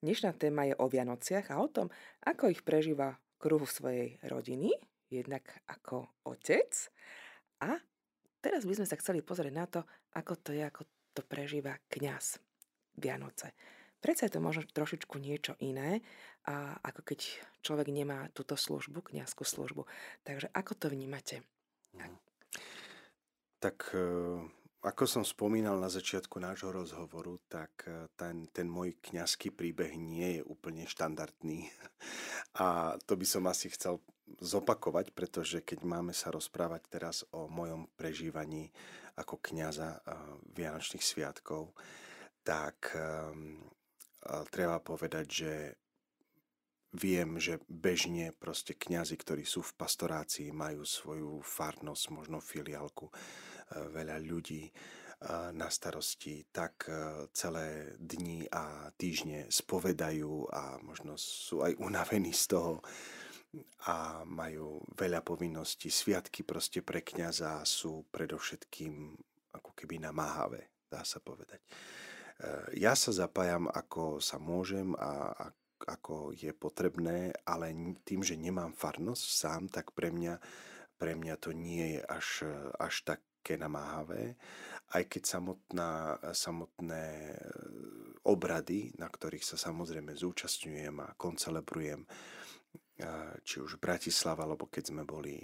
Dnešná 0.02 0.34
téma 0.34 0.66
je 0.66 0.74
o 0.82 0.89
Vianociach 0.89 1.54
a 1.54 1.62
o 1.62 1.70
tom, 1.70 1.93
ako 2.26 2.49
ich 2.49 2.66
prežíva 2.66 3.22
kruh 3.38 3.62
svojej 3.70 4.18
rodiny, 4.26 4.74
jednak 5.14 5.45
ako 5.70 6.10
otec. 6.26 6.74
A 7.62 7.78
teraz 8.41 8.66
by 8.66 8.82
sme 8.82 8.89
sa 8.89 8.97
chceli 8.97 9.22
pozrieť 9.22 9.54
na 9.54 9.70
to, 9.70 9.86
ako 10.18 10.41
to 10.41 10.58
je, 10.58 10.66
ako 10.66 10.89
to 11.14 11.22
prežíva 11.22 11.78
kňaz 11.93 12.41
Vianoce. 12.97 13.54
Predsa 14.02 14.26
je 14.26 14.34
to 14.34 14.41
možno 14.41 14.66
trošičku 14.66 15.22
niečo 15.22 15.54
iné, 15.62 16.02
a 16.49 16.82
ako 16.82 17.06
keď 17.06 17.38
človek 17.62 17.93
nemá 17.93 18.26
túto 18.34 18.58
službu, 18.58 19.06
kňazskú 19.06 19.45
službu. 19.45 19.86
Takže 20.26 20.49
ako 20.49 20.74
to 20.82 20.89
vnímate? 20.89 21.45
Mhm. 21.93 22.18
Tak 23.62 23.93
e, 23.93 24.02
ako 24.82 25.06
som 25.06 25.22
spomínal 25.22 25.78
na 25.78 25.94
začiatku 25.94 26.42
nášho 26.42 26.74
rozhovoru, 26.74 27.38
tak 27.46 27.86
eh, 27.86 28.10
ten, 28.18 28.50
ten 28.50 28.66
môj 28.66 28.98
kňazský 28.98 29.54
príbeh 29.54 29.94
nie 29.94 30.42
je 30.42 30.42
úplne 30.42 30.90
štandardný. 30.90 31.70
A 32.66 32.98
to 33.06 33.14
by 33.14 33.26
som 33.26 33.46
asi 33.46 33.70
chcel 33.70 34.02
zopakovať, 34.42 35.14
pretože 35.14 35.62
keď 35.62 35.86
máme 35.86 36.16
sa 36.16 36.34
rozprávať 36.34 36.82
teraz 36.90 37.28
o 37.36 37.46
mojom 37.52 37.92
prežívaní 37.94 38.74
ako 39.22 39.38
kňaza 39.38 40.02
eh, 40.02 40.02
Vianočných 40.58 41.06
sviatkov, 41.06 41.78
tak 42.42 42.98
um, 42.98 43.62
treba 44.50 44.82
povedať, 44.82 45.26
že 45.30 45.54
viem, 46.98 47.38
že 47.38 47.62
bežne 47.70 48.36
proste 48.36 48.74
kňazi, 48.74 49.14
ktorí 49.14 49.46
sú 49.46 49.62
v 49.62 49.78
pastorácii, 49.78 50.50
majú 50.52 50.82
svoju 50.82 51.40
farnosť, 51.46 52.06
možno 52.12 52.42
filiálku, 52.42 53.14
veľa 53.72 54.20
ľudí 54.20 54.68
na 55.54 55.70
starosti, 55.70 56.50
tak 56.50 56.90
e, 56.90 57.30
celé 57.30 57.94
dni 58.02 58.50
a 58.50 58.90
týždne 58.98 59.46
spovedajú 59.54 60.50
a 60.50 60.82
možno 60.82 61.14
sú 61.14 61.62
aj 61.62 61.78
unavení 61.78 62.34
z 62.34 62.58
toho 62.58 62.82
a 63.86 64.26
majú 64.26 64.82
veľa 64.98 65.22
povinností. 65.22 65.94
Sviatky 65.94 66.42
proste 66.42 66.82
pre 66.82 67.06
kňaza 67.06 67.62
sú 67.70 68.10
predovšetkým 68.10 69.14
ako 69.54 69.72
keby 69.78 70.02
namáhavé, 70.02 70.74
dá 70.90 71.06
sa 71.06 71.22
povedať. 71.22 71.62
E, 71.62 72.82
ja 72.82 72.98
sa 72.98 73.14
zapájam 73.14 73.70
ako 73.70 74.18
sa 74.18 74.42
môžem 74.42 74.98
a 74.98 75.54
ako 75.82 76.34
je 76.34 76.50
potrebné, 76.54 77.34
ale 77.46 77.74
tým, 78.06 78.26
že 78.26 78.38
nemám 78.38 78.74
farnosť 78.74 79.26
sám, 79.26 79.62
tak 79.70 79.94
pre 79.94 80.10
mňa, 80.10 80.42
pre 80.98 81.14
mňa 81.14 81.36
to 81.38 81.54
nie 81.54 81.98
je 81.98 82.02
až, 82.06 82.28
až 82.78 82.96
tak 83.06 83.22
také 83.42 83.58
namáhavé, 83.58 84.38
aj 84.94 85.04
keď 85.10 85.24
samotná, 85.26 86.22
samotné 86.30 87.06
e, 87.34 87.38
obrady, 88.30 88.94
na 89.02 89.10
ktorých 89.10 89.42
sa 89.42 89.58
samozrejme 89.58 90.14
zúčastňujem 90.14 90.94
a 91.02 91.18
koncelebrujem, 91.18 92.06
či 93.42 93.58
už 93.58 93.82
Bratislava, 93.82 94.46
alebo 94.46 94.70
keď 94.70 94.94
sme 94.94 95.04
boli 95.10 95.42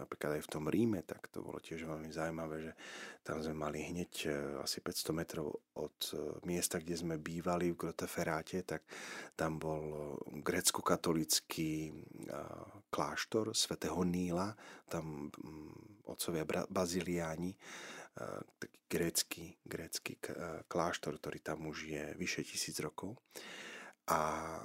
napríklad 0.00 0.40
aj 0.40 0.42
v 0.48 0.52
tom 0.56 0.64
Ríme, 0.72 1.04
tak 1.04 1.28
to 1.28 1.44
bolo 1.44 1.60
tiež 1.60 1.84
veľmi 1.84 2.08
zaujímavé, 2.08 2.56
že 2.64 2.72
tam 3.20 3.44
sme 3.44 3.52
mali 3.52 3.84
hneď 3.84 4.12
e, 4.24 4.28
asi 4.64 4.80
500 4.80 5.12
metrov 5.12 5.60
od 5.76 5.98
e, 6.16 6.40
miesta, 6.48 6.80
kde 6.80 6.96
sme 6.96 7.20
bývali 7.20 7.68
v 7.70 7.78
Groteferáte, 7.86 8.64
tak 8.64 8.88
tam 9.36 9.60
bol 9.60 10.16
grecko-katolický 10.40 11.92
kláštor 12.88 13.52
svätého 13.52 14.00
Níla, 14.00 14.56
tam 14.88 15.28
mm, 15.28 16.08
otcovia 16.08 16.48
baziliáni, 16.66 17.52
taký 18.58 18.78
grécky, 18.90 19.44
grécky 19.62 20.18
kláštor, 20.66 21.22
ktorý 21.22 21.38
tam 21.38 21.70
už 21.70 21.86
je 21.86 22.04
vyše 22.18 22.42
tisíc 22.42 22.76
rokov. 22.82 23.14
A 24.10 24.58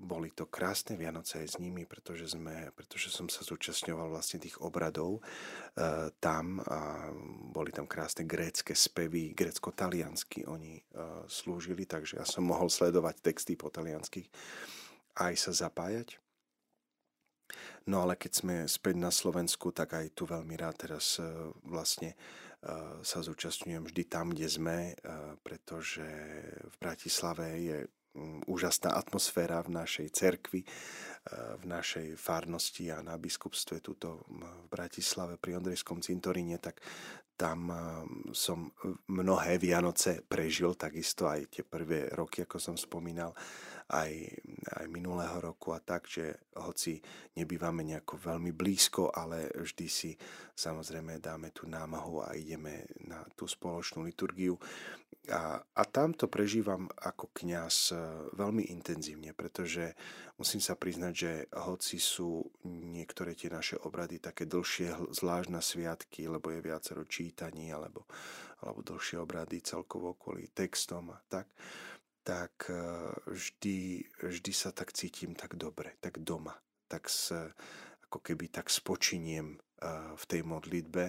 boli 0.00 0.32
to 0.32 0.48
krásne 0.48 0.96
Vianoce 0.96 1.44
aj 1.44 1.48
s 1.54 1.56
nimi, 1.60 1.84
pretože, 1.84 2.32
sme, 2.32 2.72
pretože 2.72 3.12
som 3.12 3.28
sa 3.28 3.44
zúčastňoval 3.44 4.08
vlastne 4.08 4.40
tých 4.40 4.56
obradov 4.64 5.20
e, 5.20 6.08
tam 6.16 6.64
a 6.64 7.12
boli 7.52 7.68
tam 7.68 7.84
krásne 7.84 8.24
grécké 8.24 8.72
spevy, 8.72 9.36
grécko-taliansky 9.36 10.48
oni 10.48 10.80
e, 10.80 10.82
slúžili, 11.28 11.84
takže 11.84 12.16
ja 12.16 12.24
som 12.24 12.48
mohol 12.48 12.72
sledovať 12.72 13.20
texty 13.20 13.60
po 13.60 13.68
taliansky 13.68 14.24
aj 15.20 15.36
sa 15.36 15.52
zapájať. 15.68 16.16
No 17.84 18.06
ale 18.06 18.16
keď 18.16 18.32
sme 18.32 18.56
späť 18.70 18.96
na 18.96 19.12
Slovensku, 19.12 19.74
tak 19.74 20.00
aj 20.00 20.16
tu 20.16 20.24
veľmi 20.24 20.56
rád 20.56 20.88
teraz 20.88 21.20
e, 21.20 21.28
vlastne 21.68 22.16
sa 23.00 23.24
zúčastňujem 23.24 23.88
vždy 23.88 24.04
tam, 24.04 24.36
kde 24.36 24.44
sme, 24.44 24.92
pretože 25.40 26.04
v 26.60 26.74
Bratislave 26.76 27.56
je 27.56 27.78
úžasná 28.50 28.90
atmosféra 28.98 29.62
v 29.62 29.78
našej 29.78 30.08
cerkvi, 30.10 30.60
eh, 30.62 30.70
v 31.58 31.64
našej 31.66 32.08
farnosti 32.18 32.90
a 32.90 33.02
na 33.02 33.14
biskupstve 33.14 33.78
tuto 33.78 34.26
v 34.26 34.66
Bratislave 34.66 35.38
pri 35.38 35.62
Ondrejskom 35.62 36.02
cintoríne, 36.02 36.58
tak 36.58 36.82
tam 37.38 37.70
eh, 37.70 37.76
som 38.34 38.74
mnohé 39.08 39.62
Vianoce 39.62 40.26
prežil, 40.26 40.74
takisto 40.74 41.30
aj 41.30 41.54
tie 41.54 41.62
prvé 41.62 42.10
roky, 42.10 42.42
ako 42.42 42.58
som 42.58 42.76
spomínal, 42.76 43.30
aj, 43.90 44.12
aj 44.80 44.86
minulého 44.86 45.42
roku 45.42 45.74
a 45.74 45.82
tak, 45.82 46.06
že 46.06 46.50
hoci 46.62 47.02
nebývame 47.34 47.82
nejako 47.82 48.22
veľmi 48.22 48.54
blízko, 48.54 49.10
ale 49.10 49.50
vždy 49.50 49.86
si 49.90 50.14
samozrejme 50.54 51.18
dáme 51.18 51.50
tú 51.50 51.66
námahu 51.66 52.22
a 52.22 52.38
ideme 52.38 52.86
na 53.02 53.26
tú 53.34 53.50
spoločnú 53.50 54.06
liturgiu. 54.06 54.54
A, 55.30 55.60
a 55.60 55.82
tam 55.84 56.16
to 56.16 56.26
prežívam 56.26 56.88
ako 56.96 57.30
kňaz 57.36 57.92
e, 57.92 57.96
veľmi 58.34 58.72
intenzívne, 58.72 59.36
pretože 59.36 59.92
musím 60.40 60.64
sa 60.64 60.74
priznať, 60.74 61.12
že 61.12 61.32
hoci 61.60 62.00
sú 62.00 62.40
niektoré 62.66 63.36
tie 63.36 63.52
naše 63.52 63.76
obrady 63.84 64.16
také 64.18 64.48
dlhšie, 64.48 65.12
zvlášť 65.12 65.48
na 65.52 65.60
sviatky, 65.60 66.24
lebo 66.24 66.50
je 66.50 66.64
viacero 66.64 67.04
čítaní, 67.04 67.68
alebo, 67.70 68.08
alebo 68.64 68.80
dlhšie 68.80 69.20
obrady 69.20 69.60
celkovo 69.60 70.16
kvôli 70.16 70.50
textom 70.50 71.12
a 71.12 71.20
tak, 71.28 71.46
tak 72.20 72.68
e, 72.68 72.76
vždy, 73.30 74.04
vždy 74.20 74.52
sa 74.52 74.70
tak 74.70 74.92
cítim 74.92 75.32
tak 75.32 75.56
dobre, 75.56 75.96
tak 76.00 76.20
doma, 76.20 76.52
tak 76.86 77.08
s, 77.08 77.32
ako 78.08 78.18
keby 78.20 78.52
tak 78.52 78.68
spočiniem 78.68 79.56
e, 79.56 79.58
v 80.14 80.24
tej 80.28 80.42
modlitbe, 80.44 81.06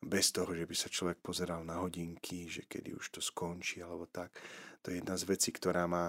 bez 0.00 0.32
toho, 0.32 0.56
že 0.56 0.64
by 0.64 0.76
sa 0.76 0.88
človek 0.88 1.20
pozeral 1.20 1.60
na 1.60 1.76
hodinky, 1.84 2.48
že 2.48 2.64
kedy 2.64 2.96
už 2.96 3.06
to 3.12 3.20
skončí 3.20 3.84
alebo 3.84 4.08
tak. 4.08 4.32
To 4.80 4.88
je 4.88 5.04
jedna 5.04 5.12
z 5.12 5.28
vecí, 5.28 5.52
ktorá 5.52 5.84
ma, 5.84 6.08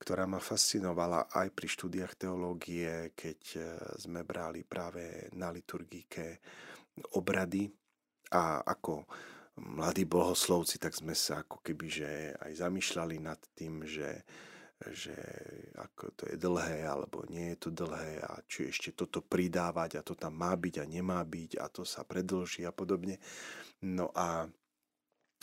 ktorá 0.00 0.24
ma 0.24 0.40
fascinovala 0.40 1.28
aj 1.28 1.52
pri 1.52 1.68
štúdiách 1.68 2.16
teológie, 2.16 3.12
keď 3.12 3.40
e, 3.54 3.60
sme 4.00 4.24
brali 4.24 4.64
práve 4.64 5.28
na 5.36 5.52
liturgike 5.52 6.40
obrady 7.20 7.68
a 8.32 8.64
ako 8.64 9.04
mladí 9.58 10.06
bohoslovci, 10.06 10.78
tak 10.78 10.94
sme 10.94 11.12
sa 11.12 11.42
ako 11.42 11.60
keby 11.60 11.86
že 11.90 12.10
aj 12.38 12.52
zamýšľali 12.62 13.16
nad 13.18 13.40
tým, 13.54 13.82
že 13.84 14.24
že 14.86 15.18
ako 15.74 16.14
to 16.14 16.22
je 16.30 16.38
dlhé 16.38 16.86
alebo 16.86 17.26
nie 17.26 17.50
je 17.54 17.66
to 17.66 17.70
dlhé 17.74 18.22
a 18.22 18.38
či 18.46 18.70
ešte 18.70 18.94
toto 18.94 19.18
pridávať 19.26 19.98
a 19.98 20.06
to 20.06 20.14
tam 20.14 20.38
má 20.38 20.54
byť 20.54 20.74
a 20.78 20.84
nemá 20.86 21.18
byť 21.26 21.58
a 21.58 21.66
to 21.66 21.82
sa 21.82 22.06
predlží 22.06 22.62
a 22.62 22.70
podobne. 22.70 23.18
No 23.82 24.14
a 24.14 24.46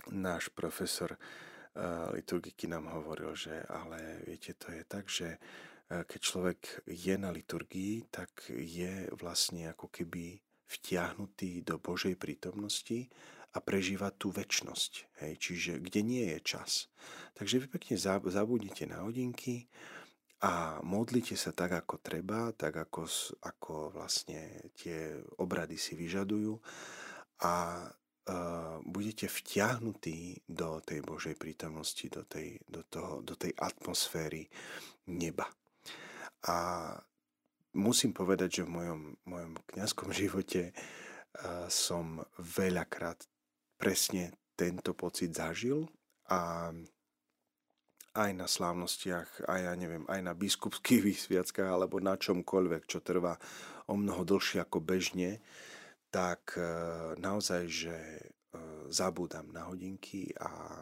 náš 0.07 0.47
profesor 0.55 1.19
uh, 1.19 2.15
liturgiky 2.15 2.71
nám 2.71 2.87
hovoril, 2.95 3.35
že 3.35 3.59
ale 3.67 4.23
viete, 4.23 4.55
to 4.55 4.71
je 4.71 4.83
tak, 4.87 5.11
že 5.11 5.35
uh, 5.35 6.07
keď 6.07 6.19
človek 6.23 6.59
je 6.87 7.15
na 7.19 7.35
liturgii, 7.35 8.07
tak 8.07 8.47
je 8.55 9.11
vlastne 9.19 9.67
ako 9.67 9.91
keby 9.91 10.39
vtiahnutý 10.65 11.59
do 11.61 11.75
Božej 11.75 12.15
prítomnosti 12.15 13.11
a 13.55 13.57
prežíva 13.63 14.11
tú 14.11 14.35
väčnosť. 14.35 15.23
Hej? 15.23 15.33
Čiže 15.39 15.71
kde 15.79 16.01
nie 16.03 16.23
je 16.35 16.39
čas. 16.43 16.91
Takže 17.39 17.63
vy 17.63 17.67
pekne 17.71 17.95
zabudnite 17.95 18.83
na 18.83 19.07
hodinky 19.07 19.71
a 20.43 20.83
modlite 20.83 21.39
sa 21.39 21.55
tak, 21.55 21.71
ako 21.71 22.03
treba, 22.03 22.51
tak 22.51 22.75
ako, 22.75 23.07
ako 23.47 23.95
vlastne 23.95 24.67
tie 24.75 25.15
obrady 25.39 25.79
si 25.79 25.95
vyžadujú 25.95 26.59
a 27.47 27.87
uh, 27.87 28.77
budete 28.83 29.31
vtiahnutí 29.31 30.43
do 30.43 30.83
tej 30.83 30.99
Božej 31.01 31.39
prítomnosti, 31.39 32.05
do 32.11 32.27
tej, 32.27 32.59
do, 32.67 32.83
toho, 32.83 33.23
do 33.23 33.39
tej 33.39 33.55
atmosféry 33.55 34.51
neba. 35.07 35.47
A 36.51 36.55
musím 37.79 38.11
povedať, 38.11 38.61
že 38.61 38.67
v 38.67 38.75
mojom, 38.75 39.01
mojom 39.23 39.53
kňazskom 39.71 40.11
živote 40.21 40.75
uh, 40.75 41.65
som 41.71 42.19
veľakrát 42.37 43.23
presne 43.75 44.33
tento 44.55 44.95
pocit 44.95 45.35
zažil 45.35 45.85
a 46.31 46.71
aj 48.15 48.31
na 48.31 48.47
slávnostiach, 48.47 49.43
aj 49.43 49.59
ja 49.59 49.73
neviem, 49.75 50.07
aj 50.07 50.21
na 50.23 50.31
biskupských 50.31 51.03
výsviackách 51.11 51.67
alebo 51.67 51.99
na 51.99 52.15
čomkoľvek, 52.15 52.83
čo 52.87 53.03
trvá 53.03 53.35
o 53.91 53.99
mnoho 53.99 54.23
dlhšie 54.23 54.63
ako 54.63 54.79
bežne, 54.81 55.43
tak 56.09 56.55
e, 56.55 56.63
naozaj, 57.19 57.63
že 57.67 57.95
e, 57.95 58.23
zabúdam 58.87 59.51
na 59.51 59.67
hodinky 59.67 60.31
a 60.39 60.79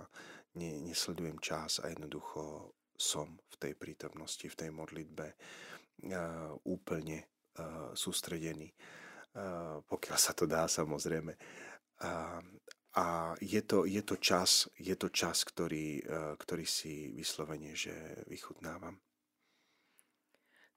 ne, 0.62 0.72
nesledujem 0.86 1.42
čas 1.42 1.82
a 1.82 1.90
jednoducho 1.90 2.72
som 2.94 3.42
v 3.50 3.56
tej 3.58 3.74
prítomnosti, 3.74 4.46
v 4.46 4.56
tej 4.56 4.70
modlitbe 4.70 5.26
e, 5.26 5.36
úplne 6.70 7.26
sústredený, 7.94 8.66
pokiaľ 9.86 10.18
sa 10.18 10.34
to 10.34 10.50
dá 10.50 10.66
samozrejme. 10.66 11.38
Je 13.42 13.62
to, 13.66 13.90
je 13.90 14.02
to 14.06 14.16
čas, 14.22 14.70
je 14.78 14.94
to 14.94 15.10
čas 15.10 15.42
ktorý, 15.42 16.06
e, 16.06 16.38
ktorý 16.38 16.66
si 16.66 17.10
vyslovene, 17.10 17.74
že 17.74 17.94
vychutnávam. 18.30 19.02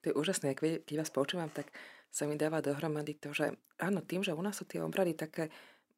To 0.01 0.09
je 0.09 0.17
úžasné, 0.17 0.57
keď 0.57 0.81
vás 0.97 1.13
počúvam, 1.13 1.49
tak 1.53 1.69
sa 2.09 2.25
mi 2.25 2.33
dáva 2.33 2.65
dohromady 2.65 3.17
to, 3.17 3.33
že 3.33 3.53
áno, 3.77 4.01
tým, 4.01 4.25
že 4.25 4.33
u 4.33 4.41
nás 4.41 4.57
sú 4.57 4.65
tie 4.65 4.81
obrady 4.81 5.13
také 5.13 5.49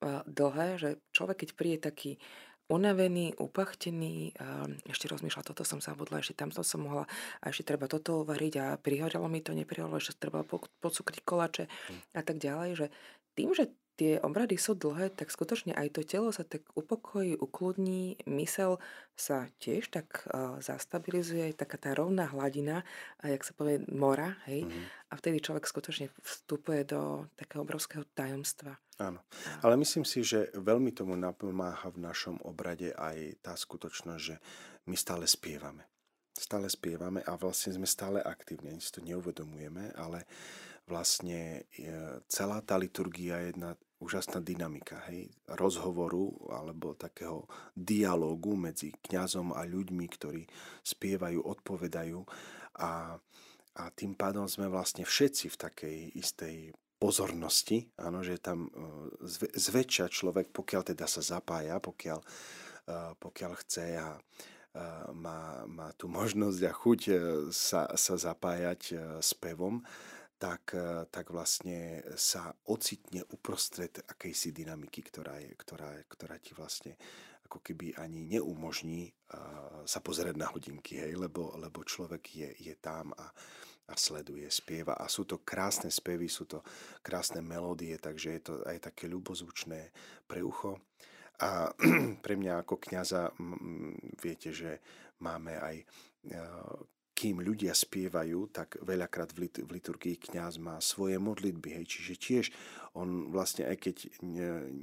uh, 0.02 0.26
dlhé, 0.26 0.82
že 0.82 0.90
človek, 1.14 1.46
keď 1.46 1.50
príde 1.54 1.80
taký 1.80 2.12
unavený, 2.70 3.34
upachtený, 3.42 4.38
ešte 4.86 5.10
rozmýšľa, 5.10 5.42
toto 5.42 5.66
som 5.66 5.82
zabudla, 5.82 6.22
ešte 6.22 6.38
tamto 6.38 6.62
som 6.62 6.86
mohla, 6.86 7.10
a 7.42 7.50
ešte 7.50 7.74
treba 7.74 7.90
toto 7.90 8.22
uvariť 8.22 8.54
a 8.62 8.66
prihorelo 8.78 9.26
mi 9.26 9.42
to, 9.42 9.58
neprihorelo, 9.58 9.98
ešte 9.98 10.30
treba 10.30 10.46
pocukriť 10.46 11.26
kolače 11.26 11.66
hm. 11.66 12.00
a 12.14 12.22
tak 12.22 12.38
ďalej, 12.38 12.70
že 12.78 12.86
tým, 13.34 13.58
že 13.58 13.74
tie 14.00 14.16
obrady 14.24 14.56
sú 14.56 14.80
dlhé, 14.80 15.12
tak 15.12 15.28
skutočne 15.28 15.76
aj 15.76 16.00
to 16.00 16.08
telo 16.08 16.32
sa 16.32 16.48
tak 16.48 16.64
upokojí, 16.72 17.36
ukludní, 17.36 18.16
mysel 18.32 18.80
sa 19.20 19.52
tiež 19.60 19.92
tak 19.92 20.24
uh, 20.32 20.56
zastabilizuje, 20.64 21.52
taká 21.52 21.76
tá 21.76 21.92
rovná 21.92 22.32
hladina, 22.32 22.88
a 23.20 23.28
jak 23.28 23.44
sa 23.44 23.52
povie, 23.52 23.84
mora, 23.92 24.40
hej, 24.48 24.64
mm. 24.64 25.12
a 25.12 25.14
vtedy 25.20 25.44
človek 25.44 25.68
skutočne 25.68 26.08
vstupuje 26.24 26.88
do 26.88 27.28
takého 27.36 27.68
obrovského 27.68 28.08
tajomstva. 28.16 28.80
Áno, 29.04 29.20
ale 29.60 29.76
myslím 29.76 30.08
si, 30.08 30.24
že 30.24 30.48
veľmi 30.56 30.96
tomu 30.96 31.20
napomáha 31.20 31.92
v 31.92 32.00
našom 32.00 32.40
obrade 32.48 32.96
aj 32.96 33.44
tá 33.44 33.52
skutočnosť, 33.60 34.22
že 34.24 34.40
my 34.88 34.96
stále 34.96 35.28
spievame. 35.28 35.84
Stále 36.40 36.72
spievame 36.72 37.20
a 37.28 37.36
vlastne 37.36 37.76
sme 37.76 37.84
stále 37.84 38.24
aktívni, 38.24 38.72
ani 38.72 38.80
si 38.80 38.96
to 38.96 39.04
neuvedomujeme, 39.04 39.92
ale 40.00 40.24
vlastne 40.88 41.68
celá 42.32 42.64
tá 42.66 42.80
liturgia 42.80 43.44
je 43.44 43.54
jedna 43.54 43.78
úžasná 44.00 44.40
dynamika, 44.40 45.04
hej, 45.12 45.28
rozhovoru 45.46 46.32
alebo 46.48 46.96
takého 46.96 47.46
dialógu 47.76 48.56
medzi 48.56 48.96
kňazom 48.96 49.52
a 49.52 49.68
ľuďmi, 49.68 50.06
ktorí 50.08 50.44
spievajú, 50.84 51.44
odpovedajú. 51.44 52.20
A, 52.80 53.20
a 53.76 53.84
tým 53.92 54.16
pádom 54.16 54.48
sme 54.48 54.72
vlastne 54.72 55.04
všetci 55.04 55.46
v 55.52 55.60
takej 55.60 55.98
istej 56.16 56.56
pozornosti, 57.00 57.88
áno, 57.96 58.20
že 58.20 58.44
tam 58.44 58.68
e, 58.68 58.72
zväčša 59.56 60.12
človek, 60.12 60.52
pokiaľ 60.52 60.82
teda 60.96 61.08
sa 61.08 61.24
zapája, 61.24 61.80
pokiaľ, 61.80 62.20
e, 62.20 62.98
pokiaľ 63.16 63.52
chce 63.64 63.88
a 63.96 64.16
e, 64.16 64.22
má, 65.16 65.64
má 65.64 65.96
tú 65.96 66.12
možnosť 66.12 66.60
a 66.68 66.72
chuť 66.76 67.00
sa, 67.56 67.88
sa 67.96 68.16
zapájať 68.20 69.00
s 69.24 69.32
pevom, 69.32 69.80
tak, 70.40 70.72
tak 71.12 71.36
vlastne 71.36 72.00
sa 72.16 72.56
ocitne 72.72 73.28
uprostred 73.36 73.92
akejsi 74.08 74.56
dynamiky, 74.56 75.04
ktorá, 75.04 75.36
je, 75.44 75.52
ktorá, 75.52 75.92
ktorá 76.08 76.40
ti 76.40 76.56
vlastne 76.56 76.96
ako 77.50 77.66
keby 77.66 77.98
ani 77.98 78.30
neumožní 78.30 79.10
uh, 79.10 79.82
sa 79.82 80.00
pozerať 80.06 80.38
na 80.38 80.46
hodinky, 80.54 81.02
hej, 81.02 81.18
lebo, 81.18 81.58
lebo 81.58 81.82
človek 81.82 82.24
je, 82.30 82.50
je 82.62 82.76
tam 82.78 83.10
a, 83.18 83.26
a 83.90 83.94
sleduje, 83.98 84.46
spieva 84.54 84.94
a 84.94 85.10
sú 85.10 85.26
to 85.26 85.42
krásne 85.42 85.90
spevy, 85.90 86.30
sú 86.30 86.46
to 86.46 86.62
krásne 87.02 87.42
melódie, 87.42 87.98
takže 87.98 88.30
je 88.38 88.42
to 88.46 88.54
aj 88.70 88.94
také 88.94 89.10
ľubozvučné 89.10 89.90
pre 90.30 90.46
ucho. 90.46 90.78
A 91.42 91.74
pre 92.24 92.38
mňa 92.38 92.62
ako 92.62 92.78
kňaza 92.78 93.34
viete, 94.22 94.54
že 94.54 94.78
máme 95.18 95.58
aj 95.58 95.76
kým 97.20 97.44
ľudia 97.44 97.76
spievajú, 97.76 98.48
tak 98.56 98.80
veľakrát 98.80 99.36
v, 99.36 99.52
v 99.52 99.70
liturgii 99.76 100.16
kňaz 100.32 100.56
má 100.64 100.80
svoje 100.80 101.20
modlitby. 101.20 101.76
Hej. 101.76 102.00
Čiže 102.00 102.14
tiež 102.16 102.46
on 102.96 103.28
vlastne, 103.28 103.68
aj 103.68 103.76
keď 103.76 103.96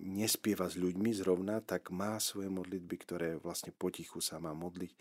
nespieva 0.05 0.68
s 0.68 0.76
ľuďmi 0.76 1.16
zrovna, 1.16 1.64
tak 1.64 1.89
má 1.89 2.20
svoje 2.20 2.53
modlitby, 2.53 2.97
ktoré 3.09 3.28
vlastne 3.41 3.72
potichu 3.72 4.20
sa 4.20 4.37
má 4.37 4.53
modliť. 4.53 4.93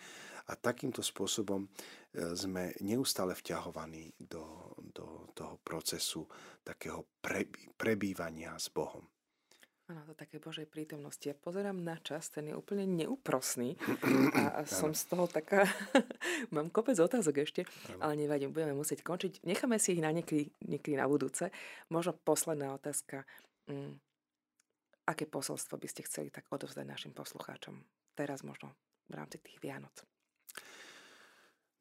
A 0.47 0.55
takýmto 0.55 1.03
spôsobom 1.03 1.65
e, 1.65 1.69
sme 2.39 2.71
neustále 2.79 3.35
vťahovaní 3.35 4.15
do, 4.15 4.71
do 4.79 5.27
toho 5.35 5.59
procesu 5.59 6.23
takého 6.63 7.03
prebývania 7.75 8.55
s 8.55 8.71
Bohom. 8.71 9.14
Áno, 9.85 10.01
to 10.09 10.17
také 10.17 10.41
Božej 10.41 10.65
prítomnosti. 10.65 11.21
Ja 11.29 11.37
pozerám 11.37 11.77
na 11.77 12.01
čas, 12.01 12.33
ten 12.33 12.49
je 12.49 12.57
úplne 12.57 12.89
neúprosný 12.89 13.77
a 14.33 14.65
som 14.65 14.97
z 14.97 15.05
toho 15.05 15.29
taká, 15.29 15.69
mám 16.55 16.73
kopec 16.73 16.97
otázok 16.97 17.45
ešte, 17.45 17.69
ale 18.01 18.17
nevadím, 18.17 18.49
budeme 18.49 18.73
musieť 18.73 19.05
končiť. 19.05 19.45
Necháme 19.45 19.77
si 19.77 19.93
ich 19.93 20.01
na 20.01 20.09
niekedy, 20.09 20.49
niekedy 20.65 20.97
na 20.97 21.05
budúce. 21.05 21.53
Možno 21.93 22.17
posledná 22.17 22.73
otázka. 22.73 23.29
Mm, 23.69 24.01
aké 25.05 25.29
posolstvo 25.29 25.77
by 25.77 25.85
ste 25.85 26.01
chceli 26.09 26.33
tak 26.33 26.49
odovzdať 26.49 26.85
našim 26.85 27.13
poslucháčom 27.13 27.77
teraz 28.17 28.41
možno 28.41 28.73
v 29.05 29.21
rámci 29.21 29.37
tých 29.37 29.61
Vianoc? 29.61 29.93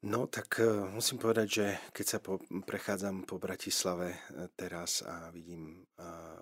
No 0.05 0.29
tak 0.29 0.61
uh, 0.61 0.85
musím 0.93 1.17
povedať, 1.17 1.47
že 1.49 1.65
keď 1.89 2.05
sa 2.05 2.19
po, 2.21 2.37
prechádzam 2.69 3.25
po 3.25 3.41
Bratislave 3.41 4.13
uh, 4.13 4.45
teraz 4.53 5.01
a 5.01 5.33
vidím 5.33 5.81
uh, 5.97 6.37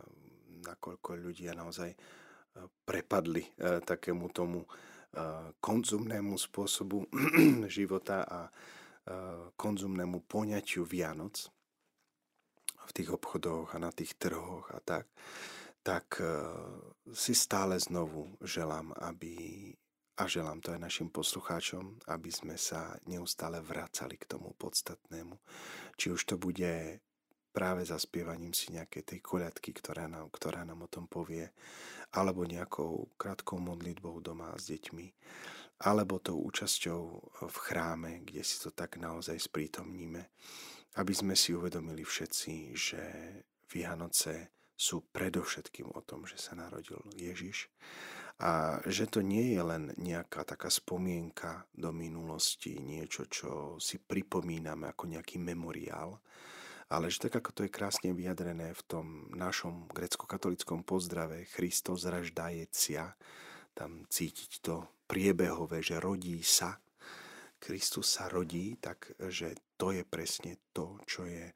nakoľko 0.63 1.19
ľudia 1.19 1.51
naozaj 1.53 1.91
e, 1.91 1.97
prepadli 2.87 3.43
e, 3.43 3.83
takému 3.83 4.31
tomu 4.31 4.63
e, 4.63 4.67
konzumnému 5.59 6.39
spôsobu 6.39 7.07
života 7.77 8.23
a 8.23 8.41
konzumnému 9.59 10.23
poňaťu 10.31 10.87
Vianoc 10.87 11.51
v 12.87 12.91
tých 12.95 13.11
obchodoch 13.11 13.75
a 13.75 13.77
na 13.83 13.91
tých 13.91 14.15
trhoch 14.15 14.71
a 14.71 14.79
tak, 14.79 15.11
tak 15.83 16.23
si 17.11 17.35
stále 17.35 17.75
znovu 17.83 18.31
želám, 18.39 18.95
aby 18.95 19.35
a 20.13 20.23
želám 20.29 20.61
to 20.61 20.71
aj 20.71 20.79
našim 20.79 21.09
poslucháčom, 21.09 21.97
aby 22.05 22.29
sme 22.29 22.53
sa 22.53 22.93
neustále 23.09 23.57
vracali 23.65 24.13
k 24.13 24.29
tomu 24.29 24.53
podstatnému. 24.53 25.33
Či 25.97 26.13
už 26.13 26.21
to 26.23 26.35
bude 26.37 27.01
práve 27.53 27.85
zaspievaním 27.85 28.51
si 28.51 28.73
nejakej 28.73 29.03
tej 29.05 29.19
koľadky, 29.21 29.71
ktorá 29.77 30.09
nám, 30.09 30.33
ktorá 30.33 30.65
nám 30.65 30.83
o 30.83 30.91
tom 30.91 31.05
povie, 31.05 31.53
alebo 32.17 32.49
nejakou 32.49 33.13
krátkou 33.15 33.61
modlitbou 33.61 34.17
doma 34.25 34.51
s 34.57 34.73
deťmi, 34.73 35.07
alebo 35.85 36.17
tou 36.17 36.41
účasťou 36.41 37.01
v 37.45 37.57
chráme, 37.61 38.25
kde 38.25 38.41
si 38.41 38.57
to 38.57 38.73
tak 38.73 38.97
naozaj 38.97 39.37
sprítomníme, 39.37 40.21
aby 40.97 41.13
sme 41.13 41.37
si 41.37 41.53
uvedomili 41.53 42.01
všetci, 42.01 42.53
že 42.73 43.01
Vianoce 43.69 44.53
sú 44.73 45.05
predovšetkým 45.13 45.93
o 45.93 46.01
tom, 46.01 46.25
že 46.25 46.41
sa 46.41 46.57
narodil 46.57 46.99
Ježiš 47.13 47.69
a 48.41 48.81
že 48.89 49.05
to 49.05 49.21
nie 49.21 49.53
je 49.53 49.61
len 49.61 49.93
nejaká 50.01 50.41
taká 50.41 50.73
spomienka 50.73 51.69
do 51.69 51.93
minulosti, 51.93 52.81
niečo, 52.81 53.29
čo 53.29 53.77
si 53.77 54.01
pripomíname 54.01 54.89
ako 54.89 55.05
nejaký 55.13 55.37
memoriál, 55.37 56.17
ale 56.93 57.09
že 57.09 57.25
tak 57.25 57.41
ako 57.41 57.49
to 57.57 57.61
je 57.65 57.73
krásne 57.73 58.13
vyjadrené 58.13 58.77
v 58.77 58.83
tom 58.85 59.07
našom 59.33 59.89
grecko-katolickom 59.89 60.85
pozdrave 60.85 61.49
Christos 61.49 62.05
raždajecia, 62.05 63.17
tam 63.73 64.05
cítiť 64.05 64.61
to 64.61 64.85
priebehové, 65.09 65.81
že 65.81 65.97
rodí 65.97 66.45
sa, 66.45 66.77
Kristus 67.57 68.13
sa 68.13 68.29
rodí, 68.29 68.77
tak 68.77 69.09
že 69.17 69.57
to 69.73 69.89
je 69.89 70.05
presne 70.05 70.61
to, 70.69 71.01
čo 71.09 71.25
je 71.25 71.49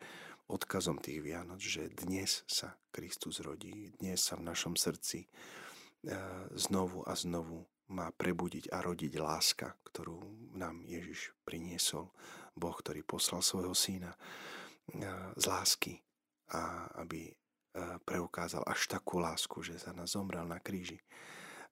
odkazom 0.49 0.97
tých 0.97 1.21
Vianoc, 1.21 1.61
že 1.61 1.93
dnes 1.93 2.41
sa 2.49 2.73
Kristus 2.89 3.37
rodí, 3.45 3.93
dnes 4.01 4.17
sa 4.17 4.39
v 4.39 4.47
našom 4.47 4.73
srdci 4.73 5.21
e, 5.21 5.27
znovu 6.55 7.05
a 7.05 7.13
znovu 7.13 7.67
má 7.93 8.09
prebudiť 8.15 8.73
a 8.73 8.81
rodiť 8.81 9.13
láska, 9.19 9.75
ktorú 9.85 10.17
nám 10.57 10.81
Ježiš 10.87 11.35
priniesol, 11.45 12.09
Boh, 12.57 12.73
ktorý 12.73 13.03
poslal 13.03 13.43
svojho 13.45 13.75
syna 13.75 14.15
z 15.35 15.43
lásky 15.45 15.99
a 16.55 16.87
aby 17.03 17.31
preukázal 18.05 18.63
až 18.65 18.87
takú 18.89 19.19
lásku, 19.21 19.61
že 19.61 19.77
za 19.77 19.93
nás 19.93 20.15
zomrel 20.17 20.47
na 20.47 20.57
kríži. 20.57 20.97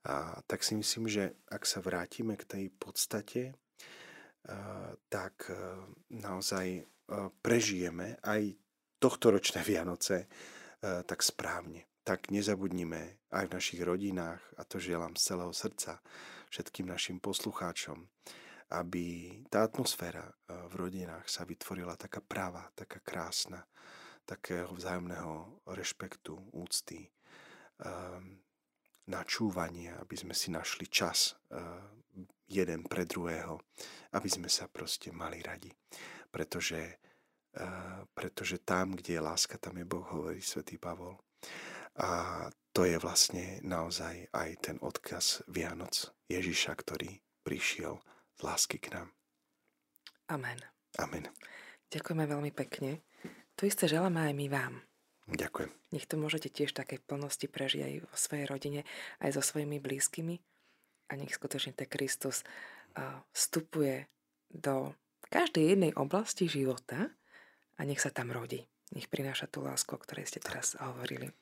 A 0.06 0.38
tak 0.46 0.62
si 0.62 0.78
myslím, 0.78 1.10
že 1.10 1.34
ak 1.50 1.66
sa 1.66 1.82
vrátime 1.82 2.38
k 2.38 2.46
tej 2.46 2.66
podstate, 2.70 3.58
tak 5.10 5.50
naozaj 6.14 6.86
prežijeme 7.42 8.22
aj 8.22 8.54
tohto 9.02 9.34
ročné 9.34 9.66
Vianoce 9.70 10.30
tak 10.82 11.26
správne. 11.26 11.90
Tak 12.06 12.30
nezabudnime 12.30 13.18
aj 13.34 13.50
v 13.50 13.56
našich 13.58 13.82
rodinách, 13.82 14.46
a 14.62 14.62
to 14.62 14.78
želám 14.78 15.18
z 15.18 15.34
celého 15.34 15.54
srdca 15.58 15.98
všetkým 16.54 16.86
našim 16.86 17.18
poslucháčom, 17.18 18.06
aby 18.74 19.38
tá 19.52 19.66
atmosféra 19.66 20.26
eh, 20.26 20.56
v 20.70 20.74
rodinách 20.88 21.30
sa 21.30 21.46
vytvorila 21.46 21.94
taká 22.00 22.22
práva, 22.22 22.66
taká 22.74 23.00
krásna, 23.04 23.62
takého 24.26 24.74
vzájomného 24.74 25.62
rešpektu, 25.70 26.34
úcty, 26.58 27.06
ehm, 27.78 28.42
načúvania, 29.06 30.02
aby 30.02 30.18
sme 30.18 30.34
si 30.34 30.50
našli 30.50 30.90
čas 30.90 31.38
eh, 31.54 31.62
jeden 32.50 32.86
pre 32.90 33.06
druhého, 33.06 33.62
aby 34.18 34.30
sme 34.30 34.50
sa 34.50 34.66
proste 34.66 35.14
mali 35.14 35.46
radi. 35.46 35.70
Pretože, 36.34 36.82
eh, 37.54 38.02
pretože 38.18 38.66
tam, 38.66 38.98
kde 38.98 39.22
je 39.22 39.22
láska, 39.22 39.62
tam 39.62 39.78
je 39.78 39.86
Boh, 39.86 40.06
hovorí 40.10 40.42
svätý 40.42 40.82
Pavol. 40.82 41.22
A 42.02 42.50
to 42.76 42.84
je 42.84 43.00
vlastne 43.00 43.64
naozaj 43.64 44.28
aj 44.36 44.50
ten 44.60 44.78
odkaz 44.84 45.48
Vianoc 45.48 46.12
Ježiša, 46.28 46.76
ktorý 46.76 47.24
prišiel 47.46 48.02
z 48.36 48.42
lásky 48.44 48.78
k 48.78 48.92
nám. 48.96 49.08
Amen. 50.28 50.60
Amen. 51.00 51.28
Ďakujeme 51.92 52.26
veľmi 52.28 52.52
pekne. 52.52 53.04
To 53.56 53.64
isté 53.64 53.88
želáme 53.88 54.20
aj 54.20 54.34
my 54.36 54.48
vám. 54.52 54.74
Ďakujem. 55.26 55.72
Nech 55.96 56.06
to 56.06 56.20
môžete 56.20 56.54
tiež 56.54 56.76
také 56.76 57.02
plnosti 57.02 57.48
prežiť 57.50 57.82
aj 57.82 57.94
vo 58.04 58.14
svojej 58.14 58.46
rodine, 58.46 58.82
aj 59.24 59.40
so 59.40 59.42
svojimi 59.42 59.80
blízkymi. 59.82 60.38
A 61.10 61.18
nech 61.18 61.34
skutočne 61.34 61.74
ten 61.78 61.90
Kristus 61.90 62.46
vstupuje 63.34 64.10
do 64.50 64.94
každej 65.30 65.76
jednej 65.76 65.92
oblasti 65.98 66.50
života 66.50 67.14
a 67.78 67.82
nech 67.86 68.02
sa 68.02 68.10
tam 68.10 68.34
rodí. 68.34 68.66
Nech 68.94 69.10
prináša 69.10 69.50
tú 69.50 69.66
lásku, 69.66 69.90
o 69.94 70.02
ktorej 70.02 70.30
ste 70.30 70.42
teraz 70.42 70.78
hovorili. 70.78 71.34